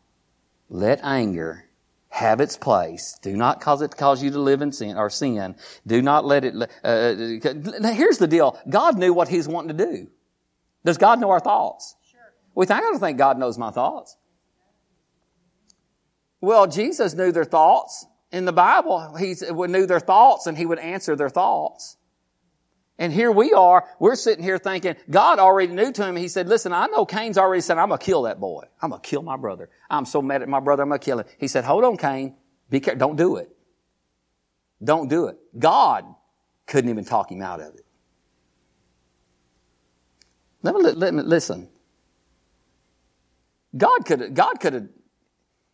let 0.71 1.01
anger 1.03 1.67
have 2.09 2.41
its 2.41 2.57
place. 2.57 3.19
Do 3.21 3.37
not 3.37 3.61
cause 3.61 3.83
it 3.83 3.91
to 3.91 3.97
cause 3.97 4.23
you 4.23 4.31
to 4.31 4.39
live 4.39 4.63
in 4.63 4.73
sin 4.73 4.97
or 4.97 5.11
sin. 5.11 5.57
Do 5.87 6.01
not 6.01 6.25
let 6.25 6.45
it. 6.45 6.55
Uh, 6.55 6.87
uh 6.87 7.93
here's 7.93 8.19
the 8.19 8.27
deal: 8.29 8.59
God 8.69 8.97
knew 8.97 9.13
what 9.13 9.29
He's 9.29 9.49
wanting 9.49 9.77
to 9.77 9.85
do. 9.85 10.09
Does 10.85 10.99
God 10.99 11.21
know 11.21 11.31
our 11.31 11.41
thoughts? 11.41 11.97
Sure. 12.11 12.21
We 12.55 12.67
think 12.67 12.79
I 12.79 12.83
don't 12.83 12.99
think 12.99 13.19
God 13.19 13.39
knows 13.39 13.59
my 13.59 13.71
thoughts. 13.71 14.17
Well, 16.41 16.67
Jesus 16.67 17.15
knew 17.15 17.33
their 17.33 17.45
thoughts. 17.45 18.07
In 18.33 18.45
the 18.45 18.53
Bible, 18.53 19.17
He 19.17 19.35
knew 19.51 19.87
their 19.87 20.01
thoughts 20.01 20.47
and 20.47 20.57
He 20.57 20.67
would 20.67 20.79
answer 20.79 21.17
their 21.17 21.29
thoughts. 21.29 21.97
And 23.01 23.15
here 23.15 23.33
we 23.33 23.55
are, 23.55 23.89
we're 23.99 24.15
sitting 24.15 24.45
here 24.45 24.59
thinking, 24.59 24.95
God 25.09 25.39
already 25.39 25.73
knew 25.73 25.91
to 25.91 26.07
him. 26.07 26.17
He 26.17 26.29
said, 26.29 26.49
listen, 26.49 26.75
I 26.75 26.87
know 26.89 27.07
Cain's 27.07 27.39
already 27.39 27.63
said, 27.63 27.79
I'm 27.79 27.89
to 27.89 27.97
kill 27.97 28.23
that 28.23 28.39
boy. 28.39 28.65
I'm 28.83 28.93
to 28.93 28.99
kill 28.99 29.23
my 29.23 29.39
brother. 29.39 29.71
I'm 29.89 30.05
so 30.05 30.21
mad 30.21 30.43
at 30.43 30.51
my 30.51 30.61
brother, 30.61 30.83
I'm 30.83 30.91
to 30.91 30.99
kill 30.99 31.21
him. 31.21 31.27
He 31.39 31.49
said, 31.49 31.65
hold 31.65 31.83
on, 31.83 31.97
Cain. 31.97 32.37
Be 32.69 32.79
careful. 32.79 32.99
Don't 32.99 33.17
do 33.17 33.37
it. 33.37 33.51
Don't 34.85 35.09
do 35.09 35.29
it. 35.29 35.39
God 35.59 36.05
couldn't 36.67 36.91
even 36.91 37.07
talk 37.07 37.33
him 37.33 37.41
out 37.41 37.61
of 37.61 37.75
it. 37.75 37.87
Let 40.63 40.75
me, 40.75 40.83
let 40.83 41.15
me 41.15 41.23
listen. 41.23 41.71
God 43.75 44.05
could, 44.05 44.35
God 44.35 44.61
could 44.61 44.75
have 44.75 44.89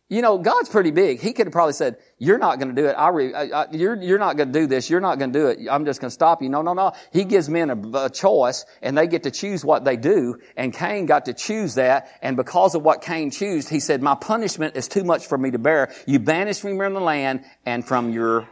you 0.09 0.21
know, 0.21 0.37
God's 0.37 0.69
pretty 0.69 0.91
big. 0.91 1.19
He 1.19 1.33
could 1.33 1.47
have 1.47 1.51
probably 1.51 1.73
said, 1.73 1.97
you're 2.17 2.37
not 2.37 2.59
going 2.59 2.73
to 2.73 2.81
do 2.81 2.87
it. 2.87 2.93
I, 2.93 3.09
re, 3.09 3.33
I, 3.33 3.43
I 3.43 3.71
you're, 3.71 4.01
you're 4.01 4.19
not 4.19 4.37
going 4.37 4.53
to 4.53 4.59
do 4.59 4.65
this. 4.65 4.89
You're 4.89 5.01
not 5.01 5.19
going 5.19 5.33
to 5.33 5.39
do 5.39 5.47
it. 5.47 5.59
I'm 5.69 5.83
just 5.83 5.99
going 5.99 6.07
to 6.07 6.13
stop 6.13 6.41
you. 6.41 6.47
No, 6.47 6.61
no, 6.61 6.73
no. 6.73 6.93
He 7.11 7.25
gives 7.25 7.49
men 7.49 7.69
a, 7.69 8.05
a, 8.05 8.09
choice 8.09 8.65
and 8.81 8.97
they 8.97 9.07
get 9.07 9.23
to 9.23 9.31
choose 9.31 9.65
what 9.65 9.83
they 9.83 9.97
do. 9.97 10.39
And 10.55 10.73
Cain 10.73 11.07
got 11.07 11.25
to 11.25 11.33
choose 11.33 11.75
that. 11.75 12.09
And 12.21 12.37
because 12.37 12.73
of 12.73 12.83
what 12.83 13.01
Cain 13.01 13.31
chose, 13.31 13.67
he 13.67 13.81
said, 13.81 14.01
my 14.01 14.15
punishment 14.15 14.77
is 14.77 14.87
too 14.87 15.03
much 15.03 15.27
for 15.27 15.37
me 15.37 15.51
to 15.51 15.59
bear. 15.59 15.93
You 16.05 16.19
banish 16.19 16.63
me 16.63 16.77
from 16.77 16.93
the 16.93 17.01
land 17.01 17.43
and 17.65 17.85
from 17.85 18.13
your 18.13 18.47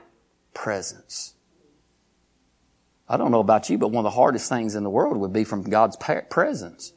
presence. 0.54 1.36
I 3.08 3.16
don't 3.16 3.32
know 3.32 3.40
about 3.40 3.70
you, 3.70 3.78
but 3.78 3.90
one 3.90 4.06
of 4.06 4.12
the 4.12 4.16
hardest 4.16 4.50
things 4.50 4.76
in 4.76 4.84
the 4.84 4.90
world 4.90 5.16
would 5.18 5.32
be 5.32 5.46
from 5.46 5.64
God's 5.64 5.96
presence. 6.30 6.92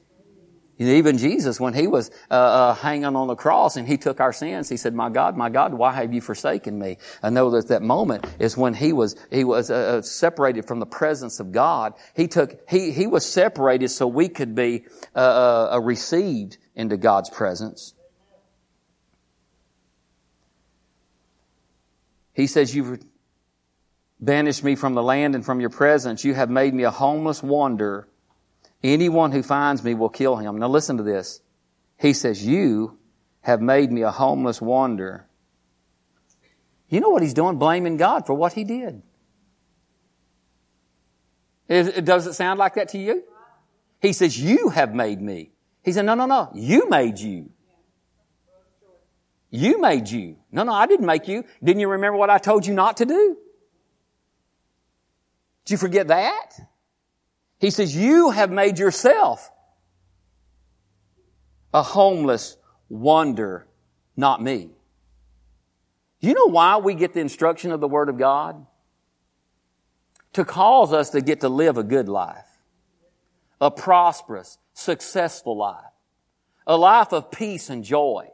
Even 0.79 1.19
Jesus, 1.19 1.59
when 1.59 1.75
he 1.75 1.89
was 1.89 2.11
uh, 2.31 2.35
uh, 2.35 2.75
hanging 2.75 3.17
on 3.17 3.27
the 3.27 3.35
cross 3.35 3.77
and 3.77 3.87
he 3.89 3.97
took 3.97 4.21
our 4.21 4.33
sins, 4.33 4.69
he 4.69 4.77
said, 4.77 4.95
"My 4.95 5.11
God, 5.11 5.37
my 5.37 5.51
God, 5.51 5.75
why 5.75 5.93
have 5.93 6.15
you 6.15 6.21
forsaken 6.21 6.79
me?" 6.79 6.99
I 7.21 7.31
know 7.31 7.51
that 7.51 7.69
that 7.69 7.83
moment 7.83 8.25
is 8.39 8.57
when 8.57 8.75
he 8.75 8.93
was 8.93 9.17
he 9.31 9.43
was 9.43 9.73
uh, 9.73 9.75
uh 9.99 10.03
separated 10.03 10.69
from 10.69 10.79
the 10.79 10.87
presence 10.87 11.41
of 11.41 11.51
God. 11.51 11.95
He 12.15 12.29
took 12.29 12.61
he 12.69 12.93
he 12.93 13.09
was 13.09 13.27
separated 13.27 13.89
so 13.89 14.07
we 14.07 14.29
could 14.29 14.55
be 14.55 14.85
uh, 15.17 15.71
uh, 15.73 15.81
received 15.83 16.59
into 16.77 16.97
God's 16.97 17.31
presence. 17.31 17.93
He 22.35 22.47
says, 22.47 22.73
"You've 22.73 23.03
banished 24.21 24.63
me 24.63 24.77
from 24.77 24.95
the 24.95 25.03
land 25.03 25.35
and 25.35 25.45
from 25.45 25.59
your 25.59 25.71
presence. 25.71 26.25
You 26.25 26.35
have 26.35 26.51
made 26.51 26.73
me 26.73 26.85
a 26.85 26.93
homeless 26.93 27.43
wanderer." 27.43 28.07
Anyone 28.83 29.33
who 29.33 29.43
finds 29.43 29.83
me 29.83 29.95
will 29.95 30.09
kill 30.09 30.37
him. 30.37 30.59
Now 30.59 30.69
listen 30.69 30.97
to 30.99 31.03
this. 31.03 31.41
He 31.97 32.13
says, 32.13 32.45
You 32.45 32.99
have 33.41 33.61
made 33.61 33.91
me 33.91 34.03
a 34.03 34.11
homeless 34.11 34.61
wanderer. 34.61 35.27
You 36.89 37.01
know 37.01 37.11
what 37.11 37.23
he's 37.23 37.35
doing? 37.35 37.59
Blaming 37.59 37.97
God 37.97 38.27
for 38.27 38.35
what 38.35 38.53
he 38.53 38.65
did. 38.65 39.03
does 41.69 42.27
it 42.27 42.35
sound 42.35 42.59
like 42.59 42.75
that 42.75 42.91
to 42.91 42.99
you? 42.99 43.25
He 44.01 44.13
says, 44.13 44.41
You 44.41 44.69
have 44.69 44.95
made 44.95 45.21
me. 45.21 45.51
He 45.83 45.93
said, 45.93 46.05
No, 46.05 46.15
no, 46.15 46.27
no. 46.27 46.51
You 46.55 46.89
made 46.89 47.19
you. 47.19 47.51
You 49.51 49.81
made 49.81 50.09
you. 50.09 50.37
No, 50.53 50.63
no, 50.63 50.73
I 50.73 50.87
didn't 50.87 51.07
make 51.07 51.27
you. 51.27 51.45
Didn't 51.65 51.81
you 51.81 51.89
remember 51.89 52.19
what 52.19 52.31
I 52.31 52.39
told 52.39 52.67
you 52.67 52.75
not 52.75 52.99
to 52.99 53.07
do? 53.07 53.37
Did 55.65 55.73
you 55.73 55.79
forget 55.79 56.09
that? 56.09 56.51
He 57.59 57.71
says, 57.71 57.95
you 57.95 58.31
have 58.31 58.51
made 58.51 58.79
yourself 58.79 59.51
a 61.75 61.83
homeless 61.83 62.57
wonder, 62.89 63.67
not 64.17 64.43
me. 64.43 64.71
You 66.21 66.35
know 66.35 66.47
why 66.47 66.79
we 66.79 66.95
get 66.95 67.15
the 67.15 67.21
instruction 67.21 67.73
of 67.73 67.81
the 67.81 67.89
Word 67.89 68.09
of 68.09 68.19
God? 68.19 68.67
To 70.35 70.45
cause 70.45 70.93
us 70.93 71.11
to 71.11 71.21
get 71.21 71.41
to 71.41 71.49
live 71.49 71.79
a 71.79 71.83
good 71.83 72.09
life. 72.09 72.47
A 73.61 73.71
prosperous, 73.71 74.59
successful 74.73 75.57
life. 75.57 75.85
A 76.67 76.77
life 76.77 77.13
of 77.13 77.31
peace 77.31 77.71
and 77.71 77.83
joy. 77.83 78.29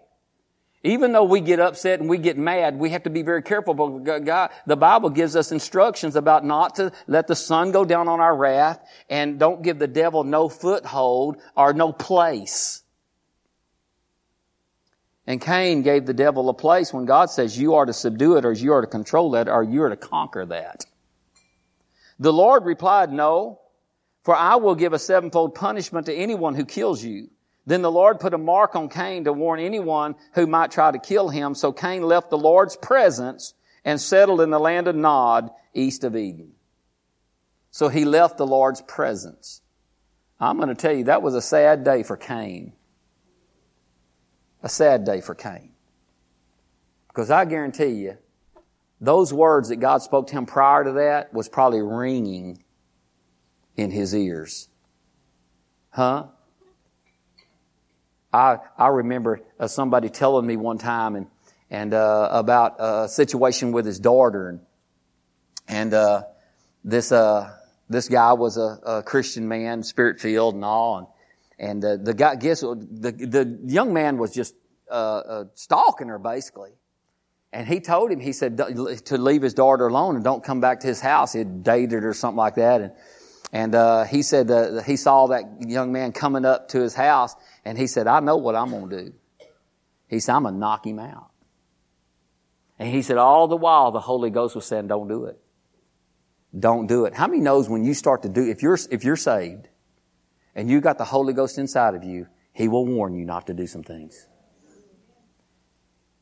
Even 0.86 1.12
though 1.12 1.24
we 1.24 1.40
get 1.40 1.60
upset 1.60 2.00
and 2.00 2.10
we 2.10 2.18
get 2.18 2.36
mad, 2.36 2.78
we 2.78 2.90
have 2.90 3.04
to 3.04 3.10
be 3.10 3.22
very 3.22 3.42
careful. 3.42 3.72
But 3.72 4.20
God, 4.24 4.50
the 4.66 4.76
Bible 4.76 5.08
gives 5.08 5.34
us 5.34 5.50
instructions 5.50 6.14
about 6.14 6.44
not 6.44 6.74
to 6.74 6.92
let 7.06 7.26
the 7.26 7.34
sun 7.34 7.72
go 7.72 7.86
down 7.86 8.06
on 8.06 8.20
our 8.20 8.36
wrath 8.36 8.86
and 9.08 9.38
don't 9.38 9.62
give 9.62 9.78
the 9.78 9.88
devil 9.88 10.24
no 10.24 10.50
foothold 10.50 11.38
or 11.56 11.72
no 11.72 11.90
place. 11.90 12.82
And 15.26 15.40
Cain 15.40 15.80
gave 15.80 16.04
the 16.04 16.12
devil 16.12 16.50
a 16.50 16.54
place 16.54 16.92
when 16.92 17.06
God 17.06 17.30
says 17.30 17.58
you 17.58 17.76
are 17.76 17.86
to 17.86 17.94
subdue 17.94 18.36
it 18.36 18.44
or 18.44 18.52
you 18.52 18.74
are 18.74 18.82
to 18.82 18.86
control 18.86 19.30
that 19.30 19.48
or 19.48 19.62
you 19.62 19.82
are 19.84 19.88
to 19.88 19.96
conquer 19.96 20.44
that. 20.44 20.84
The 22.18 22.32
Lord 22.32 22.66
replied, 22.66 23.10
no, 23.10 23.58
for 24.22 24.36
I 24.36 24.56
will 24.56 24.74
give 24.74 24.92
a 24.92 24.98
sevenfold 24.98 25.54
punishment 25.54 26.06
to 26.06 26.14
anyone 26.14 26.54
who 26.54 26.66
kills 26.66 27.02
you. 27.02 27.30
Then 27.66 27.82
the 27.82 27.90
Lord 27.90 28.20
put 28.20 28.34
a 28.34 28.38
mark 28.38 28.76
on 28.76 28.88
Cain 28.88 29.24
to 29.24 29.32
warn 29.32 29.58
anyone 29.58 30.16
who 30.34 30.46
might 30.46 30.70
try 30.70 30.90
to 30.90 30.98
kill 30.98 31.28
him. 31.28 31.54
So 31.54 31.72
Cain 31.72 32.02
left 32.02 32.30
the 32.30 32.38
Lord's 32.38 32.76
presence 32.76 33.54
and 33.84 34.00
settled 34.00 34.40
in 34.40 34.50
the 34.50 34.60
land 34.60 34.86
of 34.86 34.94
Nod, 34.94 35.50
east 35.72 36.04
of 36.04 36.14
Eden. 36.16 36.52
So 37.70 37.88
he 37.88 38.04
left 38.04 38.36
the 38.36 38.46
Lord's 38.46 38.82
presence. 38.82 39.62
I'm 40.38 40.56
going 40.56 40.68
to 40.68 40.74
tell 40.74 40.92
you, 40.92 41.04
that 41.04 41.22
was 41.22 41.34
a 41.34 41.42
sad 41.42 41.84
day 41.84 42.02
for 42.02 42.16
Cain. 42.16 42.72
A 44.62 44.68
sad 44.68 45.04
day 45.04 45.20
for 45.20 45.34
Cain. 45.34 45.72
Because 47.08 47.30
I 47.30 47.44
guarantee 47.44 47.94
you, 47.94 48.18
those 49.00 49.32
words 49.32 49.68
that 49.70 49.76
God 49.76 50.02
spoke 50.02 50.28
to 50.28 50.34
him 50.34 50.46
prior 50.46 50.84
to 50.84 50.92
that 50.92 51.32
was 51.32 51.48
probably 51.48 51.80
ringing 51.82 52.62
in 53.76 53.90
his 53.90 54.14
ears. 54.14 54.68
Huh? 55.90 56.26
I, 58.34 58.58
I 58.76 58.88
remember 58.88 59.40
uh, 59.60 59.68
somebody 59.68 60.08
telling 60.08 60.44
me 60.44 60.56
one 60.56 60.78
time 60.78 61.14
and, 61.14 61.26
and 61.70 61.94
uh, 61.94 62.28
about 62.32 62.76
a 62.80 63.08
situation 63.08 63.70
with 63.70 63.86
his 63.86 64.00
daughter. 64.00 64.48
And, 64.48 64.60
and 65.68 65.94
uh, 65.94 66.22
this, 66.82 67.12
uh, 67.12 67.56
this 67.88 68.08
guy 68.08 68.32
was 68.32 68.56
a, 68.56 68.80
a 68.84 69.02
Christian 69.04 69.46
man, 69.46 69.84
spirit 69.84 70.20
filled 70.20 70.56
and 70.56 70.64
all. 70.64 71.14
And, 71.58 71.84
and 71.84 71.84
uh, 71.84 72.04
the 72.04 72.12
guy, 72.12 72.34
guess 72.34 72.62
the, 72.62 72.74
the 73.12 73.60
young 73.66 73.92
man 73.92 74.18
was 74.18 74.34
just 74.34 74.56
uh, 74.90 75.44
stalking 75.54 76.08
her 76.08 76.18
basically. 76.18 76.72
And 77.52 77.68
he 77.68 77.78
told 77.78 78.10
him, 78.10 78.18
he 78.18 78.32
said 78.32 78.56
to 78.56 79.16
leave 79.16 79.42
his 79.42 79.54
daughter 79.54 79.86
alone 79.86 80.16
and 80.16 80.24
don't 80.24 80.42
come 80.42 80.60
back 80.60 80.80
to 80.80 80.88
his 80.88 81.00
house. 81.00 81.34
He 81.34 81.38
had 81.38 81.62
dated 81.62 82.02
her 82.02 82.08
or 82.08 82.14
something 82.14 82.36
like 82.36 82.56
that. 82.56 82.80
And, 82.80 82.92
and 83.54 83.72
uh, 83.76 84.02
he 84.02 84.22
said 84.22 84.50
uh, 84.50 84.82
he 84.82 84.96
saw 84.96 85.28
that 85.28 85.44
young 85.60 85.92
man 85.92 86.10
coming 86.10 86.44
up 86.44 86.70
to 86.70 86.80
his 86.80 86.92
house, 86.92 87.36
and 87.64 87.78
he 87.78 87.86
said, 87.86 88.08
I 88.08 88.18
know 88.18 88.36
what 88.36 88.56
I'm 88.56 88.70
going 88.70 88.90
to 88.90 89.04
do. 89.04 89.14
He 90.08 90.18
said, 90.18 90.34
I'm 90.34 90.42
going 90.42 90.54
to 90.54 90.60
knock 90.60 90.84
him 90.84 90.98
out. 90.98 91.30
And 92.80 92.92
he 92.92 93.00
said, 93.02 93.16
all 93.16 93.46
the 93.46 93.56
while, 93.56 93.92
the 93.92 94.00
Holy 94.00 94.28
Ghost 94.28 94.56
was 94.56 94.66
saying, 94.66 94.88
don't 94.88 95.06
do 95.06 95.26
it. 95.26 95.40
Don't 96.58 96.88
do 96.88 97.04
it. 97.04 97.14
How 97.14 97.28
many 97.28 97.40
knows 97.40 97.68
when 97.68 97.84
you 97.84 97.94
start 97.94 98.22
to 98.22 98.28
do, 98.28 98.44
if 98.44 98.60
you're, 98.60 98.76
if 98.90 99.04
you're 99.04 99.14
saved, 99.14 99.68
and 100.56 100.68
you 100.68 100.80
got 100.80 100.98
the 100.98 101.04
Holy 101.04 101.32
Ghost 101.32 101.56
inside 101.56 101.94
of 101.94 102.02
you, 102.02 102.26
He 102.52 102.66
will 102.66 102.84
warn 102.84 103.14
you 103.14 103.24
not 103.24 103.46
to 103.46 103.54
do 103.54 103.68
some 103.68 103.84
things. 103.84 104.26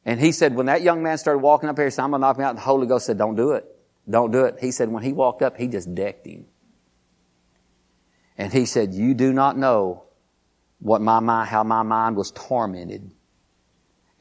And 0.04 0.20
he 0.20 0.32
said, 0.32 0.54
when 0.54 0.66
that 0.66 0.82
young 0.82 1.02
man 1.02 1.16
started 1.16 1.38
walking 1.38 1.70
up 1.70 1.78
here, 1.78 1.86
he 1.86 1.90
said, 1.90 2.02
I'm 2.02 2.10
going 2.10 2.20
to 2.20 2.26
knock 2.26 2.36
him 2.36 2.44
out. 2.44 2.50
And 2.50 2.58
the 2.58 2.62
Holy 2.62 2.86
Ghost 2.86 3.06
said, 3.06 3.16
don't 3.16 3.36
do 3.36 3.52
it. 3.52 3.64
Don't 4.10 4.32
do 4.32 4.44
it. 4.44 4.56
He 4.60 4.70
said, 4.70 4.90
when 4.90 5.02
he 5.02 5.14
walked 5.14 5.40
up, 5.40 5.56
he 5.56 5.68
just 5.68 5.94
decked 5.94 6.26
him. 6.26 6.46
And 8.38 8.52
he 8.52 8.66
said, 8.66 8.94
you 8.94 9.14
do 9.14 9.32
not 9.32 9.56
know 9.56 10.04
what 10.78 11.00
my 11.00 11.20
mind, 11.20 11.48
how 11.48 11.62
my 11.62 11.82
mind 11.82 12.16
was 12.16 12.30
tormented 12.32 13.10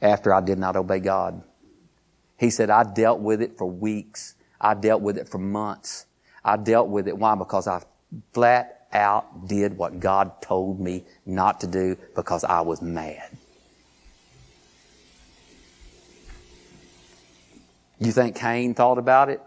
after 0.00 0.32
I 0.34 0.40
did 0.40 0.58
not 0.58 0.76
obey 0.76 1.00
God. 1.00 1.42
He 2.38 2.50
said, 2.50 2.70
I 2.70 2.84
dealt 2.84 3.20
with 3.20 3.40
it 3.40 3.56
for 3.56 3.66
weeks. 3.66 4.34
I 4.60 4.74
dealt 4.74 5.02
with 5.02 5.16
it 5.16 5.28
for 5.28 5.38
months. 5.38 6.06
I 6.44 6.56
dealt 6.56 6.88
with 6.88 7.08
it. 7.08 7.16
Why? 7.16 7.34
Because 7.34 7.66
I 7.66 7.82
flat 8.32 8.86
out 8.92 9.48
did 9.48 9.76
what 9.76 10.00
God 10.00 10.42
told 10.42 10.78
me 10.78 11.04
not 11.24 11.60
to 11.60 11.66
do 11.66 11.96
because 12.14 12.44
I 12.44 12.60
was 12.60 12.82
mad. 12.82 13.30
You 17.98 18.12
think 18.12 18.36
Cain 18.36 18.74
thought 18.74 18.98
about 18.98 19.28
it? 19.28 19.40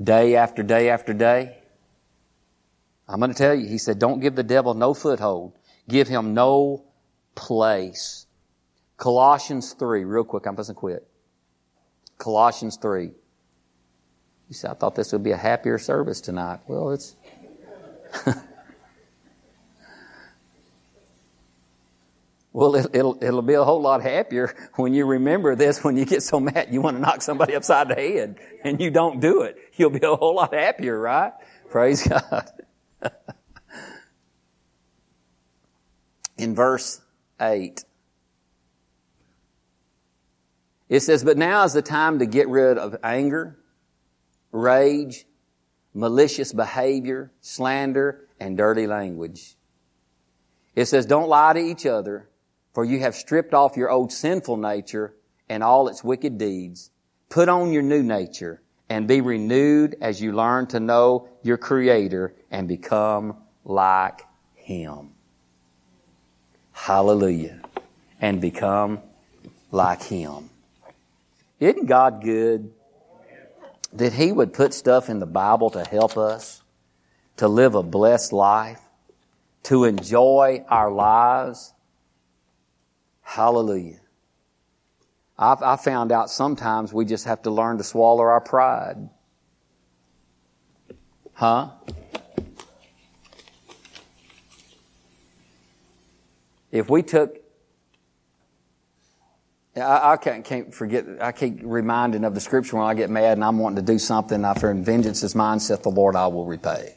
Day 0.00 0.36
after 0.36 0.62
day 0.62 0.90
after 0.90 1.14
day? 1.14 1.56
I'm 3.08 3.20
going 3.20 3.32
to 3.32 3.36
tell 3.36 3.54
you, 3.54 3.66
he 3.68 3.78
said, 3.78 3.98
don't 3.98 4.20
give 4.20 4.34
the 4.34 4.42
devil 4.42 4.74
no 4.74 4.94
foothold. 4.94 5.52
Give 5.88 6.08
him 6.08 6.32
no 6.34 6.84
place. 7.34 8.26
Colossians 8.96 9.74
3, 9.74 10.04
real 10.04 10.24
quick, 10.24 10.46
I'm 10.46 10.54
supposed 10.54 10.70
to 10.70 10.74
quit. 10.74 11.06
Colossians 12.16 12.78
3. 12.80 13.10
You 14.48 14.54
said, 14.54 14.70
I 14.70 14.74
thought 14.74 14.94
this 14.94 15.12
would 15.12 15.22
be 15.22 15.32
a 15.32 15.36
happier 15.36 15.78
service 15.78 16.20
tonight. 16.20 16.60
Well, 16.66 16.90
it's. 16.92 17.16
well, 22.52 22.76
it, 22.76 22.92
will 22.92 23.18
it'll 23.20 23.42
be 23.42 23.54
a 23.54 23.64
whole 23.64 23.82
lot 23.82 24.02
happier 24.02 24.54
when 24.76 24.94
you 24.94 25.06
remember 25.06 25.56
this 25.56 25.82
when 25.82 25.96
you 25.96 26.04
get 26.04 26.22
so 26.22 26.38
mad 26.38 26.68
you 26.70 26.80
want 26.80 26.96
to 26.96 27.00
knock 27.00 27.20
somebody 27.22 27.56
upside 27.56 27.88
the 27.88 27.96
head 27.96 28.38
and 28.62 28.80
you 28.80 28.90
don't 28.90 29.20
do 29.20 29.42
it. 29.42 29.56
You'll 29.76 29.90
be 29.90 30.06
a 30.06 30.14
whole 30.14 30.36
lot 30.36 30.54
happier, 30.54 30.98
right? 30.98 31.32
Praise 31.70 32.06
God. 32.08 32.48
In 36.36 36.54
verse 36.54 37.00
8, 37.40 37.84
it 40.88 41.00
says, 41.00 41.24
But 41.24 41.38
now 41.38 41.64
is 41.64 41.72
the 41.72 41.82
time 41.82 42.18
to 42.18 42.26
get 42.26 42.48
rid 42.48 42.78
of 42.78 42.96
anger, 43.02 43.58
rage, 44.52 45.26
malicious 45.94 46.52
behavior, 46.52 47.32
slander, 47.40 48.26
and 48.40 48.56
dirty 48.56 48.86
language. 48.86 49.56
It 50.74 50.86
says, 50.86 51.06
Don't 51.06 51.28
lie 51.28 51.52
to 51.52 51.60
each 51.60 51.86
other, 51.86 52.28
for 52.72 52.84
you 52.84 53.00
have 53.00 53.14
stripped 53.14 53.54
off 53.54 53.76
your 53.76 53.90
old 53.90 54.12
sinful 54.12 54.56
nature 54.56 55.14
and 55.48 55.62
all 55.62 55.88
its 55.88 56.02
wicked 56.02 56.38
deeds. 56.38 56.90
Put 57.28 57.48
on 57.48 57.72
your 57.72 57.82
new 57.82 58.02
nature 58.02 58.62
and 58.88 59.08
be 59.08 59.20
renewed 59.20 59.96
as 60.00 60.20
you 60.20 60.32
learn 60.32 60.66
to 60.68 60.80
know 60.80 61.28
your 61.42 61.56
Creator 61.56 62.34
and 62.50 62.68
become 62.68 63.36
like 63.64 64.22
Him. 64.54 65.10
Hallelujah. 66.72 67.60
And 68.20 68.40
become 68.40 69.00
like 69.70 70.02
Him. 70.02 70.50
Isn't 71.60 71.86
God 71.86 72.22
good? 72.22 72.72
That 73.92 74.12
He 74.12 74.32
would 74.32 74.52
put 74.52 74.74
stuff 74.74 75.08
in 75.08 75.18
the 75.18 75.26
Bible 75.26 75.70
to 75.70 75.84
help 75.84 76.16
us 76.16 76.62
to 77.36 77.48
live 77.48 77.74
a 77.74 77.82
blessed 77.82 78.32
life, 78.32 78.80
to 79.64 79.84
enjoy 79.84 80.64
our 80.68 80.90
lives. 80.90 81.72
Hallelujah. 83.22 84.00
I've, 85.38 85.62
I 85.62 85.76
found 85.76 86.12
out 86.12 86.30
sometimes 86.30 86.92
we 86.92 87.04
just 87.04 87.24
have 87.24 87.42
to 87.42 87.50
learn 87.50 87.78
to 87.78 87.84
swallow 87.84 88.22
our 88.22 88.40
pride. 88.40 89.08
Huh? 91.32 91.70
If 96.70 96.88
we 96.88 97.02
took, 97.02 97.36
I, 99.76 100.12
I 100.12 100.16
can't, 100.16 100.44
can't, 100.44 100.72
forget, 100.72 101.04
I 101.20 101.32
keep 101.32 101.60
reminding 101.62 102.24
of 102.24 102.34
the 102.34 102.40
scripture 102.40 102.76
when 102.76 102.86
I 102.86 102.94
get 102.94 103.10
mad 103.10 103.32
and 103.32 103.44
I'm 103.44 103.58
wanting 103.58 103.84
to 103.84 103.92
do 103.92 103.98
something, 103.98 104.44
after 104.44 104.72
vengeance 104.74 105.22
is 105.22 105.34
mine, 105.34 105.58
saith 105.58 105.82
the 105.82 105.90
Lord, 105.90 106.14
I 106.14 106.28
will 106.28 106.46
repay. 106.46 106.96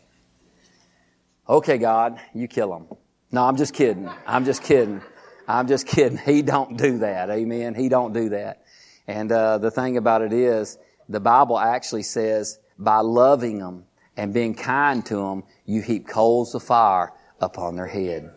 Okay, 1.49 1.77
God, 1.77 2.19
you 2.33 2.47
kill 2.47 2.69
them. 2.69 2.97
No, 3.31 3.45
I'm 3.45 3.57
just 3.57 3.73
kidding. 3.73 4.09
I'm 4.25 4.45
just 4.45 4.63
kidding. 4.63 5.01
I'm 5.47 5.67
just 5.67 5.87
kidding. 5.87 6.17
He 6.17 6.41
don't 6.41 6.77
do 6.77 6.99
that. 6.99 7.29
Amen. 7.29 7.75
He 7.75 7.89
don't 7.89 8.13
do 8.13 8.29
that. 8.29 8.63
And 9.07 9.31
uh, 9.31 9.57
the 9.57 9.71
thing 9.71 9.97
about 9.97 10.21
it 10.21 10.33
is, 10.33 10.77
the 11.07 11.19
Bible 11.21 11.57
actually 11.57 12.03
says, 12.03 12.59
by 12.77 12.99
loving 12.99 13.59
them 13.59 13.85
and 14.17 14.33
being 14.33 14.53
kind 14.53 15.05
to 15.05 15.15
them, 15.15 15.43
you 15.65 15.81
heap 15.81 16.07
coals 16.07 16.53
of 16.53 16.63
fire 16.63 17.13
upon 17.39 17.75
their 17.75 17.87
head. 17.87 18.31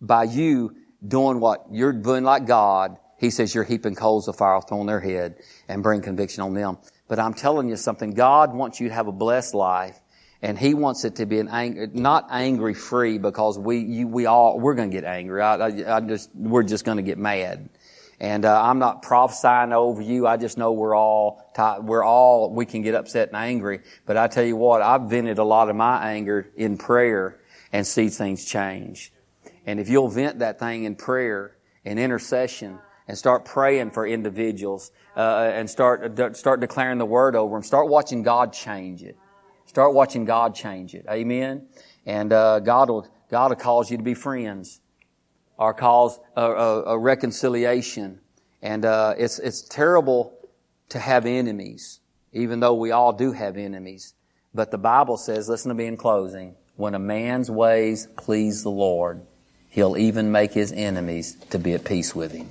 By 0.00 0.24
you 0.24 0.74
doing 1.06 1.38
what 1.38 1.66
you're 1.70 1.92
doing 1.92 2.24
like 2.24 2.46
God, 2.46 2.96
He 3.18 3.30
says 3.30 3.54
you're 3.54 3.64
heaping 3.64 3.94
coals 3.94 4.26
of 4.26 4.36
fire 4.36 4.60
on 4.70 4.86
their 4.86 5.00
head 5.00 5.36
and 5.68 5.82
bring 5.82 6.02
conviction 6.02 6.42
on 6.42 6.54
them. 6.54 6.78
But 7.08 7.20
I'm 7.20 7.34
telling 7.34 7.68
you 7.68 7.76
something. 7.76 8.10
God 8.10 8.52
wants 8.52 8.80
you 8.80 8.88
to 8.88 8.94
have 8.94 9.06
a 9.06 9.12
blessed 9.12 9.54
life 9.54 10.00
and 10.42 10.58
he 10.58 10.74
wants 10.74 11.04
it 11.04 11.16
to 11.16 11.26
be 11.26 11.38
an 11.38 11.48
ang- 11.48 11.90
not 11.94 12.28
angry 12.30 12.74
free 12.74 13.18
because 13.18 13.58
we 13.58 13.78
you, 13.78 14.08
we 14.08 14.26
all 14.26 14.58
we're 14.58 14.74
going 14.74 14.90
to 14.90 14.96
get 14.96 15.04
angry. 15.04 15.40
I, 15.40 15.56
I, 15.56 15.96
I, 15.96 16.00
just 16.00 16.30
we're 16.34 16.62
just 16.62 16.84
going 16.84 16.98
to 16.98 17.02
get 17.02 17.18
mad, 17.18 17.68
and 18.20 18.44
uh, 18.44 18.62
I'm 18.62 18.78
not 18.78 19.02
prophesying 19.02 19.72
over 19.72 20.02
you. 20.02 20.26
I 20.26 20.36
just 20.36 20.58
know 20.58 20.72
we're 20.72 20.94
all 20.94 21.42
we're 21.80 22.04
all 22.04 22.50
we 22.50 22.66
can 22.66 22.82
get 22.82 22.94
upset 22.94 23.28
and 23.28 23.36
angry. 23.36 23.80
But 24.04 24.16
I 24.16 24.28
tell 24.28 24.44
you 24.44 24.56
what, 24.56 24.82
I've 24.82 25.02
vented 25.02 25.38
a 25.38 25.44
lot 25.44 25.70
of 25.70 25.76
my 25.76 26.12
anger 26.12 26.50
in 26.56 26.76
prayer 26.76 27.38
and 27.72 27.86
see 27.86 28.08
things 28.08 28.44
change. 28.44 29.12
And 29.64 29.80
if 29.80 29.88
you'll 29.88 30.08
vent 30.08 30.38
that 30.40 30.58
thing 30.58 30.84
in 30.84 30.94
prayer 30.94 31.56
and 31.84 31.98
intercession 31.98 32.78
and 33.08 33.16
start 33.16 33.44
praying 33.44 33.90
for 33.90 34.06
individuals 34.06 34.92
uh, 35.16 35.50
and 35.52 35.68
start 35.68 36.36
start 36.36 36.60
declaring 36.60 36.98
the 36.98 37.06
word 37.06 37.34
over 37.36 37.56
them, 37.56 37.62
start 37.62 37.88
watching 37.88 38.22
God 38.22 38.52
change 38.52 39.02
it. 39.02 39.16
Start 39.76 39.92
watching 39.92 40.24
God 40.24 40.54
change 40.54 40.94
it. 40.94 41.04
Amen. 41.06 41.66
And 42.06 42.32
uh, 42.32 42.60
God 42.60 42.88
will 42.88 43.06
God 43.30 43.50
will 43.50 43.56
cause 43.56 43.90
you 43.90 43.98
to 43.98 44.02
be 44.02 44.14
friends, 44.14 44.80
or 45.58 45.74
cause 45.74 46.18
a, 46.34 46.42
a, 46.42 46.82
a 46.94 46.98
reconciliation. 46.98 48.20
And 48.62 48.86
uh, 48.86 49.16
it's 49.18 49.38
it's 49.38 49.60
terrible 49.60 50.32
to 50.88 50.98
have 50.98 51.26
enemies, 51.26 52.00
even 52.32 52.60
though 52.60 52.72
we 52.72 52.90
all 52.90 53.12
do 53.12 53.32
have 53.32 53.58
enemies. 53.58 54.14
But 54.54 54.70
the 54.70 54.78
Bible 54.78 55.18
says, 55.18 55.46
listen 55.46 55.68
to 55.68 55.74
me 55.74 55.84
in 55.84 55.98
closing. 55.98 56.54
When 56.76 56.94
a 56.94 56.98
man's 56.98 57.50
ways 57.50 58.08
please 58.16 58.62
the 58.62 58.70
Lord, 58.70 59.26
he'll 59.68 59.98
even 59.98 60.32
make 60.32 60.54
his 60.54 60.72
enemies 60.72 61.36
to 61.50 61.58
be 61.58 61.74
at 61.74 61.84
peace 61.84 62.14
with 62.14 62.32
him. 62.32 62.48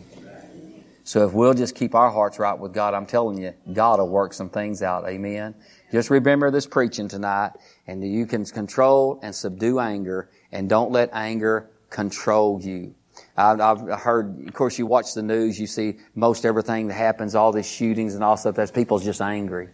So 1.05 1.25
if 1.27 1.33
we'll 1.33 1.55
just 1.55 1.73
keep 1.75 1.95
our 1.95 2.11
hearts 2.11 2.37
right 2.39 2.57
with 2.57 2.73
God, 2.73 2.93
I'm 2.93 3.05
telling 3.05 3.39
you, 3.39 3.53
God 3.73 3.99
will 3.99 4.09
work 4.09 4.33
some 4.33 4.49
things 4.49 4.83
out. 4.83 5.07
Amen. 5.07 5.55
Just 5.91 6.09
remember 6.09 6.51
this 6.51 6.67
preaching 6.67 7.07
tonight, 7.07 7.51
and 7.87 8.03
you 8.03 8.25
can 8.25 8.45
control 8.45 9.19
and 9.21 9.33
subdue 9.33 9.79
anger, 9.79 10.29
and 10.51 10.67
don't 10.67 10.91
let 10.91 11.09
anger 11.13 11.69
control 11.89 12.59
you. 12.61 12.95
I've, 13.37 13.61
I've 13.61 14.01
heard, 14.01 14.47
of 14.47 14.53
course, 14.53 14.77
you 14.77 14.85
watch 14.85 15.13
the 15.13 15.23
news, 15.23 15.59
you 15.59 15.67
see 15.67 15.97
most 16.15 16.45
everything 16.45 16.87
that 16.87 16.95
happens, 16.95 17.35
all 17.35 17.51
these 17.51 17.69
shootings 17.69 18.15
and 18.15 18.23
all 18.23 18.35
stuff. 18.35 18.55
That's 18.55 18.71
people's 18.71 19.05
just 19.05 19.21
angry. 19.21 19.69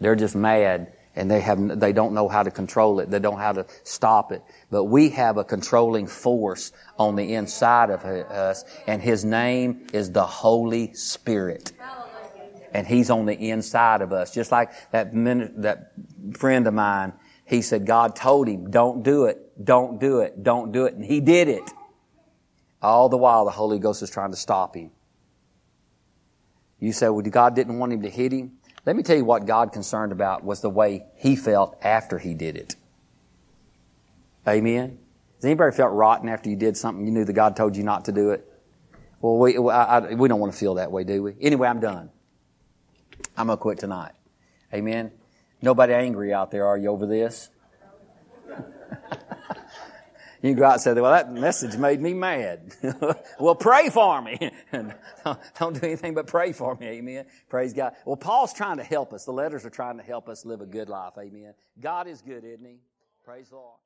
They're 0.00 0.16
just 0.16 0.36
mad, 0.36 0.92
and 1.14 1.30
they 1.30 1.40
have 1.40 1.80
they 1.80 1.92
don't 1.92 2.12
know 2.12 2.28
how 2.28 2.42
to 2.42 2.50
control 2.50 3.00
it. 3.00 3.10
They 3.10 3.18
don't 3.18 3.34
know 3.34 3.40
how 3.40 3.52
to 3.52 3.66
stop 3.84 4.32
it. 4.32 4.42
But 4.70 4.84
we 4.84 5.10
have 5.10 5.38
a 5.38 5.44
controlling 5.44 6.06
force 6.06 6.72
on 6.98 7.16
the 7.16 7.34
inside 7.34 7.88
of 7.88 8.04
us, 8.04 8.64
and 8.86 9.00
His 9.00 9.24
name 9.24 9.86
is 9.94 10.12
the 10.12 10.26
Holy 10.26 10.92
Spirit 10.92 11.72
and 12.72 12.86
He's 12.86 13.10
on 13.10 13.26
the 13.26 13.34
inside 13.34 14.02
of 14.02 14.12
us. 14.12 14.32
Just 14.32 14.52
like 14.52 14.70
that 14.92 15.14
minute, 15.14 15.62
that 15.62 15.92
friend 16.34 16.66
of 16.66 16.74
mine, 16.74 17.12
he 17.46 17.62
said 17.62 17.86
God 17.86 18.16
told 18.16 18.48
him, 18.48 18.70
don't 18.70 19.02
do 19.04 19.26
it, 19.26 19.64
don't 19.64 20.00
do 20.00 20.20
it, 20.20 20.42
don't 20.42 20.72
do 20.72 20.86
it, 20.86 20.94
and 20.94 21.04
he 21.04 21.20
did 21.20 21.48
it. 21.48 21.62
All 22.82 23.08
the 23.08 23.16
while 23.16 23.44
the 23.44 23.52
Holy 23.52 23.78
Ghost 23.78 24.02
is 24.02 24.10
trying 24.10 24.32
to 24.32 24.36
stop 24.36 24.76
him. 24.76 24.90
You 26.80 26.92
say, 26.92 27.08
well, 27.08 27.22
God 27.22 27.54
didn't 27.54 27.78
want 27.78 27.92
him 27.92 28.02
to 28.02 28.10
hit 28.10 28.32
him? 28.32 28.58
Let 28.84 28.96
me 28.96 29.02
tell 29.02 29.16
you 29.16 29.24
what 29.24 29.46
God 29.46 29.72
concerned 29.72 30.12
about 30.12 30.44
was 30.44 30.60
the 30.60 30.68
way 30.68 31.06
he 31.16 31.36
felt 31.36 31.76
after 31.82 32.18
he 32.18 32.34
did 32.34 32.56
it. 32.56 32.76
Amen? 34.46 34.98
Has 35.36 35.44
anybody 35.44 35.74
felt 35.74 35.92
rotten 35.92 36.28
after 36.28 36.50
you 36.50 36.56
did 36.56 36.76
something 36.76 37.06
you 37.06 37.12
knew 37.12 37.24
that 37.24 37.32
God 37.32 37.56
told 37.56 37.76
you 37.76 37.84
not 37.84 38.04
to 38.06 38.12
do 38.12 38.30
it? 38.30 38.46
Well, 39.20 39.38
we, 39.38 39.56
I, 39.56 39.98
I, 39.98 40.14
we 40.14 40.28
don't 40.28 40.40
want 40.40 40.52
to 40.52 40.58
feel 40.58 40.74
that 40.74 40.92
way, 40.92 41.04
do 41.04 41.22
we? 41.22 41.34
Anyway, 41.40 41.66
I'm 41.66 41.80
done. 41.80 42.10
I'm 43.36 43.46
going 43.46 43.58
to 43.58 43.62
quit 43.62 43.78
tonight. 43.78 44.12
Amen. 44.72 45.12
Nobody 45.62 45.92
angry 45.94 46.32
out 46.32 46.50
there, 46.50 46.66
are 46.66 46.76
you 46.76 46.88
over 46.88 47.06
this? 47.06 47.50
you 50.42 50.54
go 50.54 50.64
out 50.64 50.74
and 50.74 50.82
say, 50.82 50.92
well, 50.94 51.10
that 51.12 51.32
message 51.32 51.76
made 51.76 52.00
me 52.00 52.14
mad. 52.14 52.74
well, 53.40 53.54
pray 53.54 53.90
for 53.90 54.20
me. 54.22 54.50
Don't 55.58 55.80
do 55.80 55.86
anything 55.86 56.14
but 56.14 56.26
pray 56.26 56.52
for 56.52 56.76
me. 56.76 56.86
Amen. 56.86 57.26
Praise 57.48 57.72
God. 57.72 57.94
Well, 58.04 58.16
Paul's 58.16 58.52
trying 58.52 58.76
to 58.78 58.84
help 58.84 59.12
us. 59.12 59.24
The 59.24 59.32
letters 59.32 59.64
are 59.64 59.70
trying 59.70 59.96
to 59.98 60.02
help 60.02 60.28
us 60.28 60.44
live 60.44 60.60
a 60.60 60.66
good 60.66 60.88
life. 60.88 61.14
Amen. 61.18 61.54
God 61.80 62.06
is 62.06 62.22
good, 62.22 62.44
isn't 62.44 62.64
he? 62.64 62.76
Praise 63.24 63.48
the 63.48 63.56
Lord. 63.56 63.78